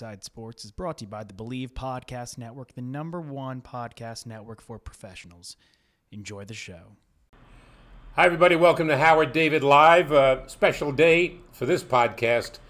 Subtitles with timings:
[0.00, 4.26] Inside Sports is brought to you by the Believe Podcast Network, the number one podcast
[4.26, 5.56] network for professionals.
[6.12, 6.92] Enjoy the show.
[8.14, 8.54] Hi, everybody.
[8.54, 10.12] Welcome to Howard David Live.
[10.12, 12.60] Uh, special day for this podcast.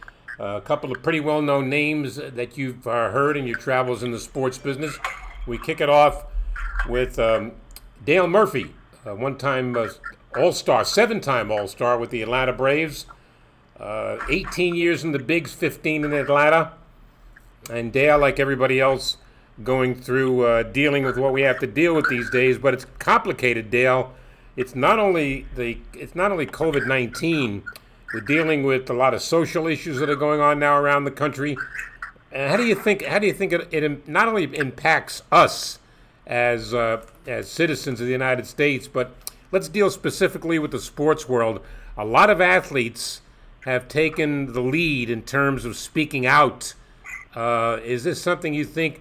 [0.40, 4.02] Uh, a couple of pretty well known names that you've uh, heard in your travels
[4.02, 4.96] in the sports business.
[5.46, 6.24] We kick it off
[6.88, 7.52] with um,
[8.06, 9.76] Dale Murphy, one time
[10.34, 13.04] All Star, seven time All Star with the Atlanta Braves.
[13.78, 16.72] Uh, 18 years in the Bigs, 15 in Atlanta.
[17.70, 19.18] And Dale, like everybody else,
[19.62, 22.58] going through uh, dealing with what we have to deal with these days.
[22.58, 24.14] But it's complicated, Dale.
[24.56, 27.62] It's not only the it's not only COVID 19.
[28.14, 31.10] We're dealing with a lot of social issues that are going on now around the
[31.10, 31.56] country.
[32.32, 33.04] And how do you think?
[33.04, 35.78] How do you think it, it not only impacts us
[36.26, 39.14] as uh, as citizens of the United States, but
[39.52, 41.60] let's deal specifically with the sports world.
[41.96, 43.20] A lot of athletes
[43.64, 46.74] have taken the lead in terms of speaking out.
[47.38, 49.00] Uh, is this something you think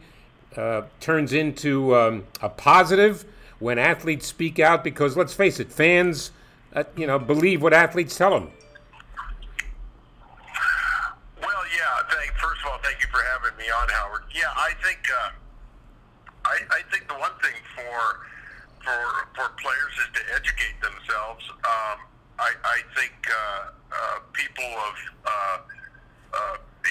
[0.55, 3.25] uh, turns into um, a positive
[3.57, 4.83] when athletes speak out?
[4.83, 6.29] Because let's face it, fans,
[6.73, 8.51] uh, you know, believe what athletes tell them.
[11.41, 12.05] Well, yeah.
[12.11, 14.21] Thank, first of all, thank you for having me on, Howard.
[14.35, 15.31] Yeah, I think uh,
[16.45, 18.19] I, I think the one thing for
[18.85, 19.01] for
[19.33, 21.43] for players is to educate themselves.
[21.49, 22.05] Um,
[22.37, 24.93] I, I think uh, uh, people of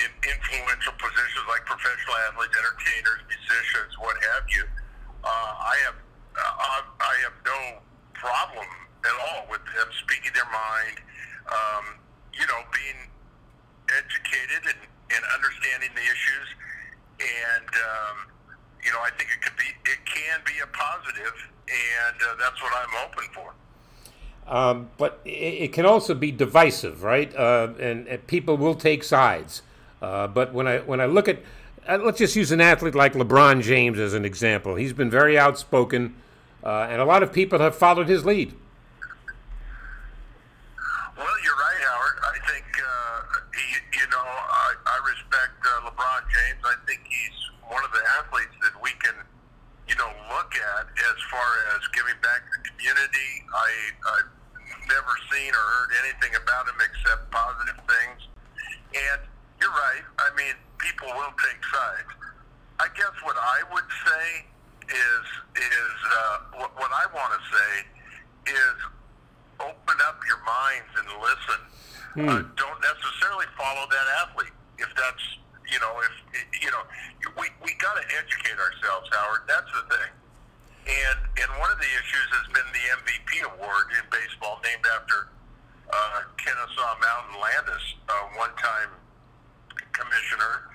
[0.05, 4.65] in influential positions like professional athletes, entertainers, musicians, what have you.
[5.25, 5.99] Uh, I have
[6.37, 7.61] uh, I have no
[8.13, 8.69] problem
[9.05, 11.01] at all with them speaking their mind.
[11.49, 11.85] Um,
[12.35, 13.09] you know, being
[13.89, 14.81] educated and,
[15.15, 16.49] and understanding the issues,
[17.23, 18.17] and um,
[18.85, 21.35] you know, I think it could be it can be a positive,
[21.71, 23.55] and uh, that's what I'm hoping for.
[24.47, 27.35] Um, but it, it, can also be divisive, right?
[27.35, 29.63] Uh, and, and, people will take sides.
[30.01, 31.39] Uh, but when I when I look at
[31.89, 34.75] uh, let's just use an athlete like LeBron James as an example.
[34.75, 36.17] He's been very outspoken,
[36.65, 38.55] uh, and a lot of people have followed his lead.
[41.17, 42.17] Well, you're right, Howard.
[42.27, 43.21] I think uh,
[43.55, 46.61] he, you know I, I respect uh, LeBron James.
[46.65, 47.39] I think he's
[47.71, 49.15] one of the athletes that we can
[49.89, 51.47] you know look at as far
[51.77, 53.31] as giving back to the community.
[53.55, 53.71] I,
[54.11, 54.19] I
[54.91, 58.21] never seen or heard anything about him except positive things.
[58.91, 59.21] And
[59.77, 60.05] right.
[60.19, 62.13] I mean, people will take sides.
[62.81, 64.27] I guess what I would say
[64.89, 65.25] is
[65.57, 67.73] is uh, what, what I want to say
[68.53, 68.77] is
[69.61, 71.61] open up your minds and listen.
[72.17, 72.29] Hmm.
[72.29, 75.25] Uh, don't necessarily follow that athlete if that's
[75.73, 76.15] you know if
[76.61, 76.85] you know
[77.41, 79.45] we we got to educate ourselves, Howard.
[79.49, 80.13] That's the thing.
[80.87, 85.33] And and one of the issues has been the MVP award in baseball, named after
[85.91, 88.91] uh, Kennesaw Mountain Landis, uh, one-time
[89.97, 90.69] commissioner,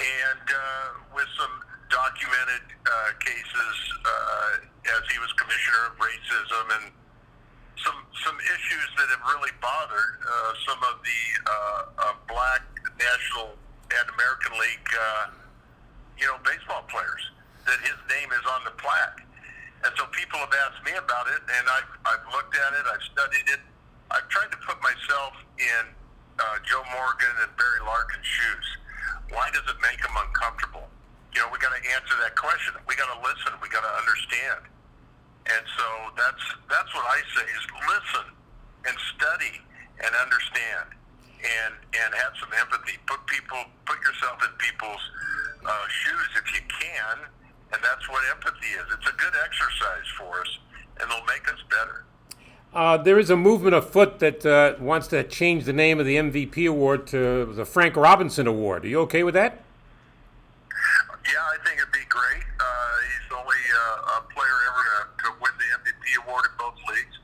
[0.00, 1.54] and uh, with some
[1.90, 6.86] documented uh, cases uh, as he was commissioner of racism and
[7.82, 11.52] some some issues that have really bothered uh, some of the uh,
[11.98, 12.62] uh, black
[12.96, 13.58] National
[13.92, 15.26] and American League, uh,
[16.18, 17.22] you know, baseball players.
[17.66, 19.24] That his name is on the plaque.
[19.84, 23.04] And so people have asked me about it, and I've, I've looked at it, I've
[23.04, 23.60] studied it.
[24.10, 25.92] I've tried to put myself in
[26.38, 28.68] uh, Joe Morgan and Barry Larkin's shoes.
[29.30, 30.86] Why does it make them uncomfortable?
[31.34, 32.74] You know, we got to answer that question.
[32.86, 33.54] We got to listen.
[33.58, 34.70] We got to understand.
[35.44, 35.86] And so
[36.16, 38.26] that's that's what I say is listen
[38.88, 39.60] and study
[40.00, 40.88] and understand
[41.42, 42.96] and and have some empathy.
[43.04, 45.04] Put people put yourself in people's
[45.66, 47.28] uh, shoes if you can
[47.74, 48.86] and that's what empathy is.
[48.94, 50.50] It's a good exercise for us,
[51.02, 52.06] and it'll make us better.
[52.74, 56.16] Uh, there is a movement afoot that uh, wants to change the name of the
[56.16, 58.84] MVP award to the Frank Robinson Award.
[58.84, 59.62] Are you okay with that?
[61.22, 62.42] Yeah, I think it'd be great.
[62.58, 62.66] Uh,
[63.06, 67.14] he's the only uh, player ever to, to, win the MVP award in both leagues.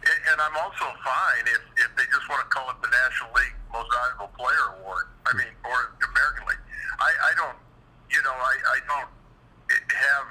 [0.00, 3.36] And, and I'm also fine if, if they just want to call it the National
[3.36, 5.12] League Most Valuable Player Award.
[5.28, 6.64] I mean, or American League.
[7.04, 7.60] I, I don't,
[8.08, 9.12] you know, I, I don't
[9.92, 10.26] have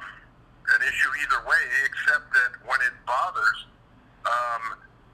[0.74, 3.70] an issue either way, except that when it bothers
[4.26, 4.64] um,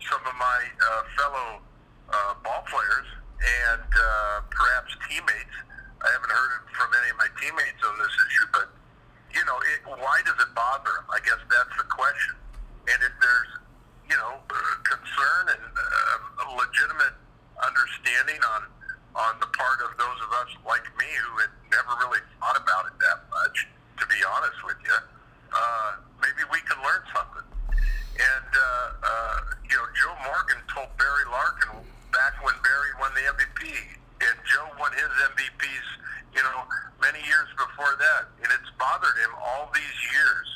[0.08, 1.50] some of my uh, fellow
[2.12, 3.10] uh, ball players
[3.42, 5.56] and uh, perhaps teammates,
[6.02, 8.68] I haven't heard it from any of my teammates on this issue, but
[9.32, 11.08] you know, it, why does it bother them?
[11.10, 12.36] I guess that's the question.
[12.92, 13.52] And if there's,
[14.12, 17.16] you know, uh, concern and uh, legitimate
[17.62, 18.68] understanding on
[19.12, 22.88] on the part of those of us like me who had never really thought about
[22.88, 23.68] it that much,
[24.00, 24.98] to be honest with you,
[25.52, 27.51] uh, maybe we can learn something.
[28.22, 28.62] And uh,
[29.02, 31.82] uh, you know, Joe Morgan told Barry Larkin
[32.14, 33.66] back when Barry won the MVP,
[34.22, 35.88] and Joe won his MVPs,
[36.38, 36.70] you know,
[37.02, 40.48] many years before that, and it's bothered him all these years.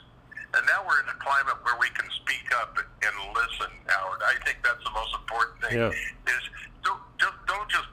[0.54, 4.22] And now we're in a climate where we can speak up and listen, Howard.
[4.24, 5.74] I think that's the most important thing.
[5.82, 5.90] Yeah.
[5.90, 6.44] Is
[6.86, 7.90] don't just don't just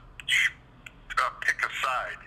[1.17, 2.21] uh, pick a side.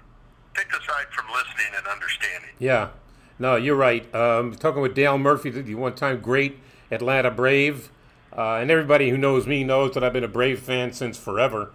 [0.52, 2.50] Pick a side from listening and understanding.
[2.58, 2.90] Yeah.
[3.38, 4.02] No, you're right.
[4.14, 6.58] Um, talking with Dale Murphy, the one-time great
[6.90, 7.90] Atlanta Brave,
[8.36, 11.70] uh, and everybody who knows me knows that I've been a Brave fan since forever.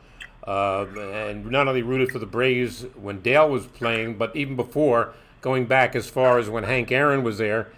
[0.46, 5.14] Uh, and not only rooted for the Braves when Dale was playing, but even before,
[5.42, 7.72] going back as far as when Hank Aaron was there.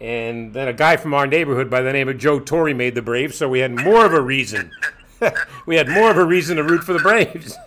[0.00, 3.02] And then a guy from our neighborhood by the name of Joe Torre made the
[3.02, 4.70] Braves, so we had more of a reason.
[5.66, 7.56] we had more of a reason to root for the Braves.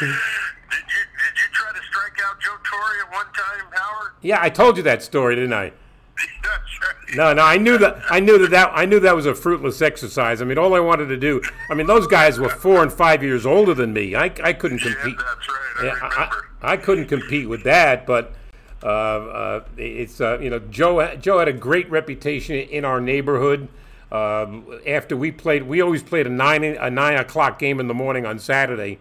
[0.00, 4.12] Did you did you try to strike out Joe Torre at one time, Howard?
[4.22, 5.72] yeah, I told you that story, didn't I?
[7.14, 8.00] No, no, I knew that.
[8.08, 8.70] I knew that, that.
[8.72, 10.40] I knew that was a fruitless exercise.
[10.40, 11.42] I mean, all I wanted to do.
[11.68, 14.14] I mean, those guys were four and five years older than me.
[14.14, 15.18] I, I couldn't Yeah, compete.
[15.18, 15.74] that's right.
[15.80, 16.46] I Yeah, remember.
[16.62, 18.06] I, I couldn't compete with that.
[18.06, 18.32] But
[18.82, 21.16] uh, uh, it's uh, you know, Joe.
[21.16, 23.68] Joe had a great reputation in our neighborhood.
[24.12, 27.94] Um, after we played, we always played a nine a nine o'clock game in the
[27.94, 28.98] morning on Saturday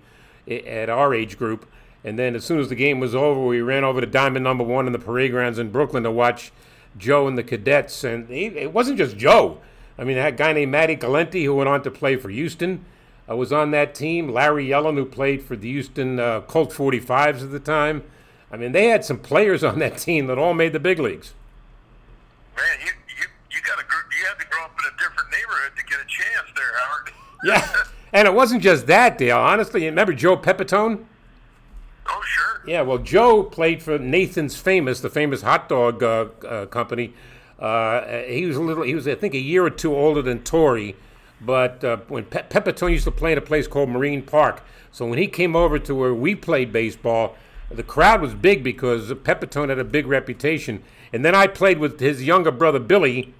[0.48, 1.68] at our age group.
[2.04, 4.64] And then as soon as the game was over, we ran over to Diamond Number
[4.64, 6.52] One in the parade grounds in Brooklyn to watch
[6.98, 8.04] Joe and the cadets.
[8.04, 9.60] And he, it wasn't just Joe.
[9.98, 12.86] I mean, that guy named Matty Galante, who went on to play for Houston,
[13.30, 14.30] uh, was on that team.
[14.30, 18.04] Larry Yellen, who played for the Houston uh, Colt 45s at the time.
[18.52, 21.34] I mean, they had some players on that team that all made the big leagues.
[22.58, 23.86] Man, you you you got to
[24.18, 27.14] you had to grow up in a different neighborhood to get a chance there, Howard.
[27.44, 27.84] Yeah.
[28.12, 29.38] And it wasn't just that, Dale.
[29.38, 31.06] Honestly, you remember Joe Pepitone?
[32.08, 32.49] oh, sure.
[32.66, 37.14] Yeah, well, Joe played for Nathan's Famous, the famous hot dog uh, uh, company.
[37.58, 40.44] Uh, he was a little, he was, I think, a year or two older than
[40.44, 40.94] Torre.
[41.42, 44.62] But uh, when Pe- Pepitone used to play in a place called Marine Park,
[44.92, 47.36] so when he came over to where we played baseball,
[47.72, 50.84] the crowd was big because Pepitone had a big reputation.
[51.14, 53.34] And then I played with his younger brother Billy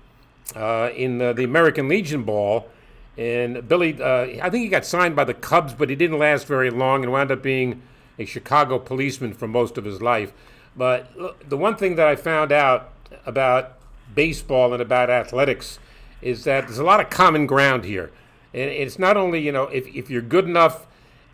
[0.56, 2.70] uh, in the American Legion Ball.
[3.18, 6.48] And Billy, uh, I think he got signed by the Cubs, but he didn't last
[6.48, 7.82] very long and wound up being
[8.20, 10.32] a Chicago policeman for most of his life.
[10.76, 11.12] But
[11.48, 12.94] the one thing that I found out
[13.26, 13.78] about
[14.14, 15.80] baseball and about athletics
[16.22, 18.12] is that there's a lot of common ground here.
[18.54, 20.86] And it's not only, you know, if, if you're good enough,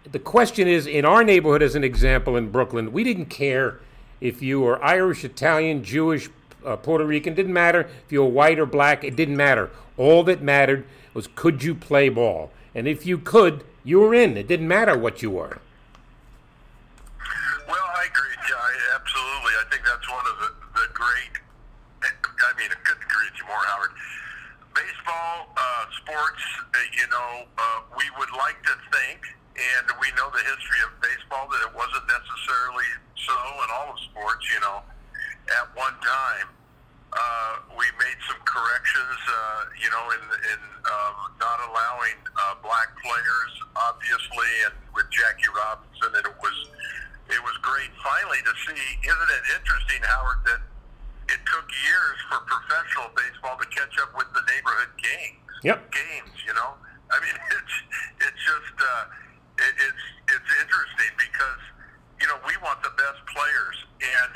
[0.09, 3.79] the question is in our neighborhood, as an example in Brooklyn, we didn't care
[4.21, 6.29] if you were Irish, Italian, Jewish,
[6.65, 9.71] uh, Puerto Rican, didn't matter if you were white or black, it didn't matter.
[9.97, 12.51] All that mattered was could you play ball?
[12.73, 14.35] And if you could, you were in.
[14.37, 15.59] It didn't matter what you were.
[17.67, 18.35] Well, I agree.
[18.49, 19.53] Yeah, I, absolutely.
[19.57, 21.39] I think that's one of the, the great.
[22.03, 23.93] I mean, I couldn't agree with you more, Howard.
[24.73, 26.43] Baseball, uh, sports.
[26.73, 29.23] Uh, you know, uh, we would like to think,
[29.55, 33.99] and we know the history of baseball that it wasn't necessarily so in all of
[34.11, 34.43] sports.
[34.51, 34.77] You know,
[35.61, 36.51] at one time.
[37.15, 42.91] Uh, we made some corrections, uh, you know, in in um, not allowing uh, black
[42.99, 43.53] players,
[43.87, 46.57] obviously, and with Jackie Robinson, and it was
[47.31, 48.83] it was great finally to see.
[48.99, 50.61] Isn't it interesting, Howard, that
[51.29, 55.41] it took years for professional baseball to catch up with the neighborhood games?
[55.63, 55.79] Yep.
[55.91, 56.77] Games, you know.
[57.09, 57.75] I mean, it's
[58.21, 59.03] it's just uh,
[59.61, 60.05] it, it's
[60.37, 61.61] it's interesting because
[62.21, 64.31] you know we want the best players, and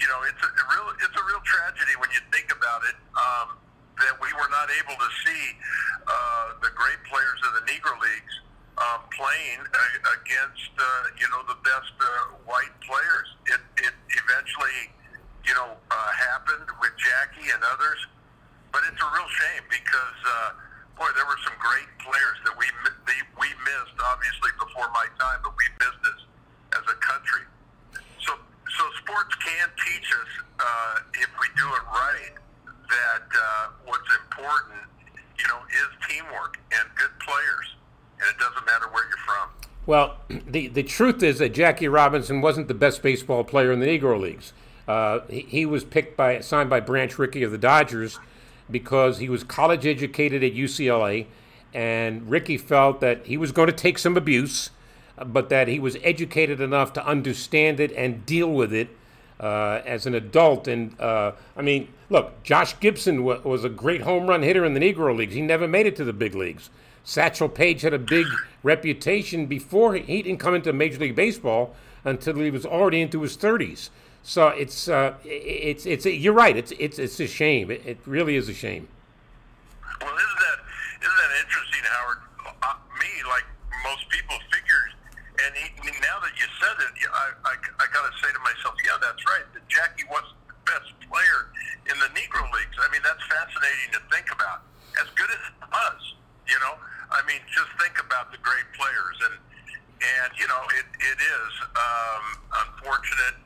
[0.00, 2.96] you know it's a real it's a real tragedy when you think about it.
[3.16, 3.60] Um,
[4.02, 5.44] that we were not able to see
[6.02, 8.34] uh, the great players of the Negro Leagues
[8.78, 9.62] um, playing
[10.18, 13.28] against uh, you know the best uh, white players.
[13.46, 14.90] It, it eventually
[15.46, 18.00] you know uh, happened with Jackie and others,
[18.72, 20.50] but it's a real shame because uh,
[20.98, 25.06] boy, there were some great players that we mi- the- we missed obviously before my
[25.20, 26.18] time, but we missed as
[26.80, 27.44] as a country.
[28.24, 28.34] So
[28.78, 32.32] so sports can teach us uh, if we do it right
[32.90, 34.80] that uh, what's important,
[35.38, 37.66] you know, is teamwork and good players,
[38.20, 39.48] and it doesn't matter where you're from.
[39.86, 40.16] Well,
[40.50, 44.20] the, the truth is that Jackie Robinson wasn't the best baseball player in the Negro
[44.20, 44.52] Leagues.
[44.86, 48.18] Uh, he, he, was picked by signed by Branch Rickey of the Dodgers
[48.70, 51.26] because he was college educated at UCLA,
[51.72, 54.70] and Rickey felt that he was going to take some abuse,
[55.24, 58.88] but that he was educated enough to understand it and deal with it
[59.40, 60.68] uh, as an adult.
[60.68, 64.74] And uh, I mean, look, Josh Gibson w- was a great home run hitter in
[64.74, 65.34] the Negro Leagues.
[65.34, 66.70] He never made it to the big leagues.
[67.04, 68.26] Satchel Paige had a big
[68.62, 73.36] reputation before he didn't come into Major League Baseball until he was already into his
[73.36, 73.90] 30s.
[74.24, 76.56] So it's uh, it's it's you're right.
[76.56, 77.70] It's it's it's a shame.
[77.70, 78.88] It, it really is a shame.
[80.00, 80.58] Well, isn't that
[81.04, 82.20] isn't that interesting, Howard?
[82.64, 83.44] Uh, me, like
[83.84, 84.96] most people, figured,
[85.44, 85.68] and he,
[86.00, 87.54] now that you said it, I, I,
[87.84, 89.44] I got to say to myself, yeah, that's right.
[89.52, 91.52] That Jackie was the best player
[91.92, 92.80] in the Negro leagues.
[92.80, 94.64] I mean, that's fascinating to think about.
[95.04, 96.00] As good as it was,
[96.48, 96.80] you know.
[97.12, 99.36] I mean, just think about the great players, and
[100.00, 102.24] and you know, it it is um,
[102.72, 103.43] unfortunate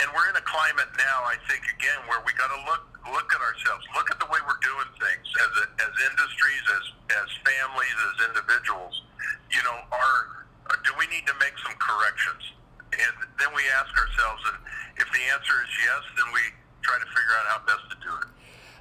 [0.00, 3.32] and we're in a climate now, I think, again, where we got to look look
[3.32, 6.84] at ourselves, look at the way we're doing things as a, as industries, as
[7.24, 8.94] as families, as individuals.
[9.52, 10.46] You know, are
[10.84, 12.42] do we need to make some corrections?
[12.92, 14.58] And then we ask ourselves, and
[14.98, 16.40] if the answer is yes, then we
[16.82, 18.28] try to figure out how best to do it.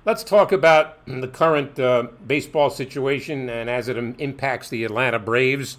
[0.05, 5.77] Let's talk about the current uh, baseball situation and as it impacts the Atlanta Braves.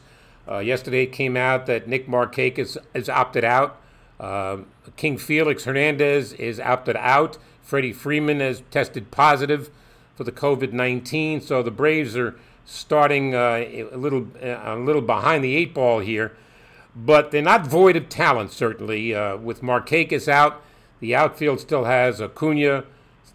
[0.48, 3.79] Uh, yesterday came out that Nick Markakis has opted out.
[4.20, 4.58] Uh,
[4.96, 7.38] King Felix Hernandez is opted out.
[7.62, 9.70] Freddie Freeman has tested positive
[10.14, 11.40] for the COVID 19.
[11.40, 12.36] So the Braves are
[12.66, 16.36] starting uh, a little uh, a little behind the eight ball here,
[16.94, 18.52] but they're not void of talent.
[18.52, 20.62] Certainly, uh, with Markakis out,
[21.00, 22.84] the outfield still has Acuna,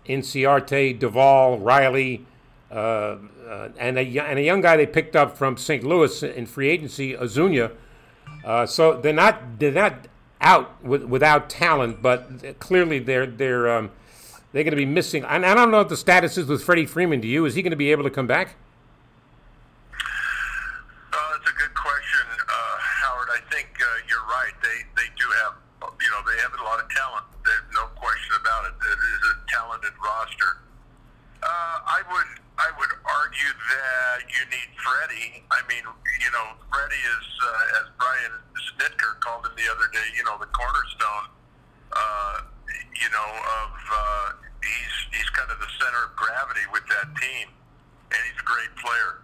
[0.08, 2.26] Inciarte, Duvall, Riley,
[2.72, 3.18] uh,
[3.50, 5.84] uh, and a and a young guy they picked up from St.
[5.84, 7.72] Louis in free agency, Ozuna.
[8.44, 10.08] Uh, so they're not they're not
[10.42, 13.92] out with, without talent, but clearly they're they're um,
[14.52, 15.26] they're going to be missing.
[15.26, 17.20] I don't know what the status is with Freddie Freeman.
[17.22, 17.46] Do you?
[17.46, 18.56] Is he going to be able to come back?
[19.92, 23.30] Uh, that's a good question, uh, Howard.
[23.32, 24.54] I think uh, you're right.
[24.64, 27.26] They they do have you know they have a lot of talent.
[27.44, 28.74] There's no question about it.
[28.80, 30.58] It is a talented roster.
[31.46, 35.46] Uh, I would I would argue that you need Freddie.
[35.54, 38.34] I mean, you know, Freddie is uh, as Brian
[38.74, 40.10] Snitker called him the other day.
[40.18, 41.30] You know, the cornerstone.
[41.94, 42.50] Uh,
[42.98, 43.30] you know,
[43.62, 47.54] of uh, he's he's kind of the center of gravity with that team,
[48.10, 49.22] and he's a great player.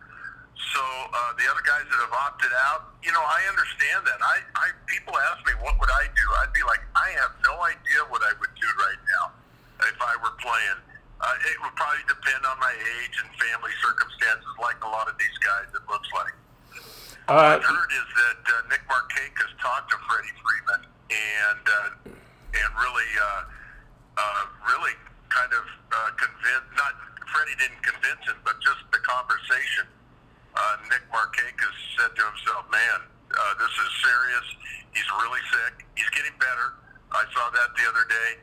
[0.77, 4.21] So uh, the other guys that have opted out, you know, I understand that.
[4.21, 6.25] I, I people ask me what would I do.
[6.45, 9.33] I'd be like, I have no idea what I would do right now
[9.89, 10.79] if I were playing
[11.21, 15.13] uh, it would probably depend on my age and family circumstances, like a lot of
[15.21, 15.69] these guys.
[15.69, 16.33] It looks like.
[17.29, 20.81] Uh, what I've heard is that uh, Nick Markakis talked to Freddie Freeman
[21.13, 21.89] and uh,
[22.57, 23.43] and really uh,
[24.17, 24.97] uh, really
[25.29, 26.73] kind of uh, convinced.
[26.73, 26.97] Not
[27.29, 29.85] Freddie didn't convince him, but just the conversation.
[30.57, 32.99] Uh, Nick Markakis said to himself, "Man,
[33.29, 34.47] uh, this is serious.
[34.97, 35.85] He's really sick.
[35.93, 36.81] He's getting better.
[37.13, 38.41] I saw that the other day."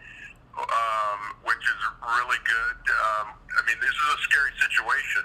[0.58, 2.78] Um, which is really good.
[2.90, 5.24] Um, I mean, this is a scary situation.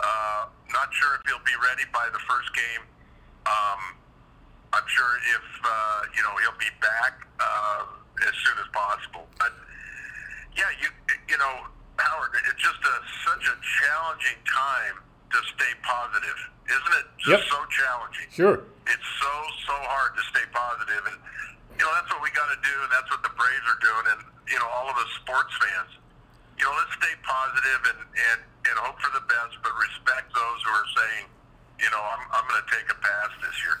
[0.00, 2.84] Uh, not sure if he'll be ready by the first game.
[3.48, 3.80] Um,
[4.72, 7.84] I'm sure if uh, you know he'll be back uh,
[8.28, 9.26] as soon as possible.
[9.38, 9.52] But
[10.56, 10.88] yeah, you
[11.28, 11.66] you know,
[11.98, 16.38] Howard, it's just a, such a challenging time to stay positive,
[16.68, 17.06] isn't it?
[17.18, 17.52] Just yep.
[17.52, 18.28] so challenging.
[18.30, 18.58] Sure.
[18.86, 19.32] It's so
[19.66, 21.18] so hard to stay positive, and
[21.80, 24.04] you know that's what we got to do, and that's what the Braves are doing,
[24.12, 24.20] and
[24.52, 25.96] you know, all of us sports fans.
[26.58, 30.60] You know, let's stay positive and, and, and hope for the best, but respect those
[30.60, 31.26] who are saying,
[31.78, 33.80] you know, I'm, I'm going to take a pass this year.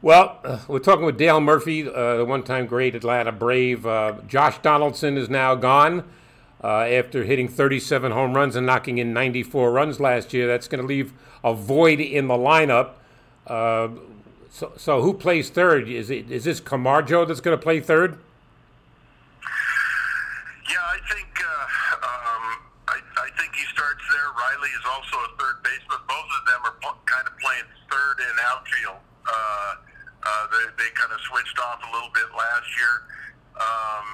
[0.00, 3.86] Well, uh, we're talking with Dale Murphy, uh, the one time great Atlanta Brave.
[3.86, 6.02] Uh, Josh Donaldson is now gone
[6.64, 10.48] uh, after hitting 37 home runs and knocking in 94 runs last year.
[10.48, 11.12] That's going to leave
[11.44, 12.94] a void in the lineup.
[14.52, 15.88] Uh, so, so who plays third?
[15.88, 18.18] Is, it, is this Camargo that's going to play third?
[20.68, 21.32] Yeah, I think
[23.22, 24.28] I think he starts there.
[24.34, 26.02] Riley is also a third baseman.
[26.10, 28.98] Both of them are kind of playing third and outfield.
[29.22, 29.30] Uh,
[30.26, 32.94] uh, they they kind of switched off a little bit last year.
[33.62, 34.06] Um,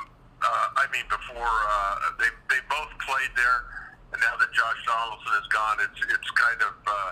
[0.45, 3.65] uh, I mean, before uh, they they both played there,
[4.13, 7.11] and now that Josh Donaldson is gone, it's it's kind of uh,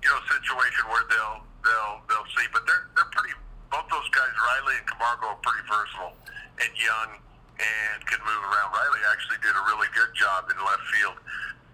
[0.00, 2.46] you know a situation where they'll they'll they'll see.
[2.54, 3.34] But they're they're pretty.
[3.66, 6.14] Both those guys, Riley and Camargo, are pretty versatile
[6.62, 7.18] and young
[7.58, 8.70] and can move around.
[8.70, 11.18] Riley actually did a really good job in left field.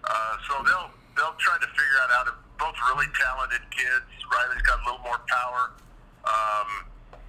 [0.03, 2.33] Uh, so they'll they'll try to figure out how to.
[2.59, 4.09] both really talented kids.
[4.31, 5.71] Riley's got a little more power.
[6.23, 6.69] Um,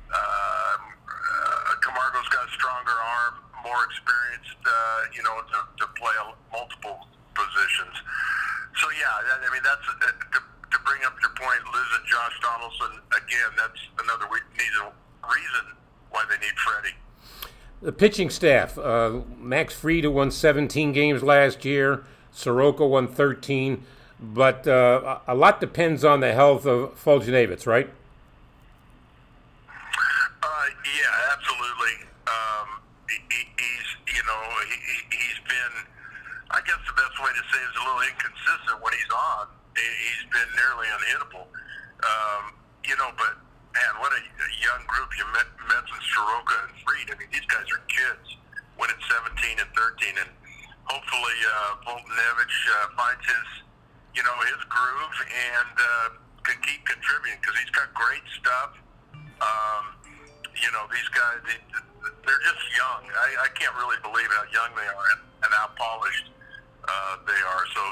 [0.08, 3.34] uh, uh, Camargo's got a stronger arm,
[3.66, 6.14] more experienced, uh, you know, to, to play
[6.54, 7.96] multiple positions.
[8.78, 9.10] So yeah,
[9.42, 10.06] I mean that's uh,
[10.38, 10.40] to,
[10.74, 12.98] to bring up your point, Liz and Josh Donaldson.
[13.14, 14.90] Again, that's another reason
[15.22, 15.76] reason
[16.10, 16.96] why they need Freddie.
[17.80, 22.04] The pitching staff, uh, Max Fried won 17 games last year.
[22.32, 23.84] Soroka won 13,
[24.20, 27.88] but uh, a lot depends on the health of Foltynewicz, right?
[29.68, 30.48] Uh,
[30.84, 32.08] yeah, absolutely.
[32.26, 35.86] Um, he, he's, you know, he, he's been,
[36.50, 39.46] I guess the best way to say is a little inconsistent when he's on.
[39.74, 41.46] He's been nearly unhittable.
[42.04, 42.54] Um,
[42.86, 43.34] you know, but
[43.74, 44.22] man, what a,
[44.62, 45.10] young group.
[45.18, 47.08] You met, mentioned Soroka and Fried.
[47.10, 48.38] I mean, these guys are kids
[48.78, 50.30] winning 17 and 13, and
[50.88, 53.48] hopefully uh, Foltynewicz uh, finds his,
[54.14, 56.08] you know, his groove and uh,
[56.46, 58.72] can keep contributing because he's got great stuff.
[59.42, 59.84] Um,
[60.54, 61.58] you know, these guys, they,
[62.24, 63.04] they're just young.
[63.10, 66.30] I, I can't really believe how young they are and, and how polished
[66.86, 67.64] uh, they are.
[67.74, 67.82] So,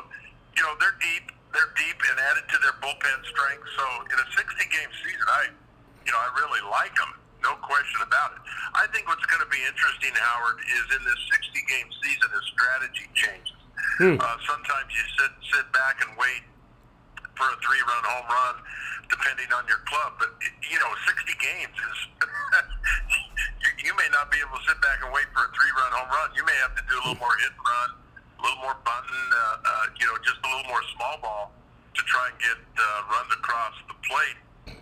[0.57, 1.33] you know, they're deep.
[1.53, 3.67] They're deep and added to their bullpen strength.
[3.77, 5.53] So, in a 60-game season, I,
[6.05, 7.13] you know, I really like them.
[7.45, 8.43] No question about it.
[8.73, 13.07] I think what's going to be interesting, Howard, is in this 60-game season, is strategy
[13.13, 13.59] changes.
[13.99, 14.17] Hmm.
[14.17, 16.43] Uh, sometimes you sit sit back and wait
[17.37, 18.57] for a three-run home run,
[19.11, 20.17] depending on your club.
[20.17, 21.99] But you know, 60 games is
[23.63, 26.09] you, you may not be able to sit back and wait for a three-run home
[26.09, 26.29] run.
[26.33, 27.91] You may have to do a little more hit and run,
[28.43, 31.53] a little more button, uh, uh, you know, just a little more small ball
[31.95, 34.77] to try and get uh, runs across the plate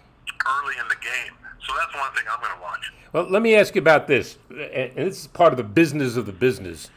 [0.47, 1.35] early in the game.
[1.67, 2.93] So that's one thing I'm going to watch.
[3.13, 6.27] Well, let me ask you about this, and this is part of the business of
[6.27, 6.91] the business.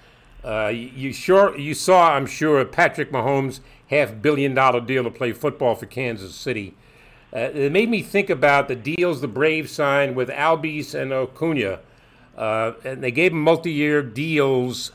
[0.44, 5.34] Uh, you sure you saw, I'm sure, Patrick Mahomes' half billion dollar deal to play
[5.34, 6.76] football for Kansas City.
[7.34, 11.80] Uh, it made me think about the deals the Braves signed with Albies and Acuna,
[12.38, 14.92] uh, and they gave them multi-year deals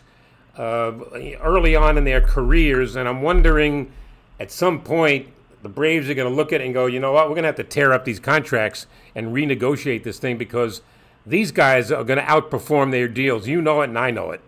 [0.58, 0.92] uh,
[1.40, 2.96] early on in their careers.
[2.96, 3.92] And I'm wondering,
[4.40, 5.28] at some point,
[5.62, 7.44] the Braves are going to look at it and go, you know what, we're going
[7.44, 10.82] to have to tear up these contracts and renegotiate this thing because
[11.26, 13.48] these guys are going to outperform their deals.
[13.48, 14.40] You know it, and I know it.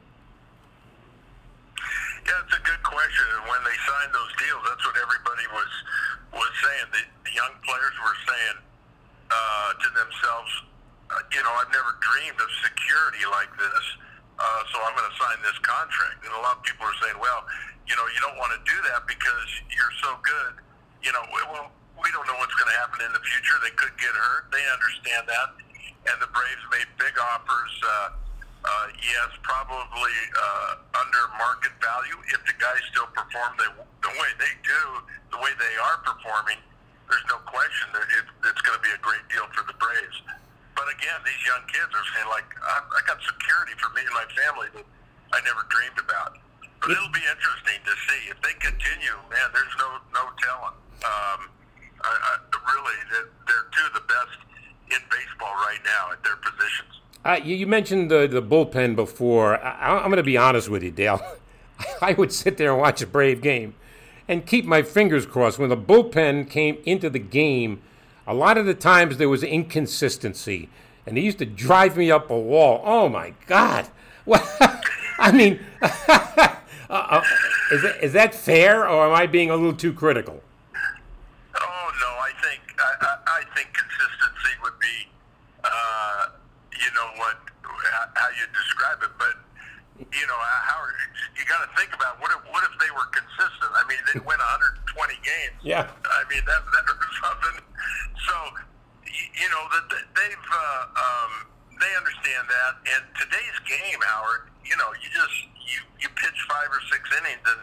[1.76, 3.26] Yeah, it's a good question.
[3.36, 5.72] And when they signed those deals, that's what everybody was
[6.32, 6.86] was saying.
[6.94, 8.56] The, the young players were saying
[9.30, 10.50] uh, to themselves,
[11.10, 13.84] uh, you know, I've never dreamed of security like this,
[14.40, 16.24] uh, so I'm going to sign this contract.
[16.24, 17.44] And a lot of people are saying, well,
[17.84, 20.56] you know, you don't want to do that because you're so good
[21.02, 23.56] you know, well, we don't know what's going to happen in the future.
[23.64, 24.52] They could get hurt.
[24.52, 25.48] They understand that.
[26.08, 27.74] And the Braves made big offers.
[27.80, 28.08] Uh,
[28.60, 33.68] uh, yes, probably uh, under market value if the guys still perform the,
[34.04, 34.82] the way they do,
[35.32, 36.60] the way they are performing.
[37.08, 40.20] There's no question that it, it's going to be a great deal for the Braves.
[40.76, 44.14] But again, these young kids are saying, like, I, I got security for me and
[44.14, 44.86] my family that
[45.34, 46.38] I never dreamed about.
[46.80, 49.16] But it'll be interesting to see if they continue.
[49.28, 51.48] Man, there's no no telling um,
[52.02, 52.36] I, I,
[52.72, 52.96] really,
[53.46, 54.38] they're two of the best
[54.90, 57.00] in baseball right now at their positions.
[57.24, 59.62] Uh, you, you, mentioned the, the bullpen before.
[59.62, 61.22] I, am going to be honest with you, Dale.
[62.02, 63.74] I would sit there and watch a Brave game
[64.28, 65.58] and keep my fingers crossed.
[65.58, 67.82] When the bullpen came into the game,
[68.30, 70.68] a lot of the times there was inconsistency,
[71.04, 72.80] and they used to drive me up a wall.
[72.84, 73.88] Oh my God!
[74.26, 74.46] Well,
[75.18, 76.48] I mean, uh,
[76.90, 77.22] uh,
[77.72, 80.42] is, that, is that fair, or am I being a little too critical?
[81.56, 85.08] Oh no, I, think I think consistency would be,
[85.64, 86.26] uh,
[86.78, 87.38] you know, what
[88.14, 89.10] how you describe it.
[89.18, 89.34] But
[90.08, 90.80] you know, how
[91.36, 93.70] you got to think about what if what if they were consistent?
[93.76, 95.56] I mean, they win 120 games.
[95.60, 95.84] Yeah.
[95.88, 97.56] I mean, that that was something.
[98.24, 98.36] So,
[99.12, 99.86] you know, that
[100.16, 101.32] they've uh, um,
[101.76, 102.72] they understand that.
[102.96, 105.36] And today's game, Howard, you know, you just
[105.68, 107.60] you you pitch five or six innings and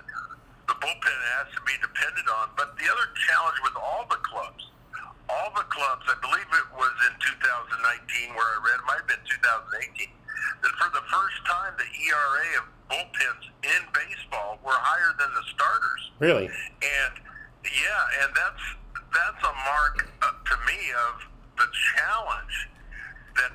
[0.69, 2.54] the bullpen has to be depended on.
[2.54, 4.67] But the other challenge with all the clubs
[5.28, 9.12] all the clubs, I believe it was in 2019 where I read, it might have
[9.12, 10.08] been 2018,
[10.63, 15.45] that for the first time the ERA of bullpens in baseball were higher than the
[15.54, 16.02] starters.
[16.19, 16.47] Really?
[16.47, 17.13] And
[17.63, 18.63] yeah, and that's
[19.12, 21.13] that's a mark uh, to me of
[21.58, 22.56] the challenge
[23.36, 23.52] that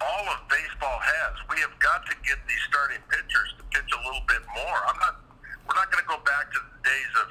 [0.00, 1.34] all of baseball has.
[1.50, 4.78] We have got to get these starting pitchers to pitch a little bit more.
[4.88, 5.20] I'm not.
[5.68, 7.26] We're not going to go back to the days of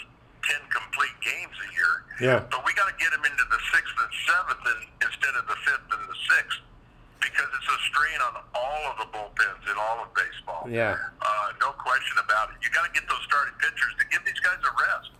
[0.47, 1.93] ten complete games a year.
[2.23, 2.39] Yeah.
[2.47, 5.57] But we got to get them into the sixth and seventh and, instead of the
[5.67, 6.58] fifth and the sixth because it's a
[8.09, 10.67] strain on all of the bullpens in all of baseball.
[10.69, 10.97] Yeah.
[11.21, 11.27] Uh,
[11.59, 12.55] no question about it.
[12.61, 15.11] You got to get those starting pitchers to give these guys a rest.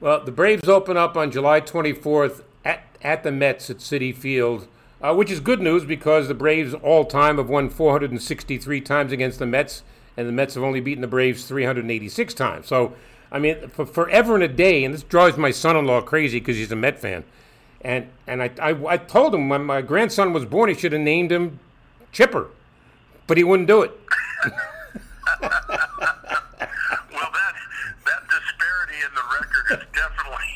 [0.00, 4.66] Well, the Braves open up on July 24th at, at the Mets at Citi Field,
[5.00, 9.38] uh, which is good news because the Braves all time have won 463 times against
[9.38, 9.82] the Mets,
[10.16, 12.66] and the Mets have only beaten the Braves 386 times.
[12.66, 12.94] So,
[13.30, 16.38] I mean, for forever and a day, and this drives my son in law crazy
[16.40, 17.24] because he's a Met fan.
[17.80, 21.00] And, and I, I, I told him when my grandson was born, he should have
[21.00, 21.58] named him
[22.12, 22.48] Chipper,
[23.26, 23.92] but he wouldn't do it.
[25.40, 25.50] well,
[27.32, 27.54] that
[28.04, 30.52] that disparity in the record is definitely.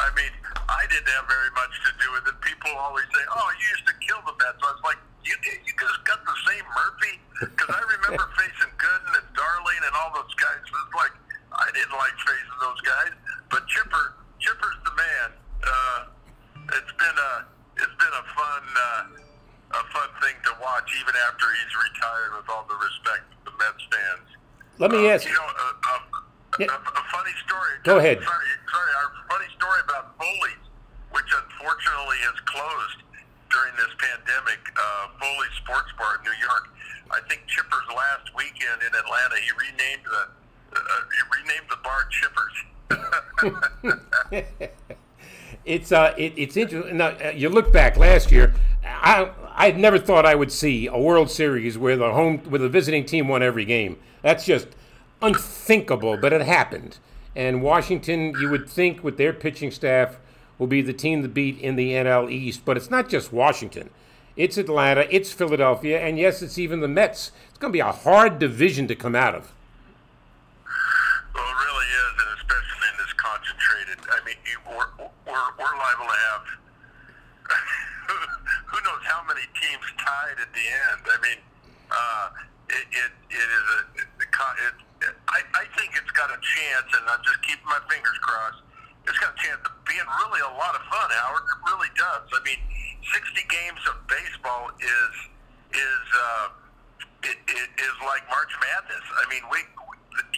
[0.00, 0.32] I mean,
[0.64, 2.40] I didn't have very much to do with it.
[2.40, 5.72] People always say, "Oh, you used to kill the Mets." I was like, "You you
[5.76, 7.20] just got the same Murphy?"
[7.52, 10.56] Because I remember facing Gooden and Darling and all those guys.
[10.64, 11.14] It was like
[11.52, 13.12] I didn't like facing those guys,
[13.52, 15.28] but Chipper Chipper's the man.
[15.60, 16.00] Uh,
[16.80, 17.32] it's been a
[17.76, 19.02] it's been a fun uh,
[19.72, 22.36] a fun thing to watch, even after he's retired.
[22.36, 24.28] With all the respect the Mets fans.
[24.78, 25.96] Let me Uh, ask You know, a, a,
[26.58, 26.66] Yeah.
[26.74, 27.72] a, a funny story.
[27.84, 28.18] Go ahead.
[28.22, 28.90] Sorry, sorry.
[28.94, 30.64] A funny story about Foley's,
[31.14, 32.98] which unfortunately has closed
[33.50, 34.60] during this pandemic.
[34.74, 36.68] Uh, Foley's Sports Bar in New York.
[37.10, 40.22] I think Chipper's last weekend in Atlanta, he renamed the
[40.74, 40.80] uh,
[41.14, 42.56] he renamed the bar Chippers.
[45.64, 46.96] It's uh, it, it's interesting.
[46.98, 48.54] Now, uh, you look back last year.
[48.84, 52.68] I I never thought I would see a World Series where the home where the
[52.68, 53.98] visiting team won every game.
[54.22, 54.68] That's just
[55.22, 56.98] unthinkable, but it happened.
[57.36, 60.18] And Washington, you would think with their pitching staff,
[60.58, 62.64] will be the team to beat in the NL East.
[62.64, 63.90] But it's not just Washington.
[64.36, 65.06] It's Atlanta.
[65.10, 67.32] It's Philadelphia, and yes, it's even the Mets.
[67.48, 69.52] It's going to be a hard division to come out of.
[71.34, 73.98] Well, it really is, and especially in this concentrated.
[74.10, 74.86] I mean, you- we're
[75.34, 76.44] we're, we're liable to have
[78.70, 81.02] who knows how many teams tied at the end.
[81.04, 81.40] I mean,
[81.90, 82.26] uh,
[82.70, 84.08] it, it it is a it,
[85.10, 88.62] it, I I think it's got a chance, and I'm just keeping my fingers crossed.
[89.04, 91.44] It's got a chance of being really a lot of fun, Howard.
[91.44, 92.24] It really does.
[92.32, 92.56] I mean,
[93.04, 95.14] 60 games of baseball is
[95.76, 96.48] is uh,
[97.28, 99.04] it, it is like March Madness.
[99.20, 99.60] I mean, we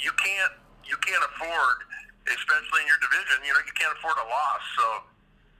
[0.03, 0.55] you can't
[0.87, 1.79] you can't afford,
[2.27, 3.43] especially in your division.
[3.47, 4.65] You know, you can't afford a loss.
[4.75, 4.87] So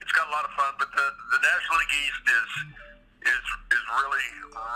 [0.03, 0.75] it's got a lot of fun.
[0.79, 2.51] But the the National League East is
[3.31, 4.27] is is really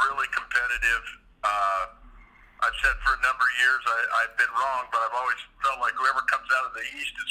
[0.07, 1.03] really competitive.
[1.41, 1.83] Uh,
[2.61, 5.81] I've said for a number of years I, I've been wrong, but I've always felt
[5.81, 7.29] like whoever comes out of the East is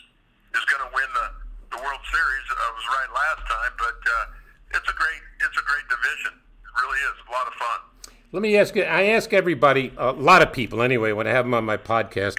[0.58, 1.26] is going to win the,
[1.76, 2.44] the World Series.
[2.50, 6.34] I was right last time, but uh, it's a great it's a great division.
[6.36, 7.80] It really is a lot of fun.
[8.32, 8.82] Let me ask you.
[8.82, 12.38] I ask everybody, a lot of people anyway, when I have them on my podcast,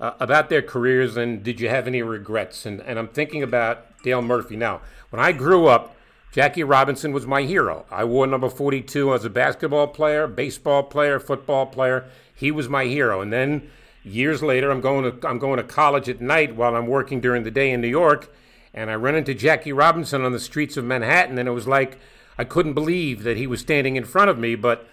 [0.00, 2.66] uh, about their careers and did you have any regrets?
[2.66, 4.56] And, and I'm thinking about Dale Murphy.
[4.56, 5.96] Now, when I grew up,
[6.32, 7.84] Jackie Robinson was my hero.
[7.90, 12.06] I wore number 42 as a basketball player, baseball player, football player.
[12.34, 13.20] He was my hero.
[13.20, 13.70] And then
[14.02, 17.44] years later, I'm going to I'm going to college at night while I'm working during
[17.44, 18.34] the day in New York,
[18.74, 21.98] and I run into Jackie Robinson on the streets of Manhattan, and it was like
[22.38, 24.88] I couldn't believe that he was standing in front of me, but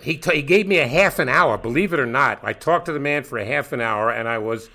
[0.00, 1.58] he, t- he gave me a half an hour.
[1.58, 4.28] Believe it or not, I talked to the man for a half an hour, and
[4.28, 4.70] I was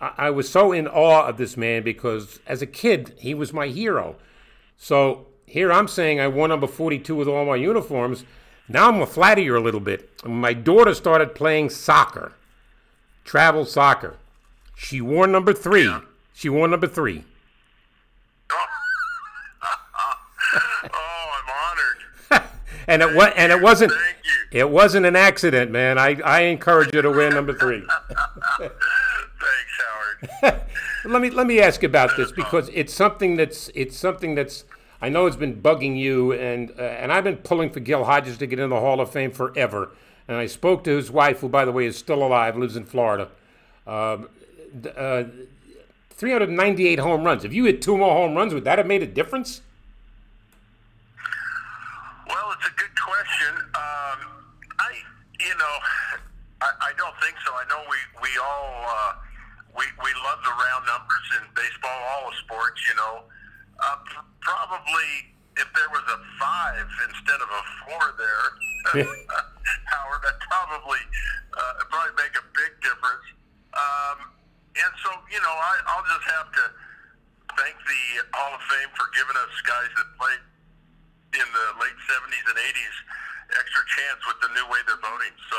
[0.00, 3.52] I I was so in awe of this man because as a kid he was
[3.52, 4.16] my hero.
[4.76, 8.24] So here I'm saying I wore number 42 with all my uniforms.
[8.68, 10.10] Now I'm gonna flatter you a little bit.
[10.24, 12.32] My daughter started playing soccer,
[13.24, 14.16] travel soccer,
[14.76, 15.90] she wore number three.
[16.34, 17.24] She wore number three.
[20.92, 21.48] oh, I'm
[22.30, 22.48] honored.
[22.86, 23.92] And it was and it wasn't
[24.50, 25.98] it wasn't an accident, man.
[25.98, 27.82] I, I encourage you to wear number three.
[28.58, 28.74] Thanks,
[30.40, 30.60] Howard.
[31.04, 34.64] let me let me ask you about this because it's something that's it's something that's
[35.02, 38.38] I know it's been bugging you and uh, and I've been pulling for Gil Hodges
[38.38, 39.90] to get in the Hall of Fame forever.
[40.26, 42.84] And I spoke to his wife, who by the way is still alive, lives in
[42.86, 43.28] Florida.
[43.86, 44.28] Um,
[44.80, 45.24] d- uh,
[46.10, 47.44] 398 home runs.
[47.44, 49.60] If you hit two more home runs, would that have made a difference?
[52.54, 53.52] It's a good question.
[53.74, 54.18] Um,
[54.78, 54.90] I,
[55.42, 55.74] you know,
[56.62, 57.50] I, I don't think so.
[57.50, 59.12] I know we we all uh,
[59.74, 62.78] we we love the round numbers in baseball, all of sports.
[62.86, 63.14] You know,
[63.82, 63.98] uh,
[64.38, 68.46] probably if there was a five instead of a four there,
[69.90, 71.02] Howard, that probably
[71.54, 73.26] uh, it'd probably make a big difference.
[73.74, 74.30] Um,
[74.74, 76.64] and so, you know, I, I'll just have to
[77.58, 78.02] thank the
[78.34, 80.42] Hall of Fame for giving us guys that played
[81.34, 82.96] in the late 70s and 80s
[83.52, 85.34] extra chance with the new way they're voting.
[85.50, 85.58] So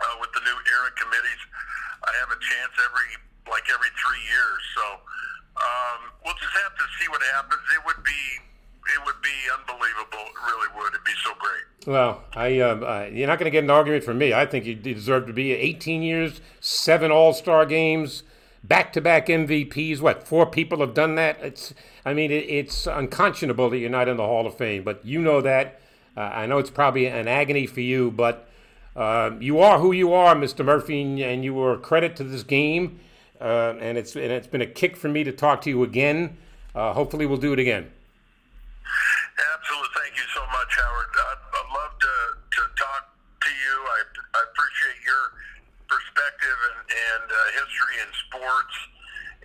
[0.00, 1.42] uh, with the new era committees,
[2.04, 3.10] I have a chance every
[3.50, 4.62] like every three years.
[4.76, 4.84] So
[5.56, 7.62] um, we'll just have to see what happens.
[7.74, 8.22] It would be
[8.94, 10.24] it would be unbelievable.
[10.30, 10.94] It really would.
[10.94, 11.66] It'd be so great.
[11.86, 14.32] Well, I um, uh, you're not going to get an argument from me.
[14.32, 18.22] I think you deserve to be 18 years, seven All Star games,
[18.68, 20.00] back-to-back MVPs.
[20.00, 21.38] What four people have done that?
[21.42, 21.74] It's
[22.04, 25.20] I mean it, it's unconscionable that you're not in the Hall of Fame, but you
[25.20, 25.80] know that.
[26.16, 28.48] Uh, I know it's probably an agony for you, but
[28.96, 30.64] uh, you are who you are, Mr.
[30.64, 33.00] Murphy, and you were a credit to this game.
[33.38, 36.38] Uh, and it's and it's been a kick for me to talk to you again.
[36.74, 37.90] Uh, hopefully, we'll do it again.
[39.36, 39.88] Absolutely.
[40.00, 41.12] Thank you so much, Howard.
[41.12, 42.14] I'd, I'd love to,
[42.56, 43.02] to talk
[43.42, 43.74] to you.
[43.84, 44.00] I,
[44.32, 45.22] I appreciate your
[45.88, 48.74] perspective and, and uh, history in sports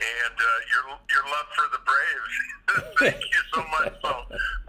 [0.01, 2.35] and uh, your your love for the Braves.
[2.99, 3.93] Thank you so much.
[4.01, 4.09] So,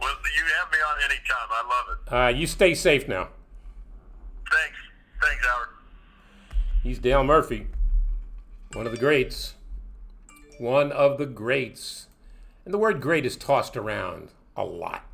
[0.00, 1.48] well, you have me on anytime.
[1.50, 2.12] I love it.
[2.12, 3.28] Uh, you stay safe now.
[4.50, 4.78] Thanks.
[5.22, 5.68] Thanks, Howard.
[6.82, 7.68] He's Dale Murphy,
[8.72, 9.54] one of the greats.
[10.58, 12.06] One of the greats.
[12.64, 15.04] And the word great is tossed around a lot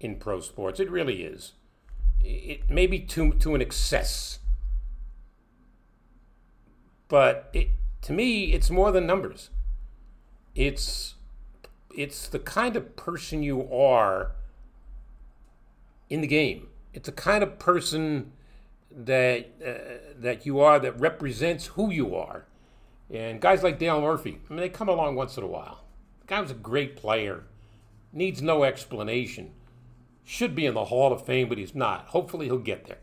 [0.00, 0.80] in pro sports.
[0.80, 1.52] It really is.
[2.22, 4.38] It maybe to to an excess.
[7.08, 7.68] But it
[8.02, 9.50] to me it's more than numbers.
[10.54, 11.14] It's
[11.94, 14.32] it's the kind of person you are
[16.08, 16.68] in the game.
[16.92, 18.32] It's the kind of person
[18.90, 22.44] that uh, that you are that represents who you are.
[23.10, 25.84] And guys like Dale Murphy, I mean, they come along once in a while.
[26.20, 27.44] The guy was a great player,
[28.12, 29.52] needs no explanation.
[30.24, 32.08] Should be in the Hall of Fame, but he's not.
[32.08, 32.98] Hopefully, he'll get there.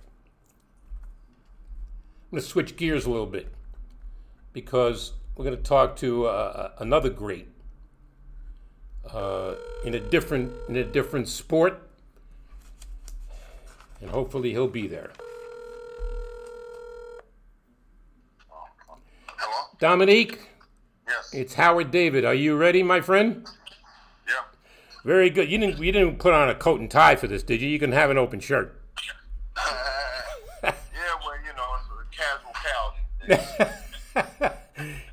[2.25, 3.51] I'm going to switch gears a little bit
[4.55, 7.49] because we're going to talk to uh, another great
[9.13, 11.77] uh, in a different in a different sport,
[14.01, 15.11] and hopefully he'll be there.
[19.27, 19.67] Hello.
[19.77, 20.39] Dominique,
[21.05, 21.33] Yes.
[21.33, 22.23] it's Howard David.
[22.23, 23.45] Are you ready, my friend?
[24.25, 24.35] Yeah.
[25.03, 25.51] Very good.
[25.51, 27.67] You didn't you didn't put on a coat and tie for this, did you?
[27.67, 28.81] You can have an open shirt.
[30.63, 30.71] yeah.
[31.19, 32.53] Well, you know, it's a casual
[33.67, 33.81] cow.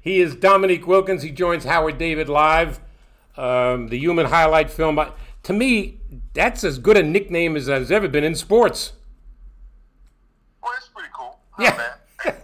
[0.02, 1.22] He is Dominique Wilkins.
[1.22, 2.80] He joins Howard David live.
[3.36, 4.98] Um, the Human Highlight Film.
[5.44, 6.00] To me,
[6.34, 8.94] that's as good a nickname as has ever been in sports.
[10.60, 11.38] Well, it's pretty cool.
[11.58, 11.92] Yeah.
[12.24, 12.36] Not bad.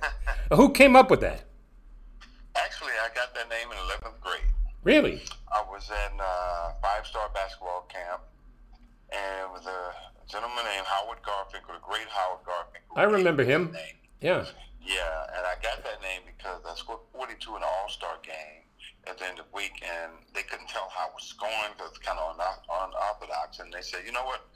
[0.56, 1.44] Who came up with that?
[2.54, 4.40] Actually, I got that name in 11th grade.
[4.84, 5.22] Really?
[5.52, 8.22] I was in uh, five-star basketball camp,
[9.10, 12.96] and it was a gentleman named Howard Garfinkel, the great Howard Garfinkel.
[12.96, 13.76] I remember him.
[14.20, 14.44] Yeah.
[14.88, 18.64] Yeah, and I got that name because I scored 42 in the All-Star game
[19.04, 21.92] at the end of the week, and they couldn't tell how I was scoring because
[21.92, 23.60] it's kind of unorth- unorthodox.
[23.60, 24.48] And they said, you know what?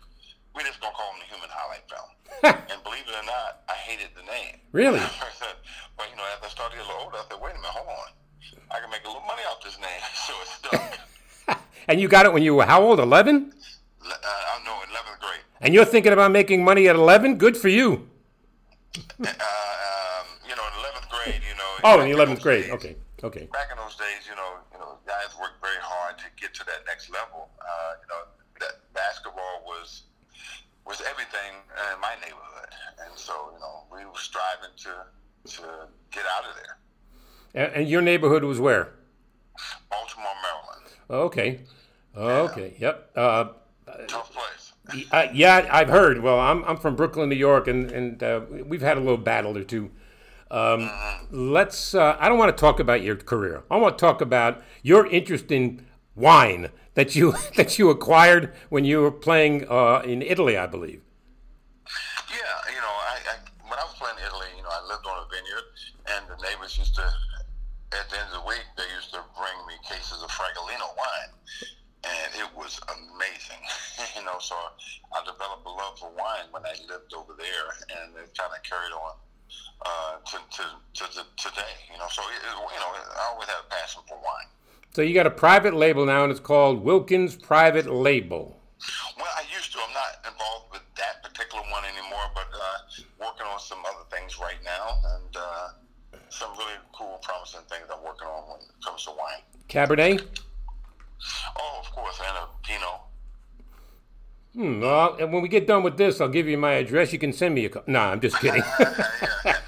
[0.56, 2.08] We're just going to call him the Human Highlight Film.
[2.72, 4.56] and believe it or not, I hated the name.
[4.72, 5.00] Really?
[6.00, 7.60] but, you know, as I started to get a little older, I said, wait a
[7.60, 8.10] minute, hold on.
[8.72, 10.00] I can make a little money off this name.
[10.16, 11.60] so it stuck.
[11.88, 13.00] And you got it when you were how old?
[13.00, 13.52] 11?
[14.00, 15.44] Le- uh, know, 11th grade.
[15.60, 17.36] And you're thinking about making money at 11?
[17.36, 18.08] Good for you.
[19.24, 19.26] Uh,
[21.84, 22.64] Oh, in the 11th grade.
[22.64, 22.96] days- Okay.
[23.24, 23.46] Okay.
[23.52, 26.64] Back in those days, you know, you know, guys worked very hard to get to
[26.66, 27.50] that next level.
[27.60, 28.22] Uh, you know,
[28.60, 30.02] that basketball was
[30.84, 31.52] was everything
[31.94, 32.68] in my neighborhood,
[33.06, 34.90] and so you know, we were striving to
[35.56, 35.62] to
[36.10, 36.78] get out of there.
[37.54, 38.94] And, and your neighborhood was where?
[39.90, 41.60] Baltimore, Maryland, Okay.
[42.16, 42.74] Okay.
[42.78, 43.10] Yep.
[43.16, 43.44] Uh,
[44.08, 44.72] tough place.
[45.12, 46.20] Uh, yeah, I've heard.
[46.22, 49.56] Well, I'm, I'm from Brooklyn, New York, and, and uh, we've had a little battle
[49.56, 49.90] or two.
[50.52, 50.90] Um,
[51.30, 51.94] let's.
[51.94, 53.64] Uh, I don't want to talk about your career.
[53.70, 58.84] I want to talk about your interest in wine that you that you acquired when
[58.84, 61.00] you were playing uh, in Italy, I believe.
[62.28, 62.36] Yeah,
[62.68, 63.34] you know, I, I
[63.64, 65.66] when I was playing in Italy, you know, I lived on a vineyard,
[66.12, 67.06] and the neighbors used to,
[67.96, 71.32] at the end of the week, they used to bring me cases of Fragolino wine,
[72.04, 73.60] and it was amazing,
[74.20, 74.36] you know.
[74.36, 74.52] So
[75.16, 78.60] I developed a love for wine when I lived over there, and it kind of
[78.68, 79.16] carried on
[79.84, 80.62] uh, to, to,
[80.94, 82.06] to, to today, you know.
[82.10, 84.48] So it, you know, I always had a passion for wine.
[84.94, 88.60] So you got a private label now, and it's called Wilkins Private Label.
[89.16, 89.78] Well, I used to.
[89.78, 94.38] I'm not involved with that particular one anymore, but uh, working on some other things
[94.38, 95.68] right now, and uh,
[96.28, 99.42] some really cool, promising things I'm working on when it comes to wine.
[99.68, 100.40] Cabernet.
[101.56, 103.00] Oh, of course, and a Pinot.
[104.54, 107.12] Hmm, well, and when we get done with this, I'll give you my address.
[107.12, 107.70] You can send me a.
[107.70, 108.62] Co- nah, I'm just kidding.
[108.78, 109.08] yeah,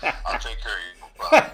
[0.26, 0.76] I'll take care
[1.32, 1.48] of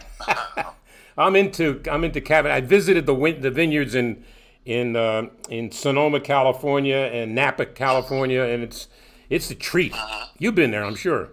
[0.59, 0.65] you.
[1.19, 2.51] I'm into I'm into Cabernet.
[2.51, 4.25] I visited the win- the vineyards in
[4.65, 8.89] in uh, in Sonoma, California, and Napa, California, and it's
[9.29, 9.95] it's a treat.
[10.39, 11.29] You've been there, I'm sure.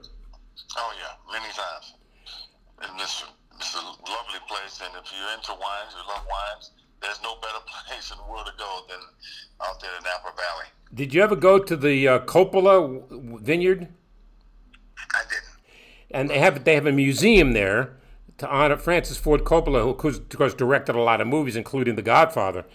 [0.77, 1.93] oh yeah, many times.
[2.81, 3.23] And this
[3.55, 6.71] it's a lovely place, and if you're into wines, you love wines.
[7.01, 8.99] There's no better place in the world to go than
[9.61, 10.67] out there in Napa Valley.
[10.93, 13.87] Did you ever go to the uh, Coppola vineyard?
[15.13, 15.43] I didn't.
[16.09, 17.97] And they have they have a museum there
[18.37, 19.97] to honor Francis Ford Coppola, who of
[20.29, 22.65] course directed a lot of movies, including The Godfather.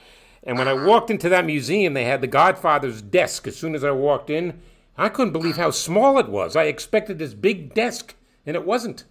[0.43, 3.47] And when I walked into that museum, they had The Godfather's desk.
[3.47, 4.61] As soon as I walked in,
[4.99, 6.57] I couldn't believe how small it was.
[6.57, 9.05] I expected this big desk, and it wasn't.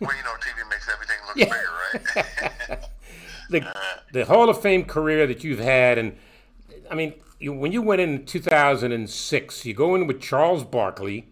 [0.00, 1.36] Well, you know, TV makes everything look
[2.16, 2.28] bigger,
[2.68, 2.84] right?
[3.48, 3.74] the,
[4.12, 6.16] the Hall of Fame career that you've had, and
[6.90, 11.28] I mean, you, when you went in 2006, you go in with Charles Barkley,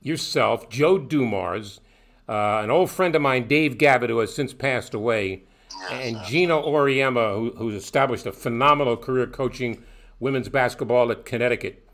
[0.00, 1.80] yourself, Joe Dumars,
[2.28, 5.42] uh, an old friend of mine, Dave Gavitt, who has since passed away,
[5.90, 9.82] and Geno Auriemma, who, who's established a phenomenal career coaching
[10.20, 11.86] women's basketball at Connecticut.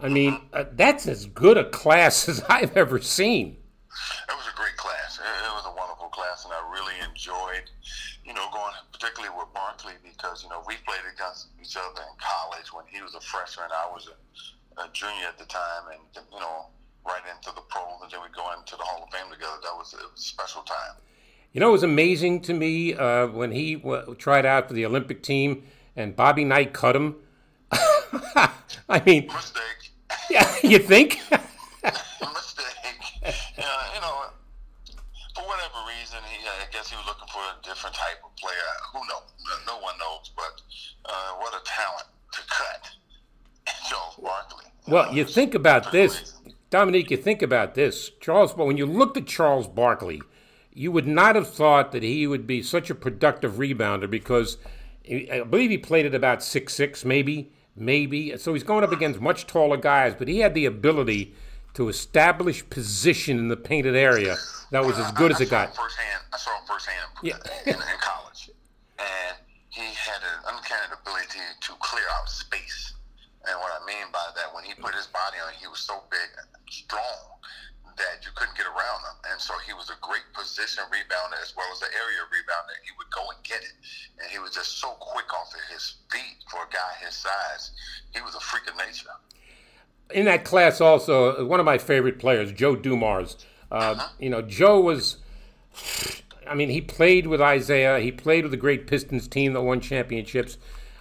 [0.00, 3.56] I mean, uh, that's as good a class as I've ever seen.
[4.28, 5.18] It was a great class.
[5.18, 7.70] It was a wonderful class, and I really enjoyed,
[8.30, 12.14] you know, going particularly with Barkley because you know we played against each other in
[12.22, 16.24] college when he was a freshman, I was a, a junior at the time, and
[16.32, 16.66] you know,
[17.04, 19.58] right into the pros, and then we go into the Hall of Fame together.
[19.64, 20.94] That was, a special time.
[21.52, 24.86] You know, it was amazing to me uh, when he w- tried out for the
[24.86, 25.64] Olympic team
[25.96, 27.16] and Bobby Knight cut him.
[27.72, 29.90] I mean, Mistake.
[30.30, 31.18] yeah, you think?
[31.82, 33.02] Mistake.
[33.58, 34.30] Yeah, you know,
[35.34, 38.54] for whatever reason, he I guess he was looking for a different type of player.
[38.94, 39.66] Who knows?
[39.66, 40.30] No one knows.
[40.34, 40.62] But
[41.04, 42.90] uh, what a talent to cut
[43.88, 44.64] Charles Barkley.
[44.88, 46.40] well, you think about this,
[46.70, 47.10] Dominique.
[47.10, 48.54] You think about this, Charles.
[48.54, 50.22] But when you looked at Charles Barkley,
[50.72, 54.56] you would not have thought that he would be such a productive rebounder because
[55.06, 58.38] I believe he played at about six six, maybe, maybe.
[58.38, 61.34] So he's going up against much taller guys, but he had the ability
[61.74, 64.36] to establish position in the painted area
[64.70, 65.76] that was as good as I it saw him got.
[65.76, 67.36] Firsthand, I saw him firsthand Yeah.
[67.66, 68.50] in, in college,
[68.98, 69.36] and
[69.70, 72.94] he had an uncanny ability to clear out space.
[73.48, 76.02] And what I mean by that, when he put his body on, he was so
[76.10, 77.40] big, and strong
[77.96, 79.16] that you couldn't get around him.
[79.32, 82.76] And so he was a great position rebounder as well as the area rebounder.
[82.84, 83.74] He would go and get it,
[84.20, 87.72] and he was just so quick off of his feet for a guy his size.
[88.14, 89.12] He was a freak of nature.
[90.12, 93.36] In that class also one of my favorite players joe dumars
[93.70, 95.18] uh, you know joe was
[96.48, 99.80] i mean he played with isiah he played with the great pistons team that won
[99.80, 100.58] championships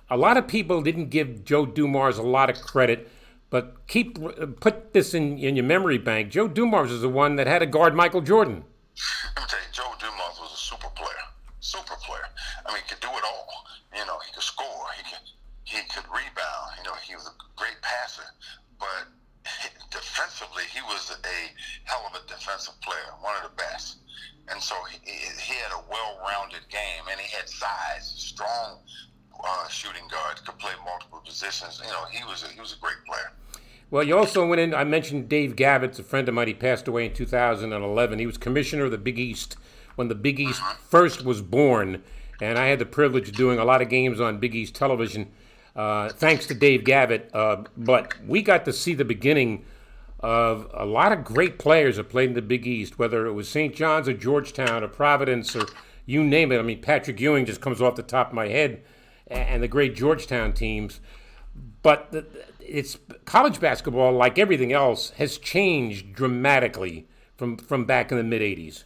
[0.09, 3.09] a lot of people didn't give joe dumars a lot of credit
[3.49, 4.19] but keep
[4.59, 7.65] put this in, in your memory bank joe dumars is the one that had to
[7.65, 8.63] guard michael jordan
[9.35, 11.23] Let me tell you, Joe Dumars was a super player.
[11.61, 12.27] Super player.
[12.65, 13.47] I mean, he could do it all.
[13.95, 14.85] You know, he could score.
[14.97, 15.23] He could
[15.63, 16.67] he could rebound.
[16.77, 18.27] You know, he was a great passer.
[18.79, 19.07] But
[19.91, 23.97] defensively, he was a hell of a defensive player, one of the best.
[24.51, 28.79] And so he, he had a well-rounded game, and he had size, strong
[29.43, 31.81] uh, shooting guards, could play multiple positions.
[31.83, 33.31] You know, he was a, he was a great player.
[33.91, 34.73] Well, you also went in.
[34.73, 36.47] I mentioned Dave Gavitt's a friend of mine.
[36.47, 38.19] He passed away in 2011.
[38.19, 39.55] He was commissioner of the Big East
[39.95, 42.03] when the Big East first was born,
[42.39, 45.31] and I had the privilege of doing a lot of games on Big East television,
[45.79, 47.29] uh, thanks to Dave Gavitt.
[47.33, 49.63] Uh, but we got to see the beginning
[50.19, 53.47] of a lot of great players that played in the Big East, whether it was
[53.47, 53.73] St.
[53.73, 55.65] John's or Georgetown or Providence or
[56.05, 56.59] you name it.
[56.59, 58.83] I mean, Patrick Ewing just comes off the top of my head,
[59.27, 60.99] and the great Georgetown teams.
[61.81, 62.25] But the,
[62.59, 68.41] it's college basketball, like everything else, has changed dramatically from from back in the mid
[68.41, 68.83] '80s.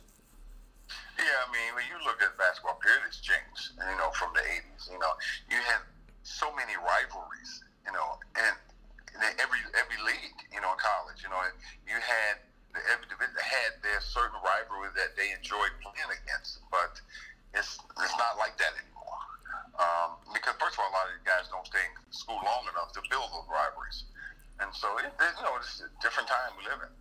[1.18, 3.72] Yeah, I mean, when you look at basketball, period, it's changed.
[3.80, 4.92] You know, from the '80s.
[4.92, 5.14] You know,
[5.50, 5.80] you had
[6.44, 7.64] so many rivalries.
[7.88, 8.56] You know, and
[9.40, 10.40] every every league.
[10.52, 11.24] You know, in college.
[11.24, 11.40] You know,
[11.88, 12.44] you had
[12.92, 17.00] every division had their certain rivalry that they enjoyed playing against, but
[17.56, 19.24] it's it's not like that anymore.
[19.80, 22.68] Um, because first of all, a lot of these guys don't stay in school long
[22.68, 24.04] enough to build those rivalries,
[24.60, 26.92] and so it, it, you know it's a different time we live in.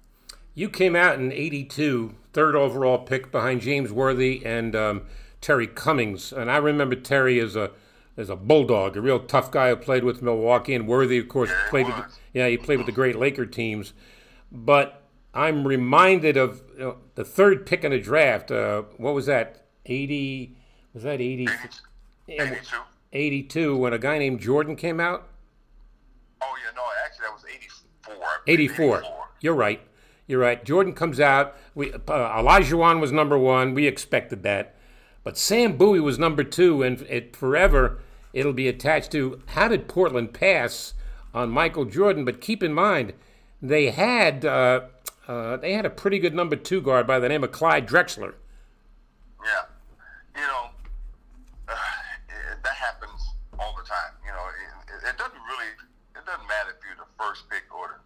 [0.55, 5.02] You came out in '82, third overall pick behind James Worthy and um,
[5.40, 7.72] Terry Cummings, and I remember Terry as a
[8.16, 11.51] as a bulldog, a real tough guy who played with Milwaukee, and Worthy, of course,
[11.51, 13.92] Yeah, played with yeah he played with the great Laker teams.
[14.51, 15.03] But
[15.35, 18.51] I'm reminded of you know, the third pick in the draft.
[18.51, 19.64] Uh, what was that?
[19.87, 20.57] 80?
[20.94, 21.48] Was that 80?
[22.29, 22.77] Eighty-two.
[23.12, 25.28] 82 when a guy named Jordan came out?
[26.43, 28.14] Oh yeah, no, actually that was eighty-four.
[28.14, 29.03] I believe, 84.
[29.41, 29.80] You're right.
[30.26, 30.64] You're right.
[30.64, 31.57] Jordan comes out.
[31.74, 33.74] We uh, Olajuwon was number one.
[33.74, 34.76] We expected that,
[35.25, 38.01] but Sam Bowie was number two, and it forever
[38.33, 40.95] it'll be attached to how did Portland pass
[41.35, 42.25] on Michael Jordan?
[42.25, 43.12] But keep in mind,
[43.61, 44.83] they had uh,
[45.29, 48.35] uh, they had a pretty good number two guard by the name of Clyde Drexler.
[49.45, 49.64] Yeah,
[50.35, 50.70] you know,
[51.68, 51.75] uh,
[52.29, 53.23] it, that happens
[53.59, 54.14] all the time.
[54.27, 55.70] You know, it, it doesn't really,
[56.16, 57.99] it doesn't matter if you're the first pick or the,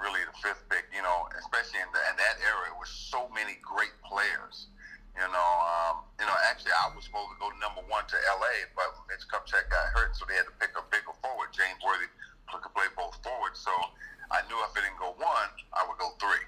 [0.00, 0.84] really the fifth pick.
[0.94, 4.68] You know, especially in, the, in that era, it was so many great players
[5.18, 8.70] you know, um, you know, actually, I was supposed to go number one to L.A.,
[8.78, 11.50] but Mitch Kupchak got hurt, so they had to pick a bigger forward.
[11.50, 12.06] James Worthy
[12.46, 13.74] could play both forwards, so
[14.30, 16.46] I knew if it didn't go one, I would go three.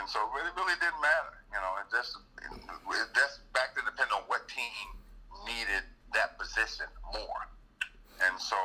[0.00, 1.44] And so it really, really didn't matter.
[1.52, 4.86] You know, it just it, it that's back to depend on what team
[5.44, 5.84] needed
[6.14, 7.42] that position more.
[8.22, 8.56] And so,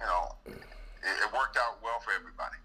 [0.00, 2.56] you know, it, it worked out well for everybody.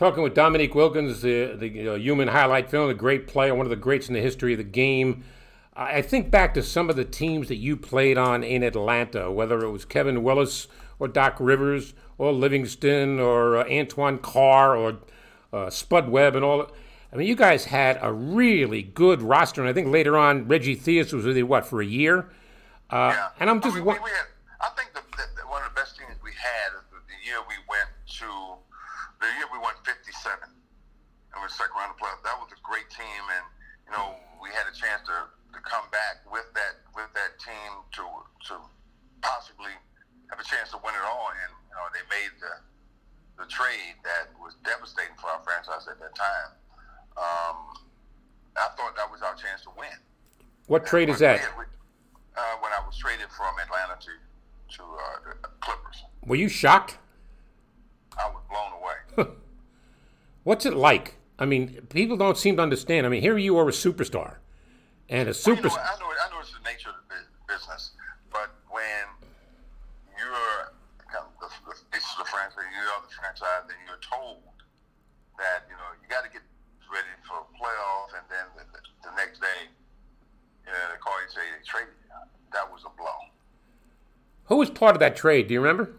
[0.00, 3.76] Talking with Dominique Wilkins, the, the human highlight film, a great player, one of the
[3.76, 5.24] greats in the history of the game.
[5.76, 9.60] I think back to some of the teams that you played on in Atlanta, whether
[9.60, 15.00] it was Kevin Willis or Doc Rivers or Levingston or uh, Antoine Carr or
[15.52, 16.70] uh, Spud Webb and all.
[17.12, 20.76] I mean, you guys had a really good roster, and I think later on Reggie
[20.76, 22.30] Theus was with you what for a year.
[22.88, 23.28] Uh, yeah.
[23.38, 23.76] And I'm just.
[23.76, 24.28] I, mean, we, we had,
[24.62, 27.56] I think the, the, one of the best teams we had is the year we
[27.68, 28.49] went to
[29.20, 30.08] the year we won 57
[30.48, 32.24] and we second round of playoffs.
[32.24, 33.44] That was a great team, and
[33.86, 37.70] you know we had a chance to, to come back with that with that team
[38.00, 38.04] to
[38.50, 38.54] to
[39.22, 39.76] possibly
[40.32, 41.30] have a chance to win it all.
[41.30, 42.54] And you know they made the
[43.44, 46.50] the trade that was devastating for our franchise at that time.
[47.16, 47.58] Um,
[48.56, 49.94] I thought that was our chance to win.
[50.66, 51.40] What trade is that?
[51.56, 51.64] We,
[52.36, 54.12] uh, when I was traded from Atlanta to
[54.76, 56.04] to uh, the Clippers.
[56.24, 56.98] Were you shocked?
[58.18, 59.34] I was blown away.
[60.44, 61.16] What's it like?
[61.38, 63.06] I mean, people don't seem to understand.
[63.06, 64.36] I mean, here you are a superstar,
[65.08, 65.46] and a superstar.
[65.46, 67.16] Well, you know, I know, I know it's the nature of the
[67.48, 67.92] business,
[68.30, 69.08] but when
[70.18, 70.72] you're
[71.12, 74.44] the, the face of the franchise, you are the franchise, and you're told
[75.40, 76.44] that you know you got to get
[76.92, 78.64] ready for playoff, and then the,
[79.08, 79.70] the, next day,
[80.66, 82.10] you know, they call you say they traded you.
[82.52, 83.30] That was a blow.
[84.46, 85.46] Who was part of that trade?
[85.48, 85.94] Do you remember?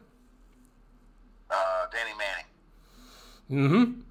[3.52, 3.76] Mm-hmm.
[3.76, 4.02] mm-hmm.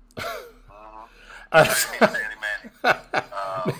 [2.82, 3.72] Um,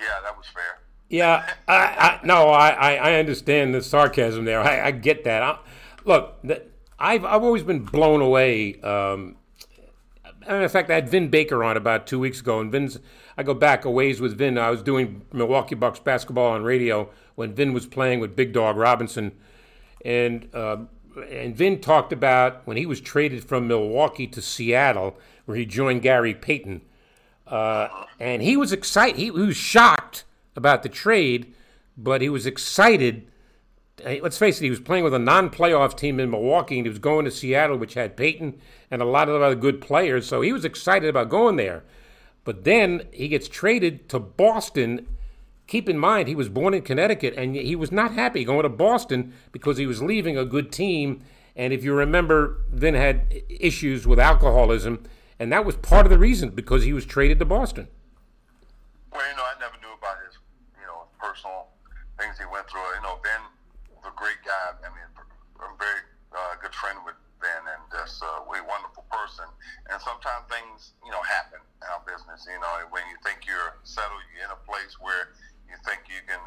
[0.00, 0.80] yeah, that was fair.
[1.08, 4.60] Yeah, I, I no, I, I understand the sarcasm there.
[4.60, 5.42] I, I get that.
[5.42, 5.58] I,
[6.04, 6.62] look, the,
[6.98, 8.80] I've I've always been blown away.
[8.80, 9.36] Um,
[10.46, 12.98] and in fact, I had Vin Baker on about two weeks ago, and Vin's.
[13.36, 14.56] I go back a ways with Vin.
[14.56, 18.76] I was doing Milwaukee Bucks basketball on radio when Vin was playing with Big Dog
[18.76, 19.32] Robinson,
[20.04, 20.78] and uh,
[21.16, 26.02] and Vin talked about when he was traded from Milwaukee to Seattle, where he joined
[26.02, 26.82] Gary Payton,
[27.46, 27.88] uh,
[28.18, 29.16] and he was excited.
[29.16, 30.24] He, he, was shocked
[30.56, 31.54] about the trade,
[31.96, 33.28] but he was excited.
[34.04, 36.98] Let's face it, he was playing with a non-playoff team in Milwaukee, and he was
[36.98, 38.60] going to Seattle, which had Payton
[38.90, 40.26] and a lot of other good players.
[40.26, 41.84] So he was excited about going there.
[42.44, 45.06] But then he gets traded to Boston
[45.66, 48.68] keep in mind he was born in Connecticut and he was not happy going to
[48.68, 51.22] Boston because he was leaving a good team.
[51.56, 55.04] And if you remember, Vin had issues with alcoholism,
[55.38, 57.86] and that was part of the reason because he was traded to Boston.
[59.12, 60.34] Well, you know, I never knew about his,
[60.74, 61.70] you know, personal
[62.18, 62.82] things he went through.
[62.98, 63.38] You know, Ben
[63.94, 64.74] was a great guy.
[64.82, 65.06] I mean,
[65.62, 66.02] I'm very
[66.34, 69.46] uh, good friend with Ben, and just uh, a wonderful person.
[69.94, 72.48] And sometimes things, you know, happen in our business.
[72.50, 75.30] You know, when you think you're settled, you're in a place where
[75.74, 76.38] you think you can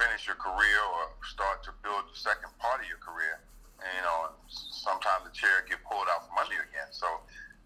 [0.00, 3.44] finish your career or start to build the second part of your career,
[3.84, 6.88] and, you know, sometimes the chair get pulled out from under you again.
[6.90, 7.06] So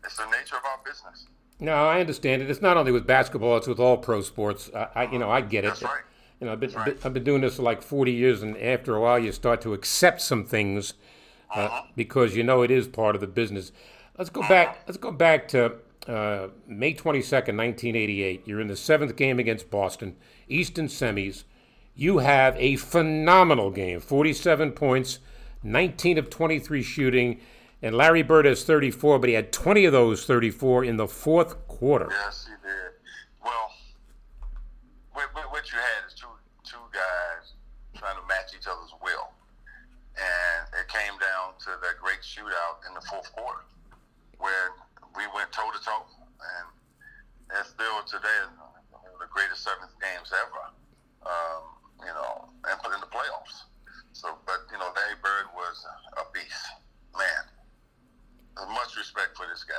[0.03, 1.27] it's the nature of our business.
[1.61, 2.51] No, I understand it.
[2.51, 4.71] It's not only with basketball; it's with all pro sports.
[4.75, 5.69] I, I you know, I get it.
[5.69, 6.03] That's right.
[6.41, 6.99] You know, I've been, right.
[7.05, 9.73] I've been doing this for like 40 years, and after a while, you start to
[9.73, 10.95] accept some things
[11.55, 11.83] uh, uh-huh.
[11.95, 13.71] because you know it is part of the business.
[14.19, 14.49] Let's go uh-huh.
[14.49, 14.79] back.
[14.87, 18.43] Let's go back to uh, May 22nd, 1988.
[18.47, 20.17] You're in the seventh game against Boston.
[20.49, 21.45] Eastern semis.
[21.95, 25.21] You have a phenomenal game 47 points,
[25.63, 27.41] 19 of 23 shooting,
[27.81, 31.69] and Larry Bird has 34, but he had 20 of those 34 in the fourth
[31.69, 32.09] quarter.
[32.11, 32.93] Yes, he did.
[33.45, 33.71] Well,
[35.13, 36.27] what you had is two,
[36.65, 37.53] two guys
[37.97, 39.31] trying to match each other's will.
[40.17, 43.63] And it came down to that great shootout in the fourth quarter
[44.39, 44.77] where
[45.17, 46.07] we went toe to toe.
[46.39, 46.67] And
[47.61, 48.51] it's still today
[48.91, 50.71] one of the greatest seventh games ever.
[51.25, 53.65] Um, you know, and put in the playoffs.
[54.13, 55.85] So, but you know, Larry Bird was
[56.17, 56.67] a beast,
[57.17, 58.69] man.
[58.75, 59.75] Much respect for this guy.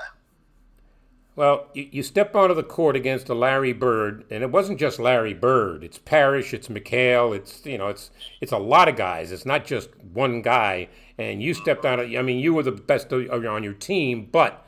[1.35, 4.99] Well, you, you step onto the court against a Larry Bird, and it wasn't just
[4.99, 5.83] Larry Bird.
[5.83, 8.09] It's Parish, it's McHale, it's you know, it's
[8.41, 9.31] it's a lot of guys.
[9.31, 10.89] It's not just one guy.
[11.17, 11.99] And you stepped out.
[11.99, 14.64] I mean, you were the best on your team, but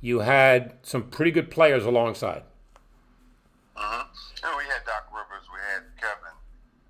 [0.00, 2.42] you had some pretty good players alongside.
[3.76, 4.04] Uh-huh.
[4.36, 6.36] You know, we had Doc Rivers, we had Kevin,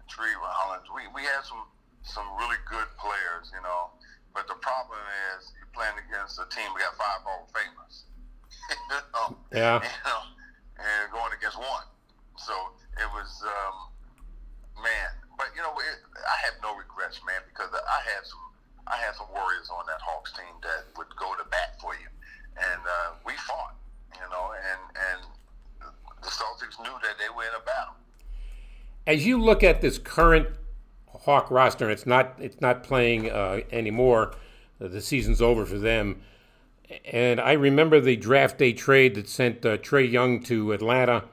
[0.09, 0.87] Tree Rollins.
[0.95, 1.67] We we had some
[2.03, 3.91] some really good players, you know.
[4.33, 5.01] But the problem
[5.37, 6.69] is you're playing against a team.
[6.77, 8.05] We got five Hall of Famers.
[8.93, 9.29] you know?
[9.53, 9.81] Yeah.
[9.81, 10.21] You know,
[10.77, 11.89] and going against one.
[12.37, 12.53] So
[13.01, 13.77] it was, um,
[14.85, 15.11] man.
[15.37, 18.47] But you know, it, I have no regrets, man, because I had some
[18.87, 22.07] I had some warriors on that Hawks team that would go to bat for you,
[22.59, 23.75] and uh, we fought.
[24.15, 24.81] You know, and
[25.13, 25.93] and
[26.23, 27.95] the Celtics knew that they were in a battle.
[29.07, 30.49] As you look at this current
[31.09, 34.35] Hawk roster, it's not it's not playing uh, anymore.
[34.79, 36.21] The season's over for them.
[37.05, 41.25] And I remember the draft day trade that sent uh, Trae Young to Atlanta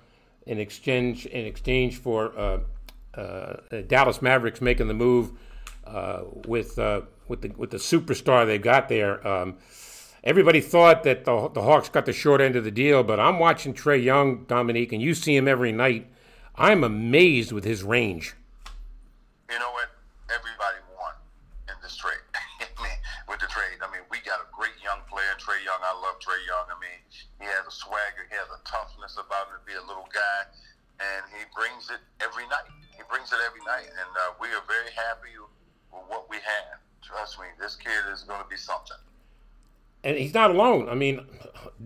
[0.45, 2.59] in exchange in exchange for uh,
[3.19, 5.31] uh Dallas Mavericks making the move
[5.85, 6.77] uh, with
[7.27, 9.25] with the with the superstar they got there.
[9.27, 9.57] Um,
[10.23, 13.39] everybody thought that the, the Hawks got the short end of the deal, but I'm
[13.39, 16.07] watching Trae Young, Dominique, and you see him every night.
[16.55, 18.35] I'm amazed with his range.
[19.51, 19.91] You know what?
[20.31, 21.13] Everybody won
[21.67, 22.23] in this trade.
[23.27, 25.81] with the trade, I mean, we got a great young player, Trae Young.
[25.83, 26.71] I love Trae Young.
[26.71, 26.99] I mean,
[27.41, 30.39] he has a swagger, he has a toughness about him to be a little guy,
[31.03, 32.69] and he brings it every night.
[32.95, 36.79] He brings it every night, and uh, we are very happy with what we have.
[37.01, 39.01] Trust me, this kid is going to be something
[40.03, 40.89] and he's not alone.
[40.89, 41.23] I mean,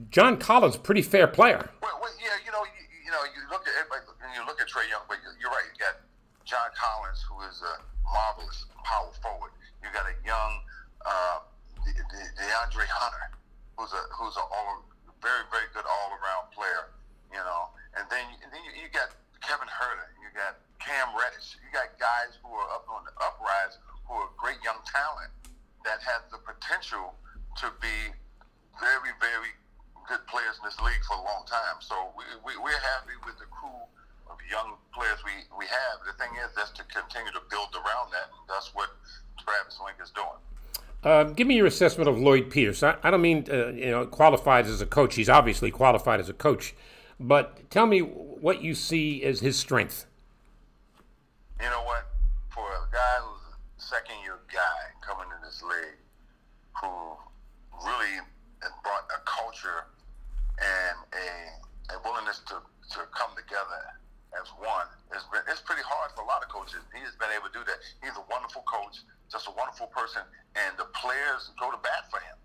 [0.09, 1.69] John Collins, pretty fair player.
[1.81, 4.67] Well, well yeah, you know, you, you, know, you look at everybody, you look at
[4.67, 5.69] Trae Young, but you're right.
[5.69, 6.01] You got
[6.43, 7.77] John Collins, who is a
[8.09, 9.53] marvelous power forward.
[9.85, 10.51] You got a young
[11.05, 11.45] uh,
[11.85, 13.25] De- De- DeAndre Hunter,
[13.77, 14.83] who's a who's a all
[15.21, 16.89] very very good all around player.
[17.29, 19.13] You know, and then and then you, you got
[19.45, 23.77] Kevin Huerter, you got Cam Reddish, you got guys who are up on the uprise,
[24.07, 25.29] who are great young talent
[25.85, 27.15] that has the potential
[27.57, 28.13] to be
[28.79, 29.53] very, very
[30.07, 31.81] good players in this league for a long time.
[31.81, 33.81] So we, we, we're happy with the crew
[34.29, 36.05] of young players we, we have.
[36.05, 38.89] The thing is, that's to continue to build around that, and that's what
[39.41, 40.39] Travis Schlenk is doing.
[41.03, 42.81] Uh, give me your assessment of Lloyd Pierce.
[42.83, 45.15] I, I don't mean uh, you know qualified as a coach.
[45.15, 46.75] He's obviously qualified as a coach,
[47.19, 50.05] but tell me what you see as his strength.
[51.61, 52.07] You know what?
[52.49, 53.41] For a guy who's
[53.77, 55.97] a second year guy coming in this league,
[56.81, 57.17] who
[57.83, 58.23] really
[58.83, 59.85] brought a culture
[60.57, 61.27] and a,
[61.93, 62.57] a willingness to,
[62.93, 63.81] to come together
[64.35, 64.89] as one.
[65.13, 66.81] It's, been, it's pretty hard for a lot of coaches.
[66.91, 67.79] He has been able to do that.
[68.01, 70.25] He's a wonderful coach, just a wonderful person,
[70.57, 72.37] and the players go to bat for him.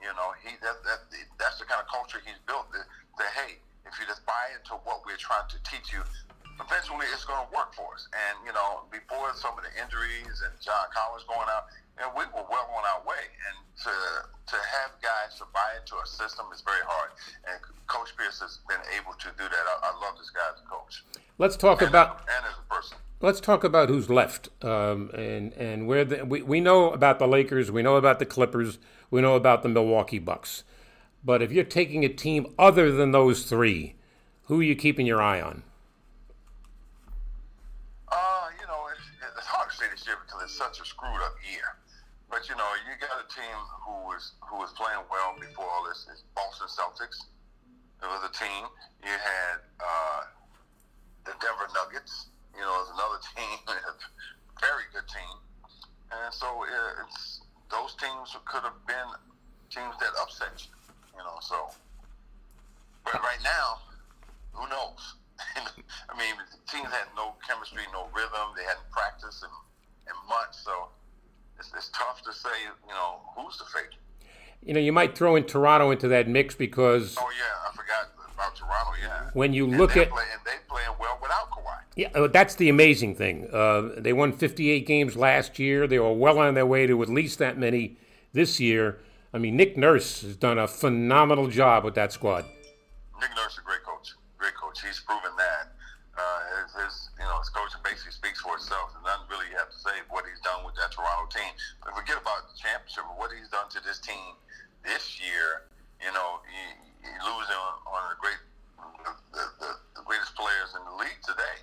[0.00, 1.00] You know, he that, that
[1.36, 2.72] that's the kind of culture he's built.
[2.72, 2.88] That,
[3.20, 6.00] that hey, if you just buy into what we're trying to teach you,
[6.66, 8.08] eventually it's going to work for us.
[8.12, 12.24] And you know, before some of the injuries and John Collins going out, and we
[12.32, 13.24] were well on our way.
[13.48, 13.94] And to
[14.52, 17.10] to have guys to buy into a system is very hard.
[17.48, 19.64] And Coach Pierce has been able to do that.
[19.66, 21.04] I, I love this guy as a coach.
[21.38, 22.98] Let's talk and, about and as a person.
[23.20, 27.28] Let's talk about who's left, um, and and where the, we we know about the
[27.28, 28.78] Lakers, we know about the Clippers,
[29.10, 30.64] we know about the Milwaukee Bucks.
[31.22, 33.94] But if you're taking a team other than those three,
[34.44, 35.62] who are you keeping your eye on?
[40.60, 41.80] Such a screwed up year.
[42.28, 45.88] But you know, you got a team who was who was playing well before all
[45.88, 46.04] this.
[46.12, 47.24] Is Boston Celtics.
[48.04, 48.68] It was a team.
[49.00, 50.20] You had uh,
[51.24, 52.28] the Denver Nuggets.
[52.52, 53.56] You know, it's another team,
[54.60, 55.32] very good team.
[56.12, 56.68] And so
[57.08, 57.40] it's
[57.72, 59.08] those teams could have been
[59.72, 60.68] teams that upset you.
[61.16, 61.72] You know, so.
[63.08, 63.80] But right now,
[64.52, 65.16] who knows?
[65.56, 66.36] I mean,
[66.68, 68.52] teams had no chemistry, no rhythm.
[68.54, 69.48] They hadn't practiced in,
[70.10, 70.88] in months, so
[71.58, 72.50] it's, it's tough to say,
[72.86, 73.94] you know, who's the favorite.
[74.62, 77.16] You know, you might throw in Toronto into that mix because.
[77.18, 78.90] Oh yeah, I forgot about Toronto.
[79.02, 79.30] Yeah.
[79.32, 81.78] When you look at play, and they playing well without Kawhi.
[81.96, 83.48] Yeah, uh, that's the amazing thing.
[83.52, 85.86] Uh, they won 58 games last year.
[85.86, 87.96] They were well on their way to at least that many
[88.32, 88.98] this year.
[89.32, 92.44] I mean, Nick Nurse has done a phenomenal job with that squad.
[93.20, 94.14] Nick Nurse is a great coach.
[94.36, 94.82] Great coach.
[94.82, 95.72] He's proven that.
[96.20, 98.92] Uh, his, his, you know, his coaching basically speaks for itself.
[98.92, 101.48] And nothing really have to say what he's done with that Toronto team.
[101.80, 104.36] But forget about the championship, what he's done to this team
[104.84, 105.72] this year.
[106.04, 106.60] You know, he,
[107.08, 108.40] he losing on, on the great,
[109.32, 111.56] the, the, the greatest players in the league today,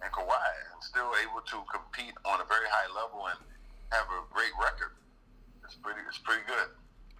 [0.00, 3.40] and Kawhi, and still able to compete on a very high level and
[3.92, 4.96] have a great record.
[5.64, 6.68] It's pretty, it's pretty good.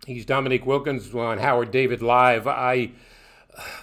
[0.06, 2.46] He's Dominique Wilkins on Howard David Live.
[2.46, 2.92] I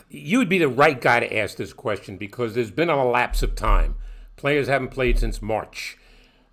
[0.09, 3.43] you would be the right guy to ask this question because there's been a lapse
[3.43, 3.95] of time.
[4.36, 5.97] Players haven't played since March.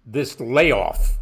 [0.06, 1.18] This layoff,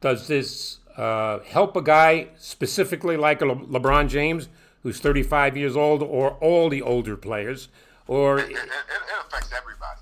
[0.00, 4.48] does this uh, help a guy specifically like Le- LeBron James,
[4.82, 7.68] who's 35 years old, or all the older players?
[8.06, 10.00] Or it, it, it affects everybody,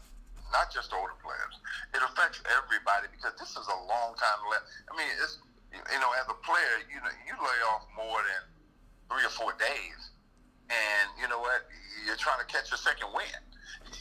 [0.53, 1.55] not just older players.
[1.95, 4.67] It affects everybody because this is a long time left.
[4.91, 5.39] I mean, it's
[5.73, 8.43] you know, as a player, you know, you lay off more than
[9.09, 10.13] three or four days
[10.73, 11.69] and you know what?
[12.09, 13.29] You're trying to catch your second win.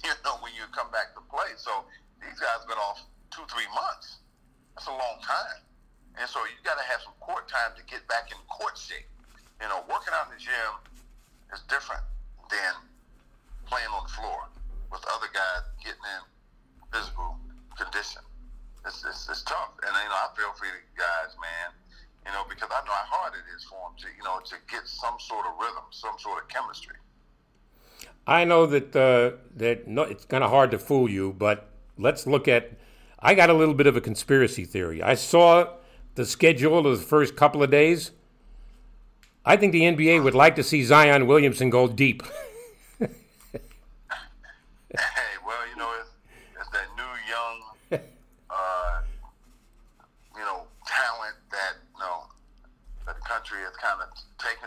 [0.01, 1.53] You know when you come back to play.
[1.57, 1.85] So
[2.23, 4.23] these guys been off two, three months.
[4.73, 5.61] That's a long time.
[6.17, 9.05] And so you got to have some court time to get back in court shape.
[9.61, 10.73] You know, working out in the gym
[11.53, 12.01] is different
[12.49, 12.73] than
[13.67, 14.49] playing on the floor
[14.89, 15.05] with
[23.55, 26.49] is for him to, you know, to get some sort of rhythm, some sort of
[26.49, 26.95] chemistry.
[28.27, 32.27] I know that uh, that no, it's kind of hard to fool you, but let's
[32.27, 32.71] look at.
[33.19, 35.03] I got a little bit of a conspiracy theory.
[35.03, 35.73] I saw
[36.15, 38.11] the schedule of the first couple of days.
[39.45, 42.23] I think the NBA would like to see Zion Williamson go deep.
[44.91, 46.09] Hey, well, you know, it's,
[46.59, 48.01] it's that new young,
[48.49, 49.01] uh,
[50.35, 52.27] you know, talent that you know
[53.05, 54.01] that the country has kind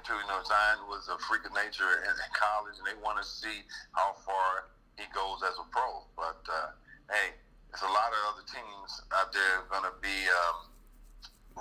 [0.05, 0.23] of taken to.
[0.23, 3.27] You know, Zion was a freak of nature in, in college, and they want to
[3.27, 6.05] see how far he goes as a pro.
[6.17, 6.77] But uh,
[7.11, 7.35] hey,
[7.71, 10.69] there's a lot of other teams out there going to be um,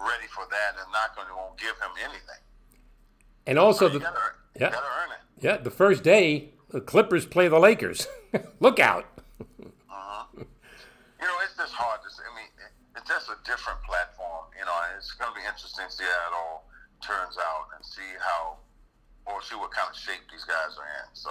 [0.07, 2.41] ready for that and not going to give him anything.
[3.47, 4.19] And also you the gotta,
[4.59, 4.69] yeah.
[4.71, 5.43] you earn it.
[5.43, 8.07] yeah the first day the Clippers play the Lakers.
[8.59, 9.05] Look out!
[11.23, 12.23] You know, it's just hard to say.
[12.27, 12.51] I mean,
[12.97, 14.51] it's just a different platform.
[14.59, 16.67] You know, it's going to be interesting to see how it all
[17.03, 18.57] turns out and see how,
[19.25, 21.07] or see what kind of shape these guys are in.
[21.13, 21.29] So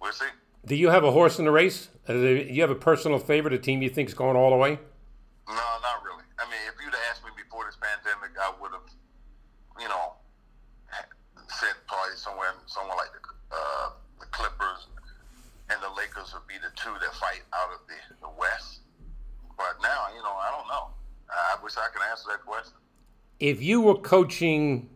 [0.00, 0.26] we'll see.
[0.66, 1.88] Do you have a horse in the race?
[2.08, 4.56] Uh, Do you have a personal favorite, a team you think is going all the
[4.56, 4.78] way?
[5.48, 6.24] No, not really.
[6.38, 8.88] I mean, if you'd asked me before this pandemic, I would have,
[9.80, 10.14] you know,
[11.48, 13.90] said probably somewhere, somewhere like the, uh,
[14.20, 14.86] the Clippers
[15.70, 18.80] and the Lakers would be the two that fight out of the, the West.
[19.56, 20.90] But now, you know, I don't know.
[21.30, 22.74] I wish I could answer that question.
[23.38, 24.88] If you were coaching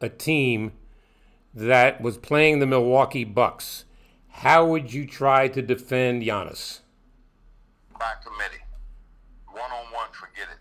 [0.00, 0.72] a team
[1.54, 3.84] that was playing the Milwaukee Bucks,
[4.28, 6.80] how would you try to defend Giannis?
[7.98, 8.62] by committee.
[9.48, 10.60] One on one, forget it.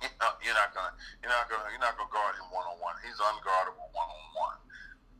[0.44, 2.96] You're not gonna, you're not gonna, you're not gonna guard him one on one.
[3.04, 4.58] He's unguardable one on one.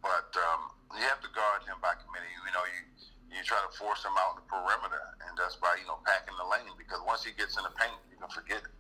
[0.01, 2.31] But um, you have to guard him by committee.
[2.33, 2.81] You know, you
[3.29, 6.33] you try to force him out in the perimeter, and that's by you know packing
[6.41, 8.73] the lane because once he gets in the paint, you can forget it.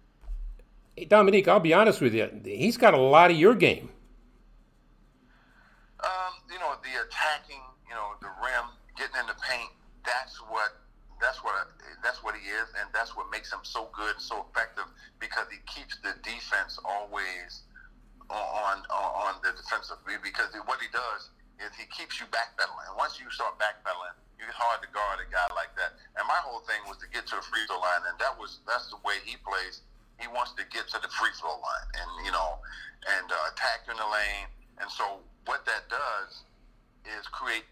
[0.96, 2.30] Hey, Dominique, I'll be honest with you.
[2.44, 3.90] He's got a lot of your game.
[6.08, 9.68] Um, you know, the attacking, you know, the rim, getting in the paint.
[10.08, 10.80] That's what.
[11.20, 11.52] That's what.
[12.00, 14.88] That's what he is, and that's what makes him so good, so effective,
[15.20, 17.68] because he keeps the defense always
[18.32, 20.00] on on, on the defensive.
[20.24, 21.28] Because what he does
[21.60, 25.28] is he keeps you backpedaling, and once you start backpedaling, it's hard to guard a
[25.28, 25.98] guy like that.
[26.16, 28.64] And my whole thing was to get to the free throw line, and that was
[28.64, 29.84] that's the way he plays.
[30.22, 32.62] He wants to get to the free throw line, and you know,
[33.18, 34.48] and uh, attack in the lane.
[34.78, 36.44] And so what that does
[37.16, 37.64] is create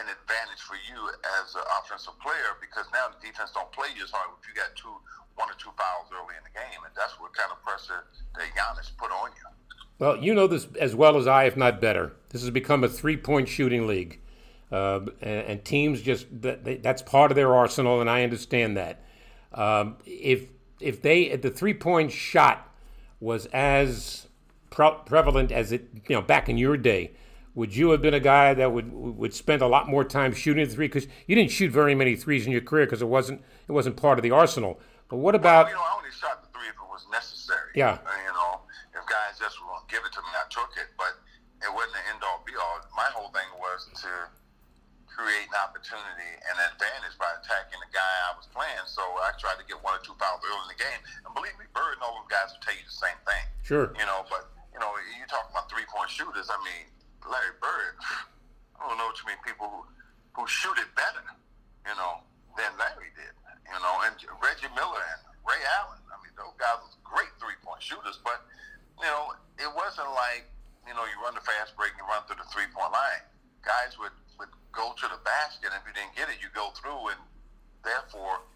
[0.00, 1.12] an advantage for you
[1.44, 4.54] as an offensive player because now the defense don't play you as hard if you
[4.56, 4.88] got two,
[5.36, 8.48] one or two fouls early in the game, and that's what kind of pressure that
[8.56, 9.44] Giannis put on you.
[9.98, 12.12] Well, you know this as well as I, if not better.
[12.30, 14.20] This has become a three-point shooting league,
[14.72, 19.04] uh, and, and teams just they, that's part of their arsenal, and I understand that.
[19.52, 20.48] Um, if
[20.80, 22.72] if they if the three-point shot
[23.20, 24.27] was as
[24.70, 27.12] pre- prevalent as it you know back in your day,
[27.54, 30.64] would you have been a guy that would would spend a lot more time shooting
[30.64, 30.86] the three?
[30.88, 33.96] Because you didn't shoot very many threes in your career because it wasn't it wasn't
[33.96, 34.80] part of the arsenal.
[35.08, 37.72] But what about Well, you know, I only shot the three if it was necessary.
[37.74, 37.98] Yeah.
[38.04, 38.60] Uh, you know,
[38.92, 40.92] if guys just were to give it to me, I took it.
[41.00, 41.16] But
[41.64, 42.78] it wasn't an end all be all.
[42.94, 44.12] My whole thing was to
[45.18, 48.86] create an opportunity and advantage by attacking the guy I was playing.
[48.86, 51.00] So I tried to get one or two fouls early in the game.
[51.26, 53.42] And believe me, Bird and all those guys will tell you the same thing.
[53.66, 53.90] Sure.
[53.98, 54.46] You know, but
[54.78, 56.46] you know, you talk about three point shooters.
[56.46, 56.86] I mean,
[57.26, 57.98] Larry Bird.
[58.78, 59.82] I don't know what too many people who,
[60.38, 61.26] who shoot it better,
[61.82, 62.22] you know,
[62.54, 63.34] than Larry did.
[63.66, 65.98] You know, and Reggie Miller and Ray Allen.
[66.14, 68.46] I mean, those guys were great three point shooters, but
[69.02, 70.46] you know, it wasn't like
[70.86, 73.26] you know you run the fast break and run through the three point line.
[73.66, 76.70] Guys would would go to the basket, and if you didn't get it, you go
[76.78, 77.20] through, and
[77.82, 78.46] therefore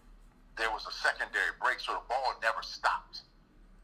[0.55, 3.27] there was a secondary break, so the ball never stopped.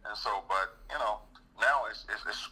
[0.07, 1.28] And so, but you know,
[1.61, 2.49] now it's it's, it's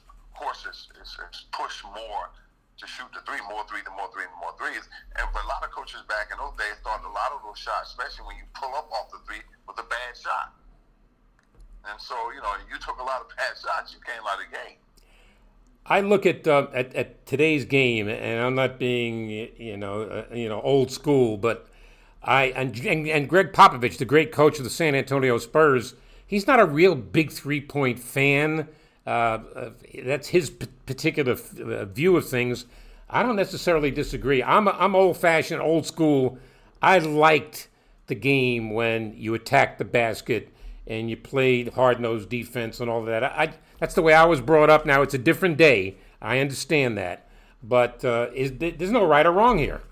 [1.01, 2.31] it's, it's pushed more
[2.77, 4.85] to shoot the three, more three, the more three, the more threes.
[5.17, 7.59] And but a lot of coaches back in those days thought a lot of those
[7.59, 10.53] shots, especially when you pull up off the three, was a bad shot.
[11.89, 14.51] And so, you know, you took a lot of bad shots, you came out of
[14.51, 14.77] the game.
[15.89, 20.35] I look at, uh, at at today's game, and I'm not being you know uh,
[20.35, 21.69] you know old school, but
[22.23, 25.95] I and, and and Gregg Popovich, the great coach of the San Antonio Spurs,
[26.27, 28.69] he's not a real big three point fan.
[29.07, 29.11] Uh,
[29.55, 29.71] uh,
[30.05, 32.67] that's his p- particular f- uh, view of things.
[33.09, 34.43] I don't necessarily disagree.
[34.43, 36.39] I'm a, I'm old fashioned, old school.
[36.83, 37.69] I liked
[38.09, 40.53] the game when you attacked the basket
[40.87, 43.23] and you played hard nosed defense and all that.
[43.23, 44.87] I, I, that's the way I was brought up.
[44.87, 45.97] Now it's a different day.
[46.21, 47.29] I understand that,
[47.63, 49.83] but uh, is there's no right or wrong here.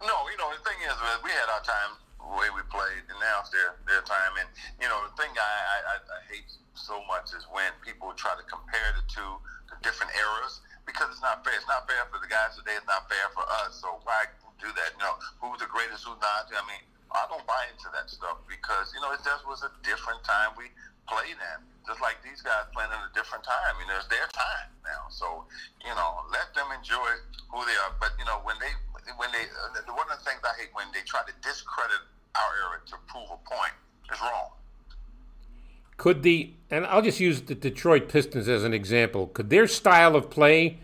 [0.00, 3.18] No, you know, the thing is, we had our time the way we played, and
[3.20, 4.32] now it's their their time.
[4.40, 4.48] And
[4.80, 6.50] you know, the thing I, I, I hate
[6.88, 9.36] so much is when people try to compare the two
[9.68, 11.52] to different eras because it's not fair.
[11.52, 12.80] It's not fair for the guys today.
[12.80, 13.76] It's not fair for us.
[13.76, 14.24] So why
[14.56, 14.96] do that?
[14.96, 16.08] You know, who's the greatest?
[16.08, 16.48] Who's not?
[16.48, 16.80] I mean,
[17.12, 20.56] I don't buy into that stuff because you know it just was a different time
[20.56, 20.72] we
[21.04, 21.58] played in.
[21.84, 23.76] Just like these guys playing in a different time.
[23.84, 25.12] You know, it's their time now.
[25.12, 25.44] So
[25.84, 27.20] you know, let them enjoy
[27.52, 27.92] who they are.
[28.00, 28.72] But you know, when they
[29.20, 32.00] when they uh, one of the things I hate when they try to discredit
[32.32, 33.76] our era to prove a point
[34.08, 34.57] is wrong.
[35.98, 39.26] Could the and I'll just use the Detroit Pistons as an example.
[39.26, 40.78] Could their style of play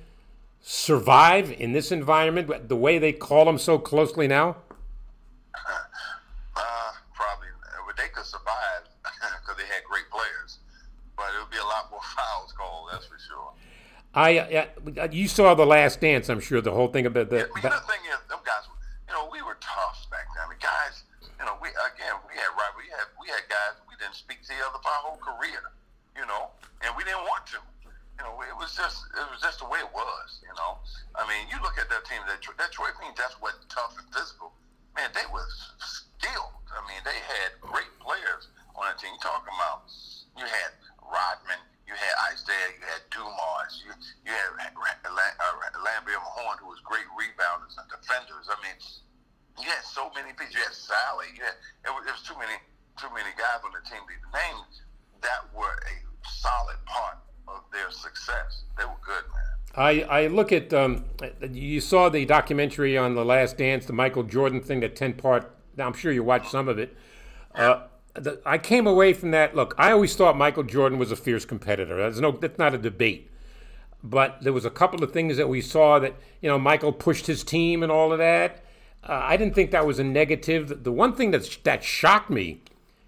[0.61, 4.57] survive in this environment, the way they call them so closely now?
[6.57, 7.49] Uh, probably.
[7.85, 10.59] But they could survive because they had great players,
[11.17, 12.91] but it would be a lot more fouls called.
[12.93, 13.51] That's for sure.
[14.15, 16.61] I, uh, you saw the Last Dance, I'm sure.
[16.61, 17.43] The whole thing about the.
[17.43, 18.71] Yeah, I mean, the thing is, them guys,
[19.09, 20.47] you know, we were tough back then.
[20.47, 21.03] I mean, guys,
[21.39, 24.43] you know, we again, we had right, we had we had guys we didn't speak
[24.47, 25.63] to each other for our whole career,
[26.19, 26.51] you know,
[26.83, 27.61] and we didn't want to.
[28.19, 30.43] You know, it was just it was just the way it was.
[30.43, 30.79] You know,
[31.19, 34.07] I mean, you look at that team, that that Troy team, that's what tough and
[34.15, 34.55] physical.
[34.95, 35.51] Man, they was
[35.83, 36.55] skilled.
[36.71, 39.15] I mean, they had great players on that team.
[39.15, 39.91] You talking about
[40.39, 40.71] you had
[41.03, 43.91] Rodman, you had Isiah, you had Dumars, you
[44.23, 48.47] you had uh, Laimbeer Mahorn, who was great rebounders and defenders.
[48.47, 48.79] I mean,
[49.59, 50.55] you had so many people.
[50.55, 51.31] You had Salley.
[51.35, 52.55] You had it was, it was too many
[52.99, 54.63] too many guys on the team to name
[55.23, 55.95] that were a
[56.27, 58.63] solid part of their success.
[58.79, 59.55] They were good, man.
[60.15, 61.05] I, look at um,
[61.51, 65.51] you saw the documentary on the Last Dance, the Michael Jordan thing, the ten part.
[65.77, 66.97] I'm sure you watched some of it.
[67.55, 67.83] Uh,
[68.15, 69.57] the, I came away from that.
[69.57, 71.97] Look, I always thought Michael Jordan was a fierce competitor.
[71.97, 73.29] There's no, that's not a debate.
[74.05, 77.27] But there was a couple of things that we saw that you know Michael pushed
[77.27, 78.63] his team and all of that.
[79.03, 80.85] Uh, I didn't think that was a negative.
[80.85, 82.63] The one thing that that shocked me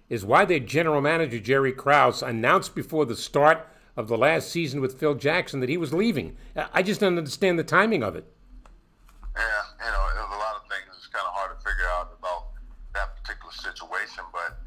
[0.09, 3.65] is why their general manager Jerry Krause announced before the start
[3.97, 6.37] of the last season with Phil Jackson that he was leaving.
[6.55, 8.25] I just don't understand the timing of it.
[9.35, 9.43] Yeah,
[9.83, 12.53] you know, there's a lot of things it's kind of hard to figure out about
[12.93, 14.61] that particular situation, but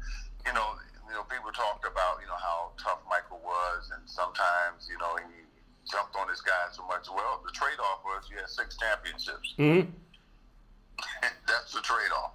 [0.45, 0.75] you know,
[1.07, 5.15] you know, people talked about you know how tough Michael was, and sometimes you know
[5.15, 5.47] he
[5.89, 7.07] jumped on this guy so much.
[7.07, 9.55] Well, the trade-off was you had six championships.
[9.57, 9.91] Mm-hmm.
[11.47, 12.31] That's the trade-off.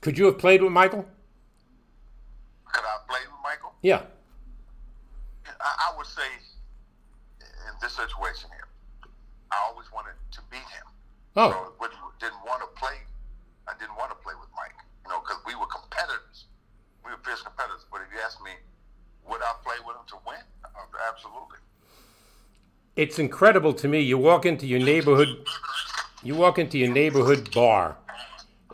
[0.00, 1.04] Could you have played with Michael?
[2.72, 3.72] Could I have played with Michael?
[3.82, 4.02] Yeah.
[5.60, 6.28] I, I would say
[7.40, 8.68] in this situation here,
[9.52, 10.88] I always wanted to beat him.
[11.36, 11.52] Oh.
[11.52, 11.88] So
[12.24, 12.96] didn't want to play.
[13.68, 14.72] I didn't want to play with Mike,
[15.04, 16.46] you know, because we were competitors.
[17.04, 17.84] We were fierce competitors.
[17.92, 18.52] But if you ask me,
[19.28, 20.40] would I play with him to win?
[21.10, 21.58] Absolutely.
[22.96, 24.00] It's incredible to me.
[24.00, 25.44] You walk into your neighborhood,
[26.22, 27.98] you walk into your neighborhood bar,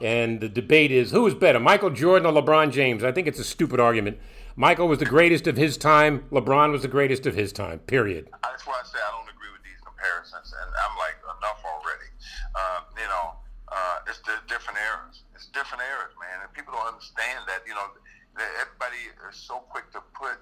[0.01, 3.03] and the debate is who is better, Michael Jordan or LeBron James?
[3.03, 4.19] I think it's a stupid argument.
[4.57, 6.25] Michael was the greatest of his time.
[6.31, 7.79] LeBron was the greatest of his time.
[7.81, 8.29] Period.
[8.43, 12.11] That's why I say I don't agree with these comparisons, and I'm like enough already.
[12.55, 13.39] Uh, you know,
[13.71, 15.23] uh, it's the different eras.
[15.35, 17.63] It's different eras, man, and people don't understand that.
[17.67, 17.89] You know,
[18.37, 20.39] that everybody is so quick to put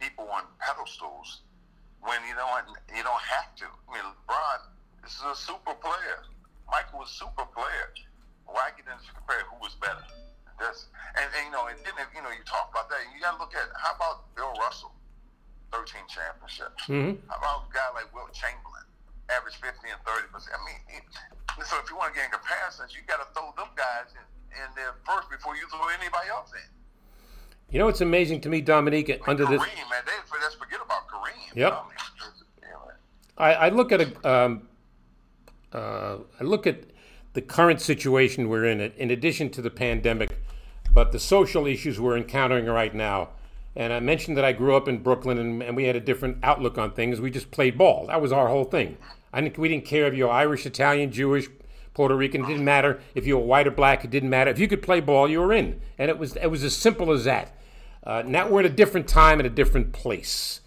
[0.00, 1.42] people on pedestals
[2.00, 3.66] when you don't you don't have to.
[3.66, 4.58] I mean, LeBron,
[5.02, 6.22] this is a super player.
[6.70, 7.90] Michael was super player.
[8.46, 10.04] Why get into compare who was better?
[10.60, 10.86] That's
[11.18, 13.12] and, and you know, and then you know, you talk about that.
[13.12, 14.96] You got to look at how about Bill Russell,
[15.68, 16.88] thirteen championships.
[16.88, 17.20] Mm-hmm.
[17.28, 18.88] How about a guy like Wilt Chamberlain,
[19.28, 20.56] average fifty and thirty percent?
[20.56, 21.04] I mean,
[21.68, 24.24] so if you want to get in comparisons, you got to throw them guys in,
[24.56, 26.68] in there first before you throw anybody else in.
[27.70, 29.08] You know, it's amazing to me, Dominique.
[29.08, 31.54] Like under Kareem, this, man, they, let's forget about Kareem.
[31.54, 31.72] Yep.
[31.72, 31.98] I, mean,
[33.36, 34.68] I, I look at a, um,
[35.72, 36.84] uh, I look at
[37.32, 38.80] the current situation we're in.
[38.80, 40.30] In addition to the pandemic,
[40.94, 43.30] but the social issues we're encountering right now.
[43.76, 46.38] And I mentioned that I grew up in Brooklyn and, and, we had a different
[46.44, 47.20] outlook on things.
[47.20, 48.06] We just played ball.
[48.06, 48.96] That was our whole thing.
[49.32, 51.48] I didn't, we didn't care if you were Irish, Italian, Jewish,
[51.92, 52.44] Puerto Rican.
[52.44, 54.04] It didn't matter if you were white or black.
[54.04, 54.50] It didn't matter.
[54.50, 55.80] If you could play ball, you were in.
[55.98, 57.56] And it was, it was as simple as that.
[58.04, 60.60] Uh, now we're at a different time and a different place.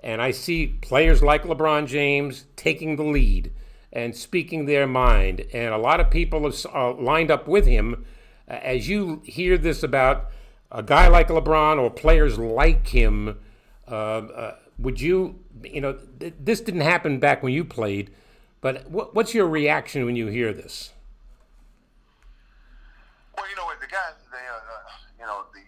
[0.00, 3.52] And I see players like LeBron James taking the lead
[3.92, 5.44] and speaking their mind.
[5.52, 8.06] And a lot of people have uh, lined up with him
[8.48, 10.30] as you hear this about
[10.70, 13.38] a guy like LeBron or players like him,
[13.88, 18.10] uh, uh, would you, you know, th- this didn't happen back when you played,
[18.60, 20.92] but what, what's your reaction when you hear this?
[23.36, 24.60] Well, you know, the guys, they, uh,
[25.18, 25.60] you know, the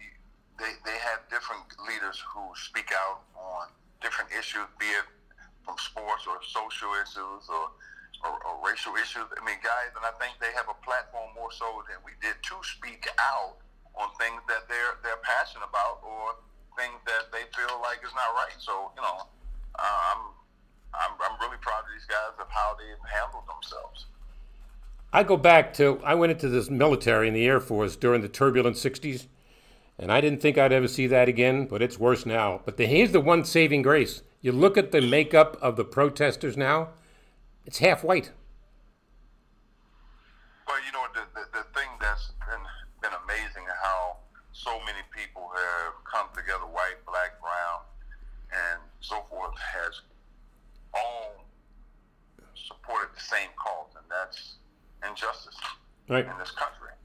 [0.59, 3.67] they they have different leaders who speak out on
[4.01, 5.05] different issues, be it
[5.63, 7.69] from sports or social issues or
[8.23, 9.25] or, or racial issues.
[9.33, 12.37] I mean, guys, and I think they have a platform more so than we did
[12.39, 13.57] to speak out
[13.97, 16.37] on things that they're they're passionate about or
[16.77, 18.55] things that they feel like is not right.
[18.57, 19.25] So you know,
[19.77, 20.21] uh, I'm
[20.93, 24.05] I'm I'm really proud of these guys of how they've handled themselves.
[25.11, 28.29] I go back to I went into this military in the Air Force during the
[28.29, 29.27] turbulent '60s,
[29.97, 31.65] and I didn't think I'd ever see that again.
[31.65, 32.61] But it's worse now.
[32.65, 36.55] But the, here's the one saving grace: you look at the makeup of the protesters
[36.55, 36.89] now;
[37.67, 38.31] it's half white.
[40.65, 42.63] Well, you know the the, the thing that's been
[43.03, 44.17] been amazing how
[44.53, 47.85] so many people have come together, white, black, brown,
[48.49, 50.01] and so forth, has
[50.95, 51.45] all
[52.55, 54.55] supported the same cause, and that's
[55.07, 55.59] injustice
[56.09, 56.25] Right.
[56.25, 56.95] in this country.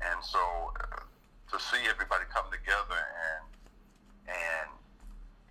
[0.00, 0.40] And so
[0.80, 1.04] uh,
[1.52, 3.44] to see everybody come together and
[4.32, 4.68] and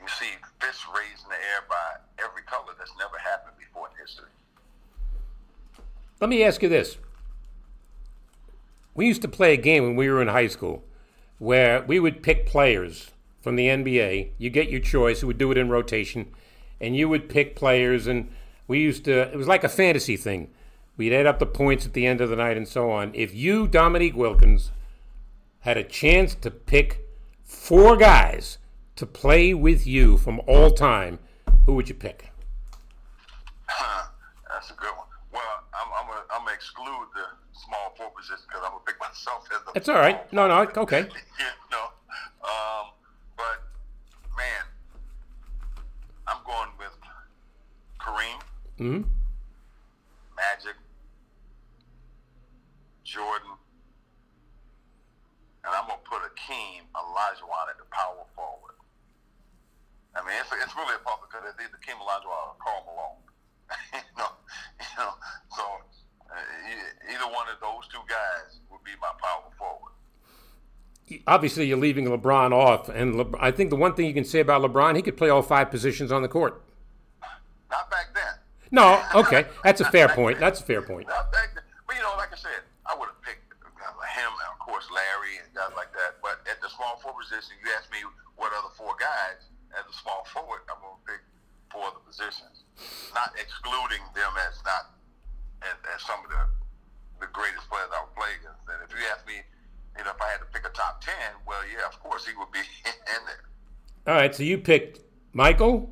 [0.01, 3.95] you see fists raised in the air by every color that's never happened before in
[4.01, 4.29] history.
[6.21, 6.97] Let me ask you this.
[8.93, 10.83] We used to play a game when we were in high school
[11.37, 13.11] where we would pick players
[13.41, 14.31] from the NBA.
[14.37, 16.31] You get your choice, we would do it in rotation,
[16.79, 18.31] and you would pick players and
[18.67, 20.49] we used to it was like a fantasy thing.
[20.97, 23.11] We'd add up the points at the end of the night and so on.
[23.13, 24.71] If you, Dominique Wilkins,
[25.59, 27.05] had a chance to pick
[27.43, 28.57] four guys
[28.95, 31.19] to play with you from all time,
[31.65, 32.31] who would you pick?
[34.49, 35.04] That's a good one.
[36.31, 39.71] I'm gonna, exclude the small four position because I'm gonna pick myself as the.
[39.73, 40.31] That's all right.
[40.33, 41.01] No, no, okay.
[41.39, 41.87] you know,
[42.43, 42.93] um,
[43.37, 43.63] but
[44.37, 44.63] man,
[46.27, 46.95] I'm going with
[47.99, 48.39] Kareem,
[48.77, 49.01] hmm
[50.35, 50.75] Magic,
[53.03, 53.55] Jordan,
[55.63, 58.75] and I'm gonna put Akeem Olajuwon at the power forward.
[60.15, 63.23] I mean, it's, it's really a problem because it's either Akeem Olajuwon or Karl Malone.
[63.93, 64.31] you know,
[64.79, 65.11] you know,
[65.51, 65.63] so
[67.11, 69.93] either one of those two guys would be my power forward.
[71.27, 74.39] obviously you're leaving LeBron off, and Le- I think the one thing you can say
[74.39, 76.61] about LeBron, he could play all five positions on the court.
[77.69, 78.39] Not back then.
[78.71, 80.39] No, okay, that's a fair point.
[80.39, 81.07] That's a fair point.
[81.07, 81.63] Not back then.
[81.87, 85.41] But you know, like I said, I would have picked uh, him of course Larry
[85.43, 86.17] and guys like that.
[86.21, 87.99] But at the small forward position, you asked me
[88.35, 91.21] what other four guys as a small forward, I'm gonna pick
[91.71, 92.63] four of the positions.
[93.13, 94.95] Not excluding them as not
[95.61, 96.37] as, as some of the
[97.21, 98.59] the greatest players I would play against.
[98.67, 99.35] And if you ask me,
[99.97, 101.13] you know, if I had to pick a top ten,
[101.47, 103.43] well yeah, of course he would be in there.
[104.13, 104.99] All right, so you picked
[105.33, 105.89] Michael,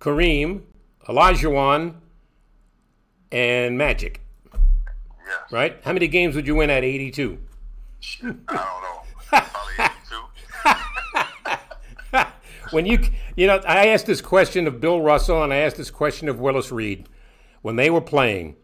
[0.00, 0.62] Kareem,
[1.08, 1.94] Olajuwon,
[3.32, 4.20] and Magic,
[4.52, 5.52] Yes.
[5.52, 5.78] right?
[5.84, 7.38] How many games would you win at 82?
[8.22, 9.02] I don't know.
[9.28, 10.24] Probably eighty-two.
[12.70, 12.98] when you
[13.36, 16.38] you know i asked this question of bill russell and i asked this question of
[16.38, 17.08] willis reed
[17.62, 18.54] when they were playing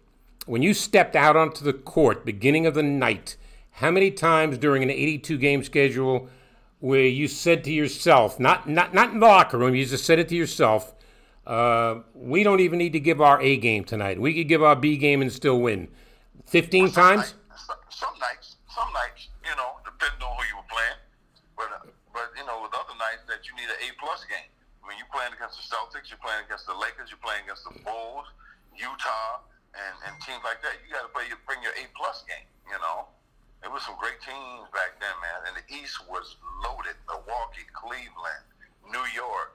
[0.47, 3.37] when you stepped out onto the court beginning of the night
[3.79, 6.29] how many times during an 82 game schedule
[6.81, 10.19] where you said to yourself not not not in the locker room you just said
[10.19, 10.95] it to yourself
[11.47, 14.77] uh, we don't even need to give our a game tonight we could give our
[14.77, 15.89] b game and still win
[16.47, 17.35] 15 Some times nights-
[17.91, 20.99] Some, nights, some nights, you know, depending on who you were playing.
[21.57, 24.51] But uh, but you know, with other nights that you need an A plus game.
[24.83, 27.65] I mean, you're playing against the Celtics, you're playing against the Lakers, you're playing against
[27.65, 28.29] the Bulls,
[28.77, 29.41] Utah,
[29.75, 30.79] and, and teams like that.
[30.87, 32.47] You got to play, you bring your A plus game.
[32.71, 33.11] You know,
[33.63, 35.51] it was some great teams back then, man.
[35.51, 38.47] And the East was loaded: Milwaukee, Cleveland,
[38.89, 39.55] New York,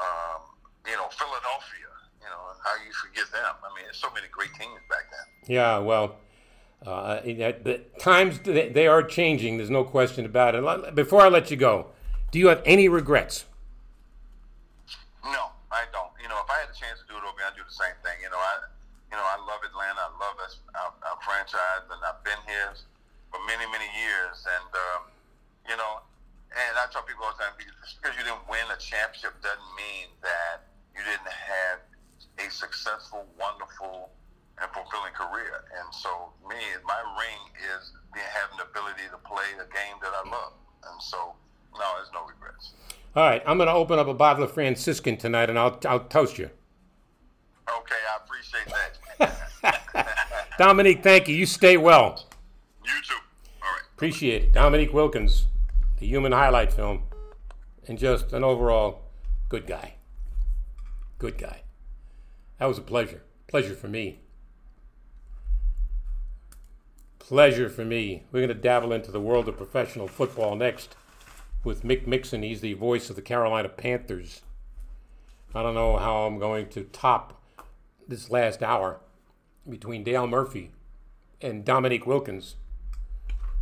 [0.00, 0.44] um,
[0.84, 1.90] you know, Philadelphia.
[2.20, 3.54] You know, how you forget them?
[3.60, 5.26] I mean, there's so many great teams back then.
[5.44, 6.16] Yeah, well,
[6.84, 9.56] uh, the times they they are changing.
[9.58, 10.94] There's no question about it.
[10.94, 11.92] Before I let you go,
[12.30, 13.44] do you have any regrets?
[15.24, 16.12] No, I don't.
[16.20, 17.96] You know, if I had a chance to do it over, I'd do the same
[18.02, 18.16] thing.
[18.22, 18.68] You know, I,
[19.14, 20.10] you know, I love Atlanta.
[20.10, 22.74] I love us, our, our franchise, and I've been here
[23.30, 24.42] for many, many years.
[24.42, 25.02] And um,
[25.70, 26.02] you know,
[26.50, 29.70] and I tell people all the time, just because you didn't win a championship doesn't
[29.78, 30.66] mean that
[30.98, 31.78] you didn't have
[32.42, 34.10] a successful, wonderful,
[34.58, 35.62] and fulfilling career.
[35.78, 37.38] And so, me, my ring
[37.70, 40.58] is having the ability to play the game that I love.
[40.90, 41.38] And so,
[41.78, 42.74] no, there's no regrets.
[43.14, 46.02] All right, I'm going to open up a bottle of Franciscan tonight, and I'll I'll
[46.10, 46.50] toast you.
[47.70, 48.66] Okay, I appreciate
[49.62, 50.40] that.
[50.56, 51.34] Dominique, thank you.
[51.34, 52.28] You stay well.
[52.84, 53.14] You too.
[53.62, 53.82] All right.
[53.94, 54.52] Appreciate it.
[54.52, 55.46] Dominique Wilkins,
[55.98, 57.02] the human highlight film,
[57.88, 59.02] and just an overall
[59.48, 59.94] good guy.
[61.18, 61.62] Good guy.
[62.58, 63.22] That was a pleasure.
[63.48, 64.20] Pleasure for me.
[67.18, 68.22] Pleasure for me.
[68.30, 70.94] We're going to dabble into the world of professional football next
[71.64, 72.42] with Mick Mixon.
[72.42, 74.42] He's the voice of the Carolina Panthers.
[75.54, 77.42] I don't know how I'm going to top
[78.06, 79.00] this last hour
[79.68, 80.70] between Dale Murphy
[81.40, 82.56] and Dominique Wilkins.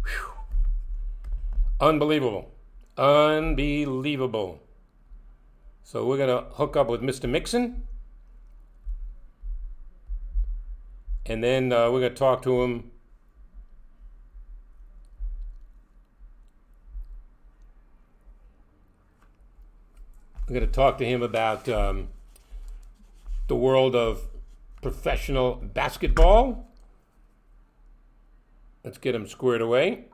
[0.04, 0.32] Whew.
[1.80, 2.52] Unbelievable.
[2.96, 4.60] Unbelievable.
[5.82, 7.28] So we're going to hook up with Mr.
[7.28, 7.82] Mixon.
[11.26, 12.90] And then uh, we're going to talk to him.
[20.48, 22.08] We're going to talk to him about um,
[23.48, 24.31] the world of
[24.82, 26.68] professional basketball.
[28.84, 30.06] Let's get him squared away.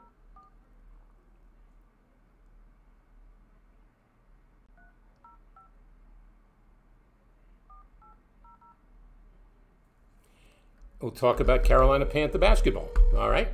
[11.01, 12.91] We'll talk about Carolina Panther basketball.
[13.17, 13.49] All right.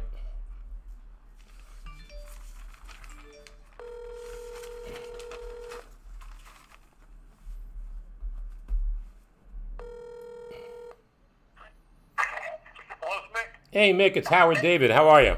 [13.75, 14.93] Hey, Mick, it's Howard David.
[14.93, 15.31] How are you?
[15.31, 15.37] I'm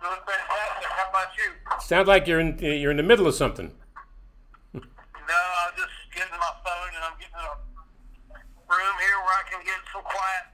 [0.00, 0.88] doing fantastic.
[0.88, 1.52] How about you?
[1.82, 3.70] Sounds like you're in you're in the middle of something.
[4.72, 8.32] No, I'm just getting my phone and I'm getting a
[8.72, 10.46] room here where I can get some quiet.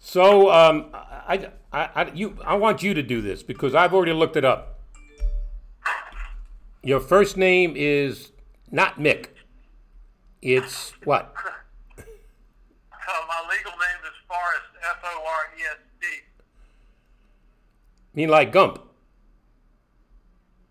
[0.00, 4.12] So, um, I, I, I, you, I want you to do this because I've already
[4.12, 4.80] looked it up.
[6.82, 8.32] Your first name is
[8.70, 9.28] not Mick.
[10.42, 11.34] It's what?
[13.06, 16.06] Uh, my legal name is Forrest, F O R E S T.
[18.16, 18.80] mean like Gump.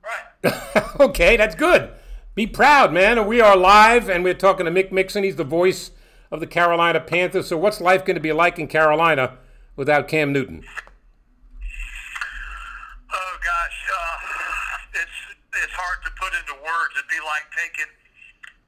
[0.04, 0.54] Right.
[1.00, 1.92] okay, that's good.
[2.34, 3.26] Be proud, man.
[3.28, 5.24] We are live, and we're talking to Mick Mixon.
[5.24, 5.92] He's the voice
[6.32, 7.48] of the Carolina Panthers.
[7.48, 9.38] So, what's life going to be like in Carolina
[9.78, 10.66] without Cam Newton?
[13.14, 15.18] Oh gosh, uh, it's
[15.64, 16.92] it's hard to put into words.
[17.00, 17.88] It'd be like taking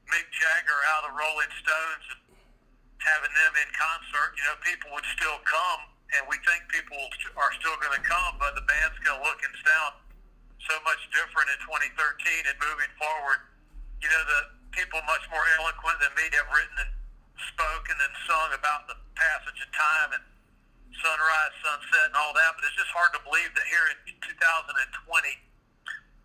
[0.08, 2.20] Mick Jagger out of the Rolling Stones and
[3.04, 4.32] having them in concert.
[4.32, 5.80] You know, people would still come,
[6.16, 6.96] and we think people
[7.36, 9.94] are still going to come, but the band's going to look and sound
[10.64, 13.40] so much different in 2013 and moving forward.
[14.00, 14.40] You know, the
[14.72, 16.92] people much more eloquent than me have written and
[17.52, 20.24] spoken and sung about the passage of time and
[20.96, 22.56] sunrise, sunset, and all that.
[22.56, 24.32] But it's just hard to believe that here in 2020,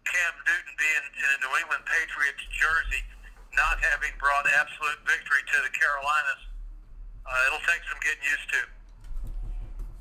[0.07, 3.03] Cam Newton being in a New England Patriots jersey,
[3.51, 6.43] not having brought absolute victory to the Carolinas,
[7.23, 8.61] uh, it'll take some getting used to.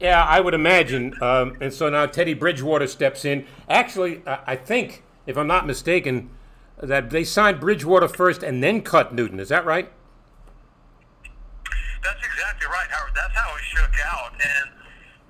[0.02, 1.14] Yeah, I would imagine.
[1.22, 3.46] Um, and so now Teddy Bridgewater steps in.
[3.70, 6.30] Actually, I think, if I'm not mistaken,
[6.82, 9.38] that they signed Bridgewater first and then cut Newton.
[9.38, 9.92] Is that right?
[12.02, 13.14] That's exactly right, Howard.
[13.14, 14.74] That's how it shook out, and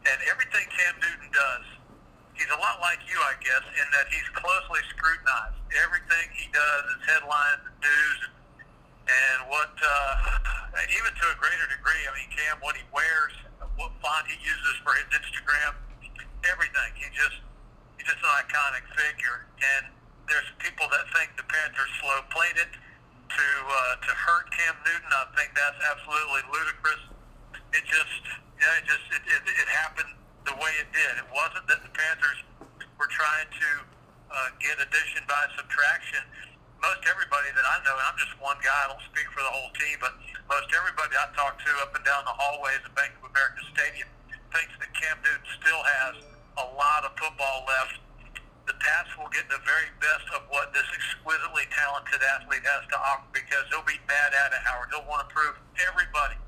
[0.08, 1.66] and everything Cam Newton does,
[2.32, 5.60] he's a lot like you, I guess, in that he's closely scrutinized.
[5.84, 8.20] Everything he does is headlines and news,
[9.04, 12.08] and what uh, even to a greater degree.
[12.08, 13.36] I mean, Cam, what he wears,
[13.76, 15.76] what font he uses for his Instagram,
[16.48, 16.90] everything.
[16.98, 17.38] He just
[17.98, 19.92] he's just an iconic figure, and
[20.28, 25.10] there's people that think the Panthers slow played it to uh, to hurt Cam Newton.
[25.10, 27.02] I think that's absolutely ludicrous.
[27.72, 28.22] It just,
[28.60, 30.12] yeah, it just it, it, it happened
[30.44, 31.22] the way it did.
[31.22, 32.40] It wasn't that the Panthers
[33.00, 33.70] were trying to
[34.32, 36.22] uh, get addition by subtraction.
[36.82, 38.74] Most everybody that I know, and I'm just one guy.
[38.74, 40.12] I don't speak for the whole team, but
[40.50, 44.10] most everybody I talk to up and down the hallways of Bank of America Stadium
[44.50, 46.14] thinks that Cam Newton still has
[46.58, 48.02] a lot of football left
[48.66, 52.96] the Pats will get the very best of what this exquisitely talented athlete has to
[52.98, 54.90] offer because he'll be mad at it, Howard.
[54.94, 56.38] He'll want to prove everybody,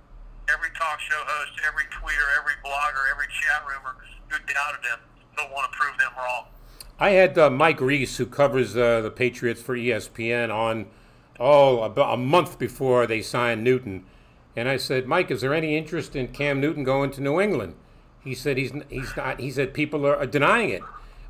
[0.47, 3.99] every talk show host, every tweeter, every blogger, every chat roomer
[4.30, 5.01] who doubted him,
[5.35, 6.53] he'll want to prove them wrong.
[6.99, 10.86] I had uh, Mike Reese, who covers uh, the Patriots for ESPN, on
[11.40, 14.05] oh about a month before they signed Newton,
[14.55, 17.74] and I said, Mike, is there any interest in Cam Newton going to New England?
[18.22, 19.40] He said he's he's not.
[19.40, 20.82] He said people are, denying it.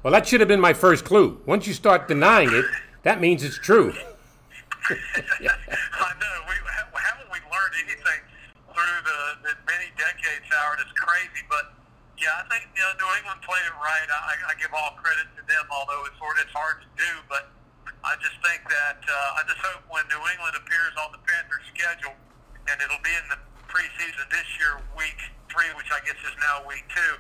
[0.03, 1.41] Well, that should have been my first clue.
[1.47, 2.67] Once you start denying it,
[3.03, 3.93] that means it's true.
[4.91, 6.35] I know.
[6.47, 6.55] We
[6.93, 8.21] haven't we learned anything
[8.69, 10.79] through the, the many decades, Howard.
[10.83, 11.73] It's crazy, but
[12.19, 14.07] yeah, I think you know, New England played it right.
[14.07, 17.11] I, I give all credit to them, although it's sort it's hard to do.
[17.27, 17.51] But
[18.07, 21.65] I just think that uh, I just hope when New England appears on the Panthers
[21.75, 22.15] schedule,
[22.71, 25.19] and it'll be in the preseason this year, week
[25.51, 27.15] three, which I guess is now week two.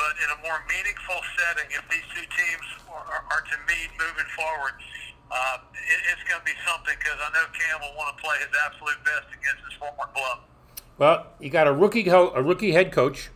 [0.00, 3.92] But in a more meaningful setting, if these two teams are, are, are to meet
[4.00, 4.72] moving forward,
[5.28, 8.40] uh, it, it's going to be something because I know Cam will want to play
[8.40, 10.48] his absolute best against his former club.
[10.96, 13.30] Well, you got a rookie a rookie head coach,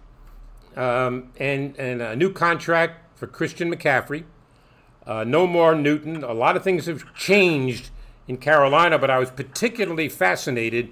[0.77, 4.25] um, and and a new contract for Christian McCaffrey.
[5.07, 6.25] Uh, no more Newton.
[6.25, 7.91] A lot of things have changed
[8.27, 10.91] in Carolina, but I was particularly fascinated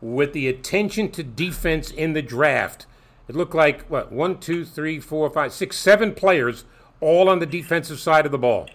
[0.00, 2.86] with the attention to defense in the draft.
[3.26, 6.64] It looked like what one, two, three, four, five, six, seven players
[7.00, 8.70] all on the defensive side of the ball.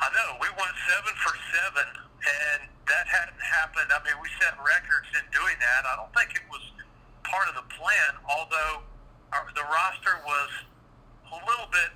[0.00, 1.86] I know we went seven for seven,
[2.22, 3.90] and that hadn't happened.
[3.90, 5.86] I mean, we set records in doing that.
[5.86, 6.62] I don't think it was
[7.28, 8.82] part of the plan, although
[9.36, 10.50] our, the roster was
[11.28, 11.92] a little bit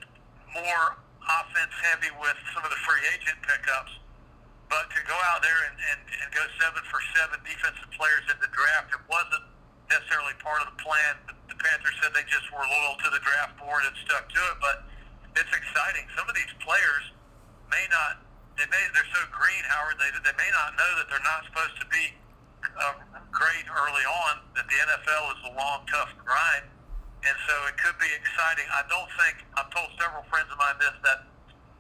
[0.53, 3.97] more offense heavy with some of the free agent pickups.
[4.68, 8.41] But to go out there and, and, and go seven for seven defensive players in
[8.41, 9.45] the draft, it wasn't
[9.89, 11.12] necessarily part of the plan.
[11.28, 14.41] The, the Panthers said they just were loyal to the draft board and stuck to
[14.53, 14.57] it.
[14.64, 14.89] But
[15.37, 16.09] it's exciting.
[16.16, 17.05] Some of these players
[17.68, 18.24] may not.
[18.57, 19.97] They may they're so green, Howard.
[19.97, 22.12] They they may not know that they're not supposed to be
[22.64, 22.94] uh,
[23.30, 24.42] great early on.
[24.54, 26.66] That the NFL is a long, tough grind,
[27.26, 28.66] and so it could be exciting.
[28.70, 31.26] I don't think I've told several friends of mine this that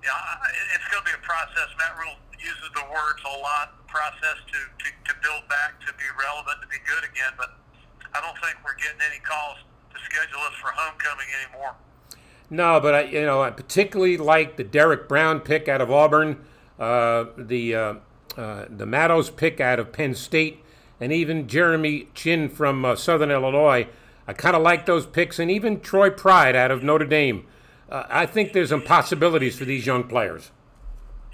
[0.02, 1.70] yeah, it's going to be a process.
[1.78, 3.78] Matt Rhule uses the words a lot.
[3.86, 7.32] Process to, to to build back, to be relevant, to be good again.
[7.38, 7.54] But
[8.14, 9.62] I don't think we're getting any calls
[9.94, 11.74] to schedule us for homecoming anymore.
[12.50, 16.44] No, but I, you know, I particularly like the Derrick Brown pick out of Auburn,
[16.78, 17.94] uh, the uh,
[18.36, 20.62] uh, the Matos pick out of Penn State,
[21.02, 23.88] and even Jeremy Chinn from uh, Southern Illinois.
[24.28, 27.42] I kind of like those picks, and even Troy Pride out of Notre Dame.
[27.90, 30.54] Uh, I think there's some possibilities for these young players.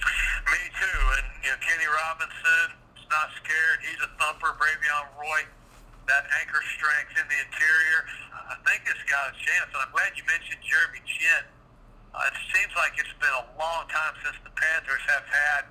[0.00, 3.84] Me too, and you know, Kenny Robinson is not scared.
[3.84, 4.56] He's a thumper.
[4.56, 5.44] Bravvion Roy,
[6.08, 8.08] that anchor strength in the interior.
[8.48, 11.44] I think it's got a chance, and I'm glad you mentioned Jeremy Chinn.
[12.16, 15.62] Uh, it seems like it's been a long time since the Panthers have had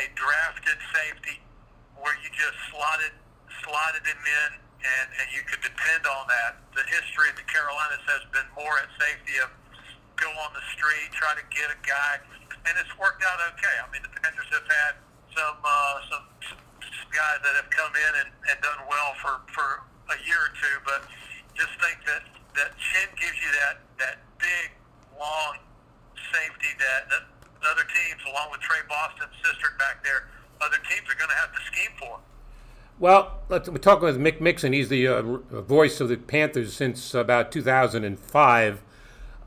[0.00, 1.44] a drafted safety
[2.00, 3.12] where you just slotted
[3.60, 4.50] slotted him in
[4.82, 6.58] and, and you could depend on that.
[6.74, 9.50] The history of the Carolinas has been more at safety of
[10.18, 12.18] go on the street, try to get a guy,
[12.66, 13.76] and it's worked out okay.
[13.78, 14.92] I mean, the Panthers have had
[15.34, 16.62] some uh, some, some
[17.10, 19.68] guys that have come in and, and done well for, for
[20.10, 21.06] a year or two, but
[21.54, 22.22] just think that
[22.58, 24.74] that Chinn gives you that that big,
[25.16, 25.62] long
[26.34, 27.24] safety that, that
[27.70, 30.26] other teams, along with Tre Boston's sister back there,
[30.60, 32.18] other teams are going to have to scheme for.
[32.98, 34.72] Well, let's, we're talking with Mick Mixon.
[34.72, 38.82] He's the uh, voice of the Panthers since about 2005.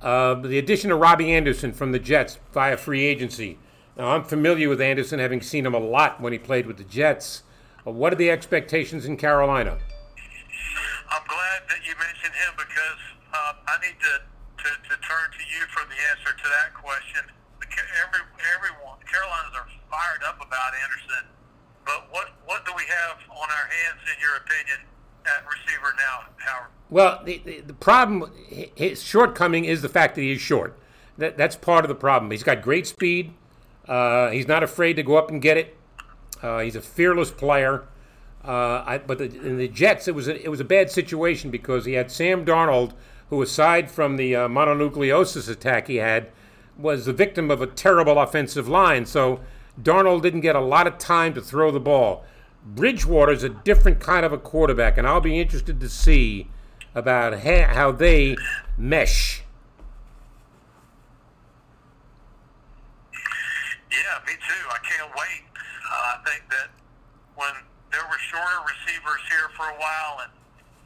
[0.01, 3.57] Uh, the addition of Robbie Anderson from the Jets via free agency.
[3.97, 6.83] Now, I'm familiar with Anderson, having seen him a lot when he played with the
[6.83, 7.43] Jets.
[7.87, 9.79] Uh, what are the expectations in Carolina?
[11.09, 15.43] I'm glad that you mentioned him because uh, I need to, to, to turn to
[15.47, 17.23] you for the answer to that question.
[18.03, 18.19] Every,
[18.51, 21.23] everyone, Carolinas are fired up about Anderson,
[21.85, 24.79] but what, what do have on our hands, in your opinion,
[25.25, 26.69] at receiver now, Howard?
[26.89, 28.31] Well, the, the, the problem,
[28.75, 30.77] his shortcoming is the fact that he is short.
[31.17, 32.31] That, that's part of the problem.
[32.31, 33.33] He's got great speed.
[33.87, 35.77] Uh, he's not afraid to go up and get it.
[36.41, 37.85] Uh, he's a fearless player.
[38.43, 41.49] Uh, I, but the, in the Jets, it was a, it was a bad situation
[41.49, 42.93] because he had Sam Darnold,
[43.29, 46.29] who, aside from the uh, mononucleosis attack he had,
[46.77, 49.05] was the victim of a terrible offensive line.
[49.05, 49.39] So
[49.81, 52.23] Darnold didn't get a lot of time to throw the ball.
[52.65, 56.49] Bridgewater's a different kind of a quarterback, and I'll be interested to see
[56.95, 58.35] about ha- how they
[58.77, 59.43] mesh.
[63.91, 64.63] Yeah, me too.
[64.73, 65.43] I can't wait.
[65.55, 66.73] Uh, I think that
[67.35, 67.53] when
[67.91, 70.31] there were shorter receivers here for a while, and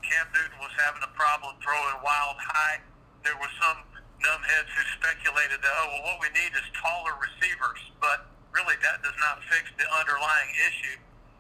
[0.04, 2.84] Cam Newton was having a problem throwing wild high,
[3.24, 3.82] there was some
[4.20, 7.80] numbheads who speculated that, oh, well, what we need is taller receivers.
[8.04, 11.00] But really, that does not fix the underlying issue,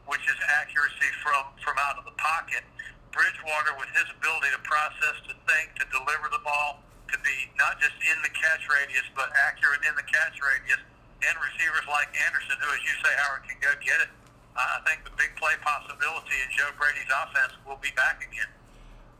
[0.09, 2.65] which is accuracy from, from out of the pocket.
[3.13, 7.81] Bridgewater, with his ability to process, to think, to deliver the ball, to be not
[7.81, 10.81] just in the catch radius, but accurate in the catch radius,
[11.25, 14.11] and receivers like Anderson, who, as you say, Howard, can go get it.
[14.59, 18.51] I think the big play possibility in Joe Brady's offense will be back again.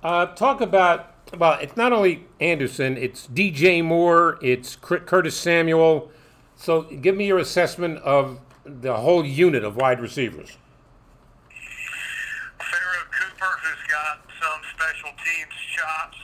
[0.03, 6.11] Uh, talk about well, it's not only Anderson, it's DJ Moore, it's Curtis Samuel.
[6.55, 10.57] So, give me your assessment of the whole unit of wide receivers.
[13.39, 16.19] Who's got some special teams chops,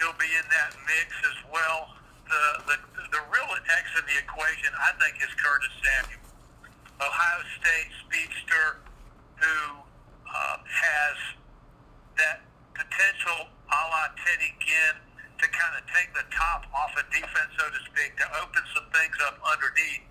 [0.00, 1.92] he'll be in that mix as well.
[2.24, 2.76] The, the,
[3.12, 6.24] the real X in the equation, I think, is Curtis Samuel.
[7.04, 8.80] Ohio State speedster
[9.36, 9.58] who
[10.24, 11.16] uh, has
[12.16, 12.48] that
[12.80, 14.96] potential a la Teddy Ginn
[15.36, 18.88] to kind of take the top off of defense, so to speak, to open some
[18.96, 20.08] things up underneath.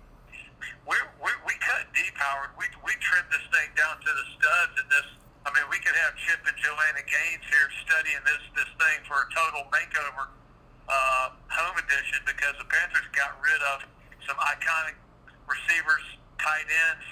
[0.86, 2.54] We're, we're, we cut deep, Howard.
[2.54, 5.08] We, we trimmed this thing down to the studs in this.
[5.42, 9.26] I mean, we could have Chip and Joanna Gaines here studying this, this thing for
[9.26, 10.30] a total makeover
[10.86, 13.82] uh, home edition because the Panthers got rid of
[14.26, 14.94] some iconic
[15.50, 16.04] receivers,
[16.38, 17.06] tight ends,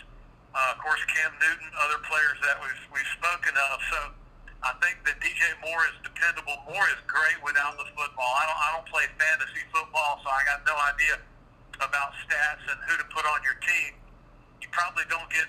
[0.51, 3.79] Uh, of course, Cam Newton, other players that we've, we've spoken of.
[3.91, 3.99] So
[4.67, 6.59] I think that DJ Moore is dependable.
[6.67, 8.33] Moore is great without the football.
[8.35, 11.23] I don't, I don't play fantasy football, so I got no idea
[11.79, 13.95] about stats and who to put on your team.
[14.59, 15.47] You probably don't get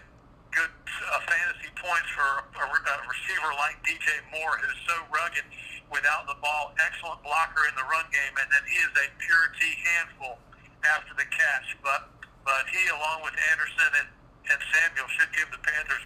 [0.52, 5.48] good uh, fantasy points for a, a receiver like DJ Moore, who's so rugged
[5.92, 9.46] without the ball, excellent blocker in the run game, and then he is a pure
[9.60, 9.62] T
[9.96, 10.40] handful
[10.88, 11.76] after the catch.
[11.84, 12.12] But
[12.46, 14.10] but he, along with Anderson and,
[14.50, 16.04] and Samuel, should give the Panthers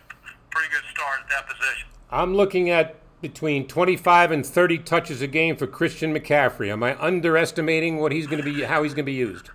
[0.51, 1.87] pretty good start at that position.
[2.11, 6.69] I'm looking at between 25 and 30 touches a game for Christian McCaffrey.
[6.69, 9.49] Am I underestimating what he's going to be, how he's going to be used?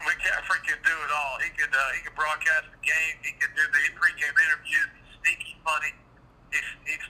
[0.00, 1.36] McCaffrey can do it all.
[1.42, 3.14] He could uh, he could broadcast the game.
[3.22, 4.88] He could do the pregame interviews.
[4.96, 5.92] He's sneaky funny.
[6.54, 7.04] He's, he's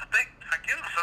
[0.00, 1.02] I think I give him so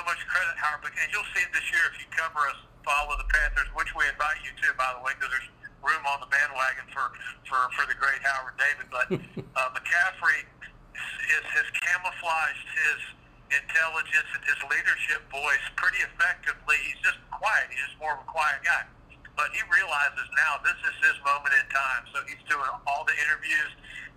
[0.69, 0.93] Howard.
[0.93, 4.05] And you'll see it this year if you cover us, follow the Panthers, which we
[4.05, 5.49] invite you to, by the way, because there's
[5.81, 7.09] room on the bandwagon for
[7.47, 8.87] for for the great Howard David.
[8.93, 9.07] But
[9.57, 13.01] uh, McCaffrey is, has camouflaged his
[13.49, 16.77] intelligence and his leadership voice pretty effectively.
[16.85, 17.65] He's just quiet.
[17.73, 18.85] He's just more of a quiet guy.
[19.33, 22.03] But he realizes now this is his moment in time.
[22.13, 23.71] So he's doing all the interviews,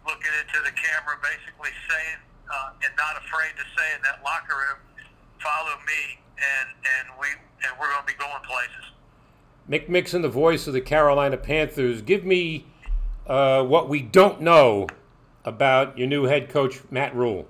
[0.05, 2.19] looking into the camera, basically saying,
[2.51, 4.83] uh, and not afraid to say in that locker room,
[5.39, 6.68] "Follow me," and
[6.98, 7.26] and we
[7.64, 8.92] and we're going to be going places.
[9.68, 12.02] Mick Mixon, the voice of the Carolina Panthers.
[12.02, 12.66] Give me
[13.26, 14.88] uh, what we don't know
[15.44, 17.46] about your new head coach, Matt Rhule.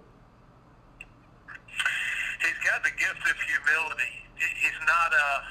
[1.69, 4.13] He's got the gift of humility.
[4.37, 5.43] He's not a.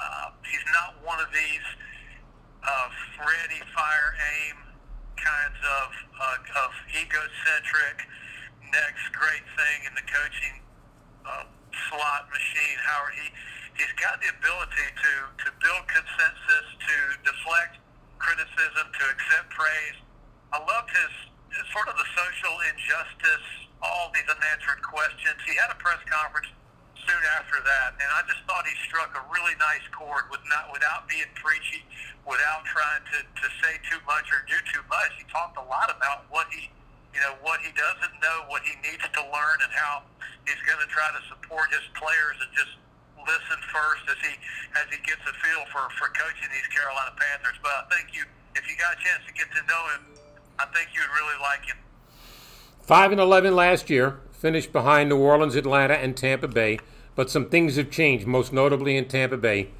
[0.00, 1.66] Uh, he's not one of these
[2.66, 2.88] uh,
[3.20, 4.14] ready, fire,
[4.48, 4.56] aim
[5.16, 8.08] kinds of uh, of egocentric
[8.72, 10.56] next great thing in the coaching
[11.26, 11.44] uh,
[11.88, 12.78] slot machine.
[12.84, 13.26] Howard, he
[13.78, 15.12] he's got the ability to
[15.46, 17.80] to build consensus, to deflect
[18.20, 19.98] criticism, to accept praise.
[20.52, 21.14] I loved his,
[21.56, 23.46] his sort of the social injustice,
[23.80, 25.38] all these unanswered questions.
[25.46, 26.50] He had a press conference
[27.06, 30.68] soon after that, and I just thought he struck a really nice chord with not
[30.68, 31.80] without being preachy,
[32.28, 35.16] without trying to, to say too much or do too much.
[35.16, 36.68] He talked a lot about what he
[37.14, 40.06] you know what he doesn't know, what he needs to learn, and how
[40.46, 42.74] he's going to try to support his players and just
[43.26, 44.32] listen first as he
[44.78, 47.58] as he gets a feel for for coaching these Carolina Panthers.
[47.62, 48.24] But I think you,
[48.54, 50.02] if you got a chance to get to know him,
[50.58, 51.78] I think you'd really like him.
[52.82, 56.78] Five and eleven last year, finished behind New Orleans, Atlanta, and Tampa Bay.
[57.14, 59.70] But some things have changed, most notably in Tampa Bay.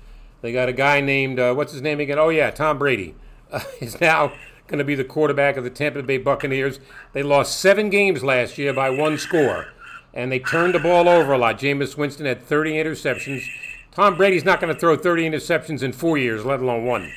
[0.43, 2.19] They got a guy named uh, what's his name again?
[2.19, 3.15] Oh yeah, Tom Brady.
[3.53, 4.33] Uh, is now
[4.71, 6.79] going to be the quarterback of the Tampa Bay Buccaneers.
[7.13, 9.67] They lost seven games last year by one score,
[10.15, 11.59] and they turned the ball over a lot.
[11.59, 13.45] Jameis Winston had 30 interceptions.
[13.91, 17.13] Tom Brady's not going to throw 30 interceptions in four years, let alone one.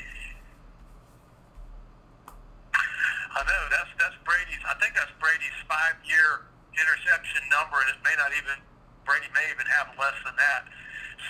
[2.73, 4.61] I know that's that's Brady's.
[4.65, 8.57] I think that's Brady's five-year interception number, and it may not even
[9.05, 10.65] Brady may even have less than that.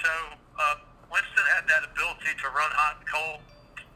[0.01, 0.11] So
[0.55, 0.75] uh,
[1.11, 3.43] Winston had that ability to run hot and cold.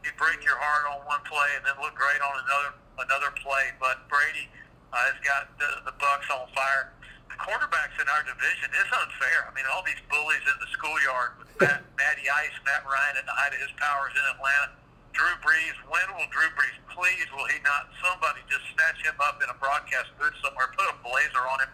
[0.08, 2.72] He'd break your heart on one play and then look great on another
[3.04, 3.76] another play.
[3.76, 4.48] But Brady
[4.88, 6.96] uh, has got the, the Bucks on fire.
[7.28, 9.44] The quarterbacks in our division is unfair.
[9.44, 13.28] I mean, all these bullies in the schoolyard with Matt, Matty Ice, Matt Ryan at
[13.28, 14.80] the height of his powers in Atlanta.
[15.12, 19.44] Drew Brees, when will Drew Brees please will he not somebody just snatch him up
[19.44, 21.72] in a broadcast booth somewhere, put a blazer on him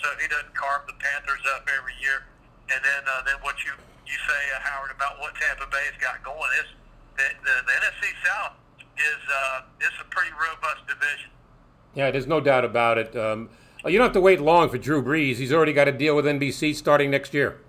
[0.00, 2.24] so he doesn't carve the Panthers up every year.
[2.72, 3.76] And then uh, then what you
[4.08, 6.72] you say uh, Howard about what Tampa Bay's got going is
[7.16, 8.54] the, the, the NFC South
[8.98, 11.30] is uh, is a pretty robust division.
[11.94, 13.14] Yeah, there's no doubt about it.
[13.16, 13.50] Um,
[13.86, 15.36] you don't have to wait long for Drew Brees.
[15.36, 17.60] He's already got a deal with NBC starting next year.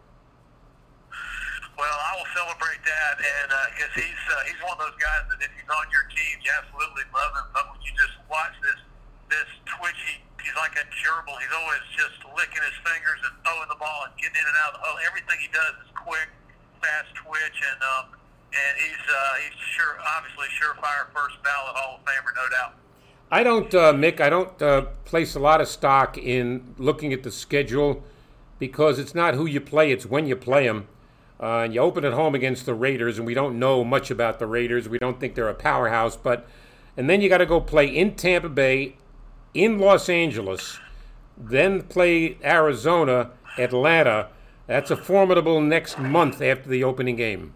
[1.77, 5.27] Well, I will celebrate that, and because uh, he's uh, he's one of those guys
[5.27, 7.47] that if he's on your team, you absolutely love him.
[7.51, 8.79] But when you just watch this
[9.27, 11.35] this twitchy, he's like a gerbil.
[11.37, 14.73] He's always just licking his fingers and throwing the ball and getting in and out
[14.73, 14.97] of the hole.
[15.03, 16.31] Everything he does is quick,
[16.79, 18.05] fast twitch, and um,
[18.53, 22.75] and he's uh, he's sure obviously surefire first ballot Hall of Famer, no doubt.
[23.31, 24.21] I don't, uh, Mick.
[24.21, 28.03] I don't uh, place a lot of stock in looking at the schedule
[28.59, 30.87] because it's not who you play; it's when you play them.
[31.37, 34.39] Uh, and you open at home against the Raiders, and we don't know much about
[34.39, 34.87] the Raiders.
[34.87, 36.47] We don't think they're a powerhouse, but
[36.95, 38.95] and then you got to go play in Tampa Bay,
[39.53, 40.79] in Los Angeles,
[41.37, 44.29] then play Arizona, Atlanta.
[44.67, 47.53] That's a formidable next month after the opening game.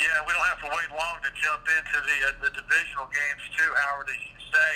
[0.00, 3.44] Yeah, we don't have to wait long to jump into the uh, the divisional games
[3.52, 4.08] too, Howard.
[4.08, 4.70] As you say,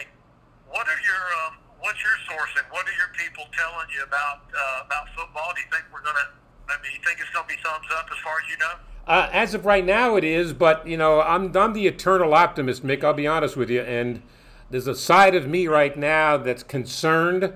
[0.68, 2.64] what are your um, what's your sourcing?
[2.70, 5.52] What are your people telling you about uh, about football?
[5.56, 6.36] Do you think we're gonna?
[6.68, 8.74] I mean, you think it's gonna be thumbs up as far as you know?
[9.06, 12.84] Uh, as of right now, it is, but you know, I'm I'm the eternal optimist,
[12.84, 13.04] Mick.
[13.04, 14.22] I'll be honest with you, and
[14.70, 17.54] there's a side of me right now that's concerned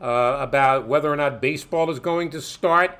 [0.00, 2.98] uh, about whether or not baseball is going to start.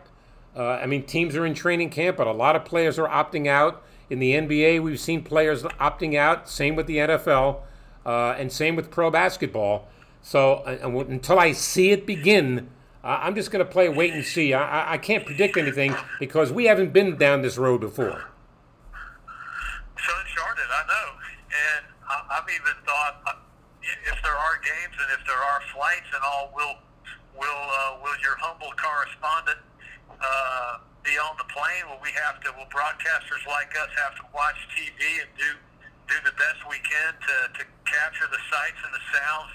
[0.61, 3.47] Uh, I mean, teams are in training camp, but a lot of players are opting
[3.47, 3.83] out.
[4.11, 6.51] In the NBA, we've seen players opting out.
[6.51, 7.63] Same with the NFL,
[8.05, 9.89] uh, and same with pro basketball.
[10.21, 12.69] So uh, until I see it begin,
[13.03, 14.53] I'm just going to play wait and see.
[14.53, 18.25] I, I can't predict anything because we haven't been down this road before.
[19.97, 21.09] So uncharted, I know,
[21.57, 21.87] and
[22.31, 23.33] I've even thought uh,
[23.83, 26.77] if there are games and if there are flights and all, will
[27.33, 29.57] will uh, will your humble correspondent
[30.21, 31.89] uh, be on the plane?
[31.89, 32.53] Will we have to?
[32.57, 35.51] Will broadcasters like us have to watch TV and do
[36.11, 39.51] do the best we can to, to capture the sights and the sounds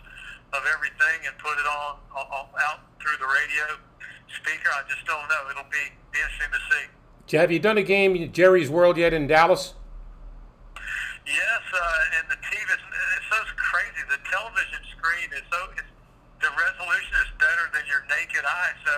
[0.56, 3.76] of everything and put it on, on out through the radio
[4.40, 4.72] speaker?
[4.72, 5.52] I just don't know.
[5.52, 7.38] It'll be, interesting to see.
[7.38, 9.76] Have you done a game in Jerry's World yet in Dallas?
[11.28, 12.80] Yes, uh, and the TV is
[13.18, 14.00] it's so crazy.
[14.08, 15.92] The television screen is so it's,
[16.40, 18.74] the resolution is better than your naked eye.
[18.86, 18.94] So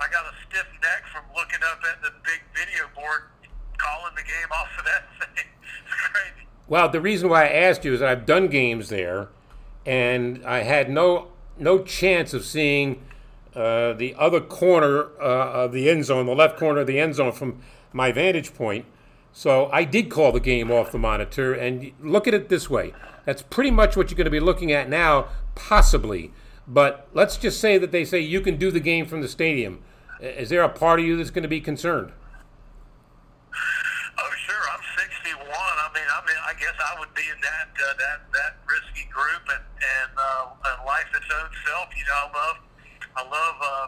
[0.00, 3.22] I got a stiff neck from looking up at the big video board,
[3.78, 5.04] calling the game off of that
[5.36, 5.46] thing.
[5.84, 6.46] It's crazy.
[6.68, 9.28] Well, the reason why I asked you is I've done games there,
[9.84, 11.28] and I had no
[11.58, 13.02] no chance of seeing
[13.54, 17.14] uh, the other corner uh, of the end zone, the left corner of the end
[17.14, 17.60] zone from
[17.92, 18.86] my vantage point.
[19.32, 22.92] So I did call the game off the monitor, and look at it this way.
[23.24, 26.32] That's pretty much what you're going to be looking at now, possibly.
[26.66, 29.82] But let's just say that they say you can do the game from the stadium.
[30.20, 32.12] Is there a part of you that's going to be concerned?
[33.52, 34.64] Oh, sure.
[34.70, 35.42] I'm 61.
[35.42, 39.10] I mean, I mean, I guess I would be in that uh, that that risky
[39.10, 41.90] group, and and, uh, and life its own self.
[41.98, 42.56] You know, I love
[43.18, 43.86] I love uh,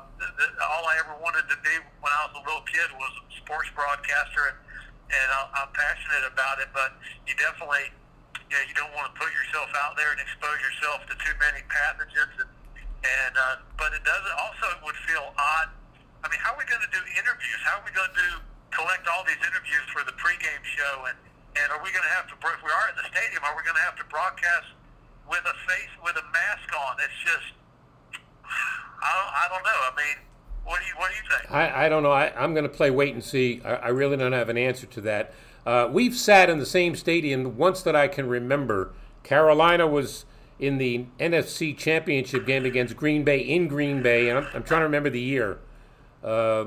[0.75, 3.71] all I ever wanted to be when I was a little kid was a sports
[3.73, 4.51] broadcaster.
[4.51, 4.59] And,
[5.15, 6.69] and I'm passionate about it.
[6.75, 7.95] But you definitely,
[8.51, 11.35] you know, you don't want to put yourself out there and expose yourself to too
[11.39, 12.35] many pathogens.
[12.43, 12.51] And,
[13.05, 15.69] and uh, but it does also it would feel odd.
[16.25, 17.61] I mean, how are we going to do interviews?
[17.69, 18.31] How are we going to do
[18.73, 21.05] collect all these interviews for the pregame show?
[21.07, 21.17] And
[21.61, 22.35] and are we going to have to?
[22.35, 24.73] If we are in the stadium, are we going to have to broadcast
[25.29, 26.97] with a face with a mask on?
[27.01, 27.49] It's just,
[28.45, 29.81] I don't, I don't know.
[29.89, 30.19] I mean
[30.65, 31.53] what do you What do you think?
[31.53, 32.11] I, I don't know.
[32.11, 33.61] I, am going to play wait and see.
[33.65, 35.35] I, I, really don't have an answer to that.
[35.67, 38.93] Uh, we've sat in the same stadium once that I can remember.
[39.23, 40.25] Carolina was
[40.59, 44.81] in the NFC Championship game against Green Bay in Green Bay, and I'm, I'm trying
[44.81, 45.59] to remember the year.
[46.23, 46.67] Uh,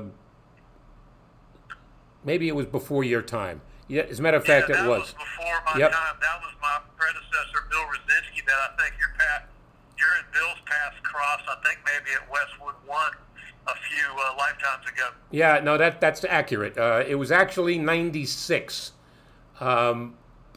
[2.24, 3.60] maybe it was before your time.
[3.88, 5.00] Yeah, as a matter of fact, yeah, it was.
[5.00, 5.12] was.
[5.14, 5.92] before my yep.
[5.92, 6.16] time.
[6.20, 8.44] That was my predecessor, Bill Rosinski.
[8.46, 9.48] That I think you're Pat,
[9.98, 11.40] you're in Bill's paths cross.
[11.48, 13.12] I think maybe at Westwood One
[13.66, 15.08] a few uh, lifetimes ago.
[15.30, 16.76] Yeah, no, that that's accurate.
[16.76, 18.92] Uh, it was actually '96.
[19.60, 20.14] Um,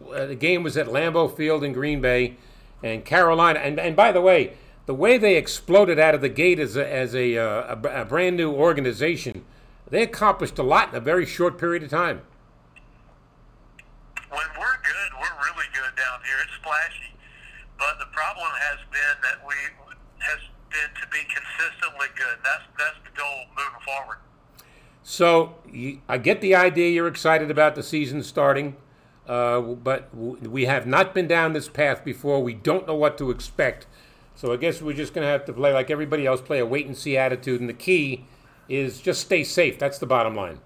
[0.10, 2.36] the game was at Lambeau Field in Green Bay,
[2.84, 3.60] and Carolina.
[3.60, 6.92] And, and by the way, the way they exploded out of the gate as a,
[6.92, 9.46] as a, uh, a, a brand new organization,
[9.90, 12.22] they accomplished a lot in a very short period of time.
[14.30, 16.38] When we're good, we're really good down here.
[16.44, 17.14] It's splashy,
[17.78, 19.56] but the problem has been that we
[20.20, 20.40] has
[20.70, 22.38] been to be consistently good.
[22.44, 24.18] That's that's the goal moving forward.
[25.04, 25.56] So
[26.08, 26.90] I get the idea.
[26.90, 28.78] You're excited about the season starting,
[29.32, 32.44] uh, but we have not been down this path before.
[32.44, 33.88] We don't know what to expect.
[34.36, 36.66] So I guess we're just going to have to play like everybody else, play a
[36.66, 37.62] wait and see attitude.
[37.62, 38.28] And the key
[38.68, 39.80] is just stay safe.
[39.80, 40.60] That's the bottom line.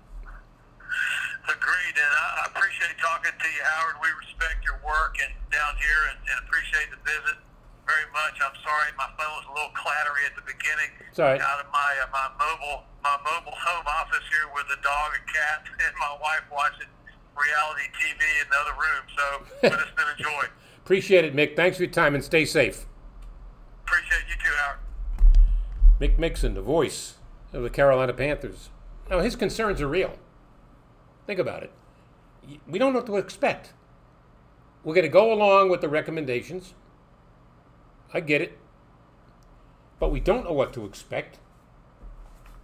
[1.46, 4.02] Agreed, and I appreciate talking to you, Howard.
[4.02, 7.38] We respect your work and down here, and, and appreciate the visit
[7.86, 8.42] very much.
[8.42, 10.90] I'm sorry, my phone was a little clattery at the beginning.
[11.14, 11.38] Sorry.
[11.38, 15.26] Out of my uh, my mobile my mobile home office here with a dog and
[15.30, 16.90] cat and my wife watching
[17.36, 19.04] reality TV in the other room.
[19.16, 20.48] So, but it's been a joy.
[20.84, 21.56] Appreciate it, Mick.
[21.56, 22.86] Thanks for your time and stay safe.
[23.86, 24.80] Appreciate you too, Howard.
[26.00, 27.16] Mick Mixon, the voice
[27.54, 28.70] of the Carolina Panthers.
[29.10, 30.14] Now, his concerns are real.
[31.26, 31.72] Think about it.
[32.68, 33.74] We don't know what to expect.
[34.84, 36.74] We're going to go along with the recommendations.
[38.14, 38.58] I get it.
[40.00, 41.40] But we don't know what to expect.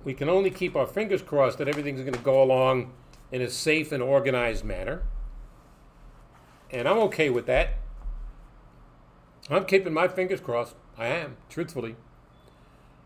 [0.03, 2.93] We can only keep our fingers crossed that everything's going to go along
[3.31, 5.03] in a safe and organized manner.
[6.69, 7.77] And I'm okay with that.
[9.49, 10.75] I'm keeping my fingers crossed.
[10.97, 11.95] I am, truthfully.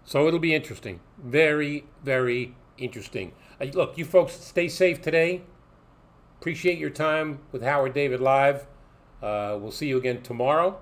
[0.03, 0.99] So it'll be interesting.
[1.17, 3.33] Very, very interesting.
[3.59, 5.41] Uh, look, you folks stay safe today.
[6.39, 8.67] Appreciate your time with Howard David Live.
[9.21, 10.79] Uh, we'll see you again tomorrow.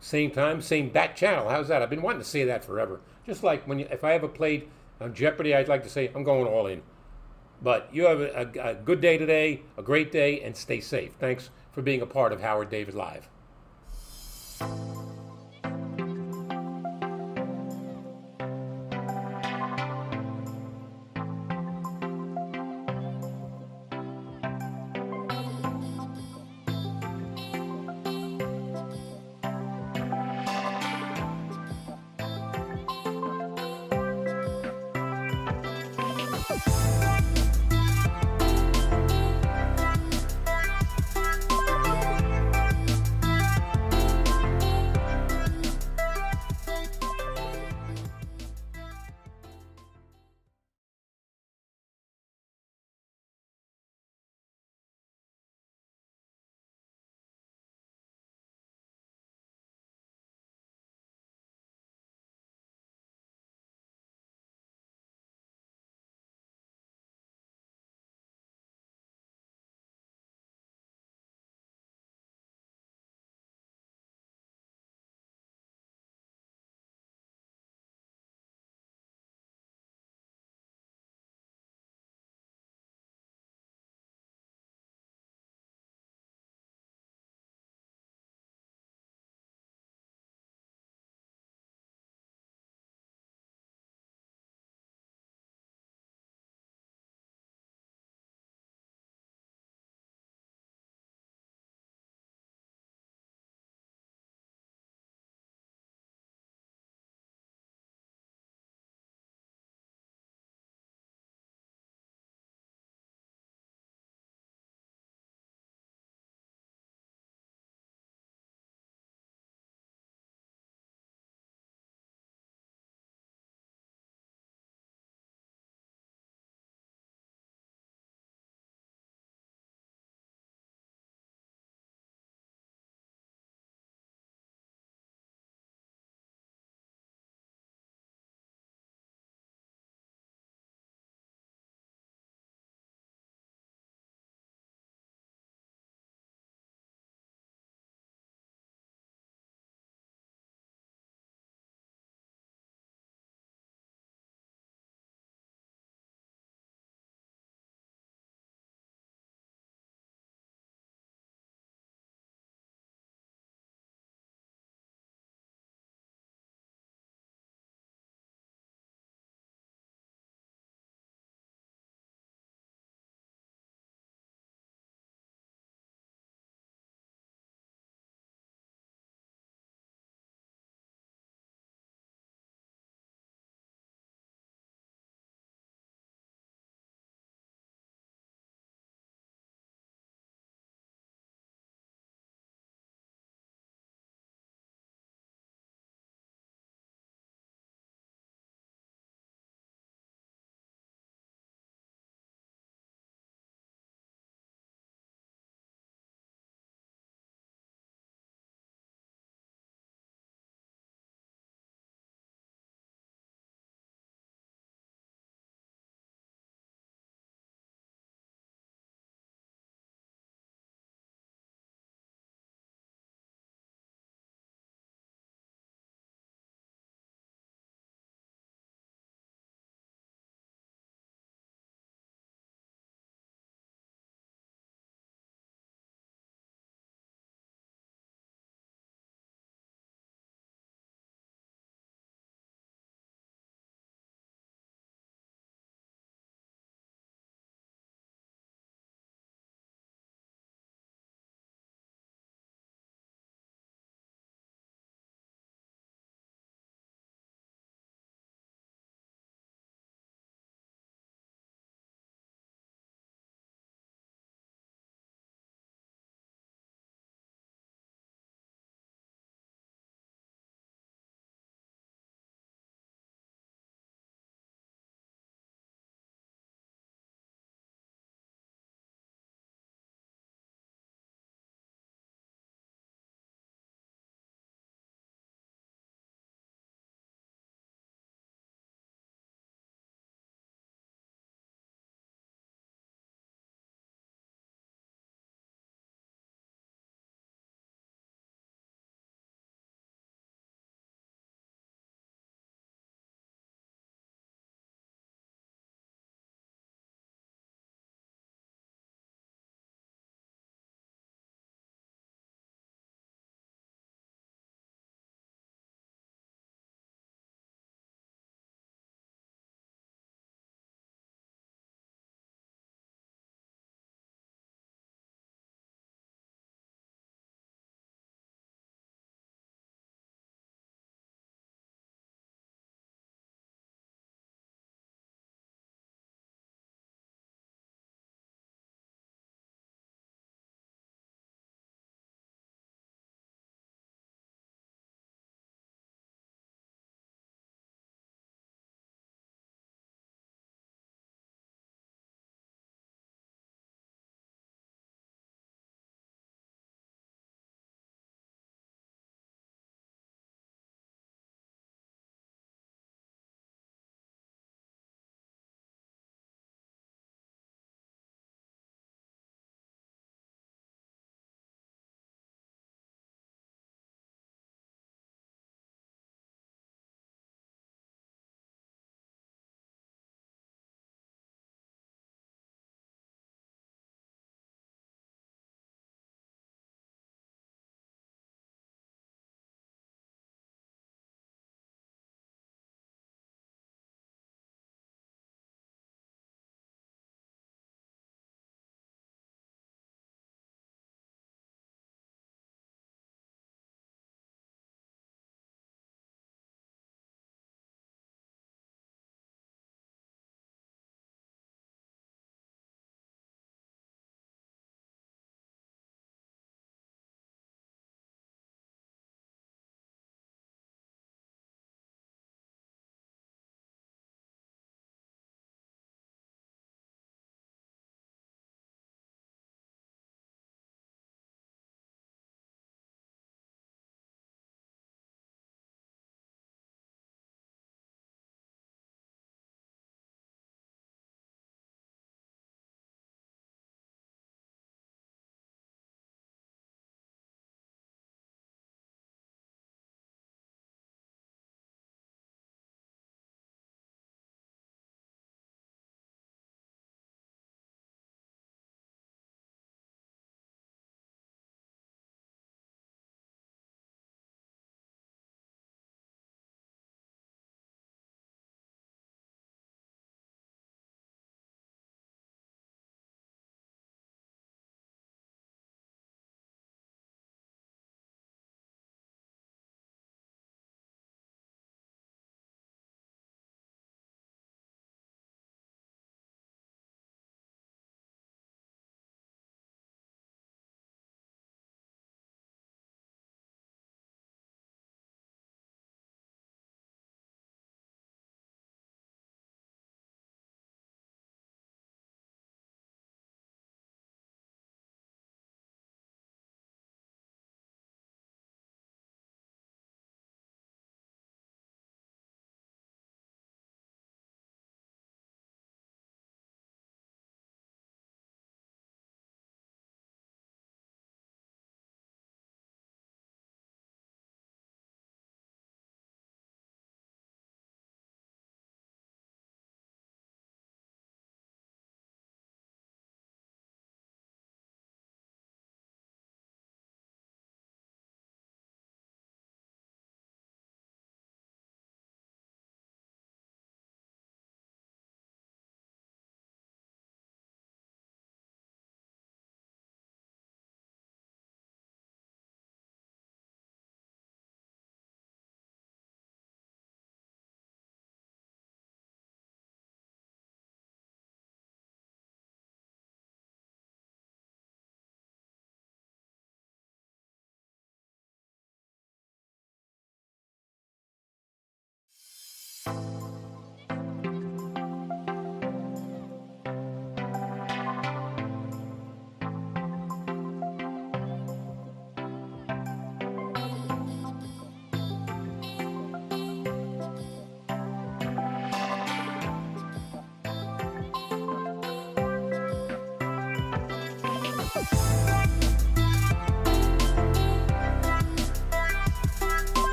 [0.00, 1.48] Same time, same bat channel.
[1.48, 1.82] How's that?
[1.82, 3.00] I've been wanting to say that forever.
[3.26, 4.68] Just like when you, if I ever played
[5.00, 6.82] on Jeopardy, I'd like to say I'm going all in.
[7.62, 11.12] But you have a, a, a good day today, a great day, and stay safe.
[11.18, 13.28] Thanks for being a part of Howard David Live.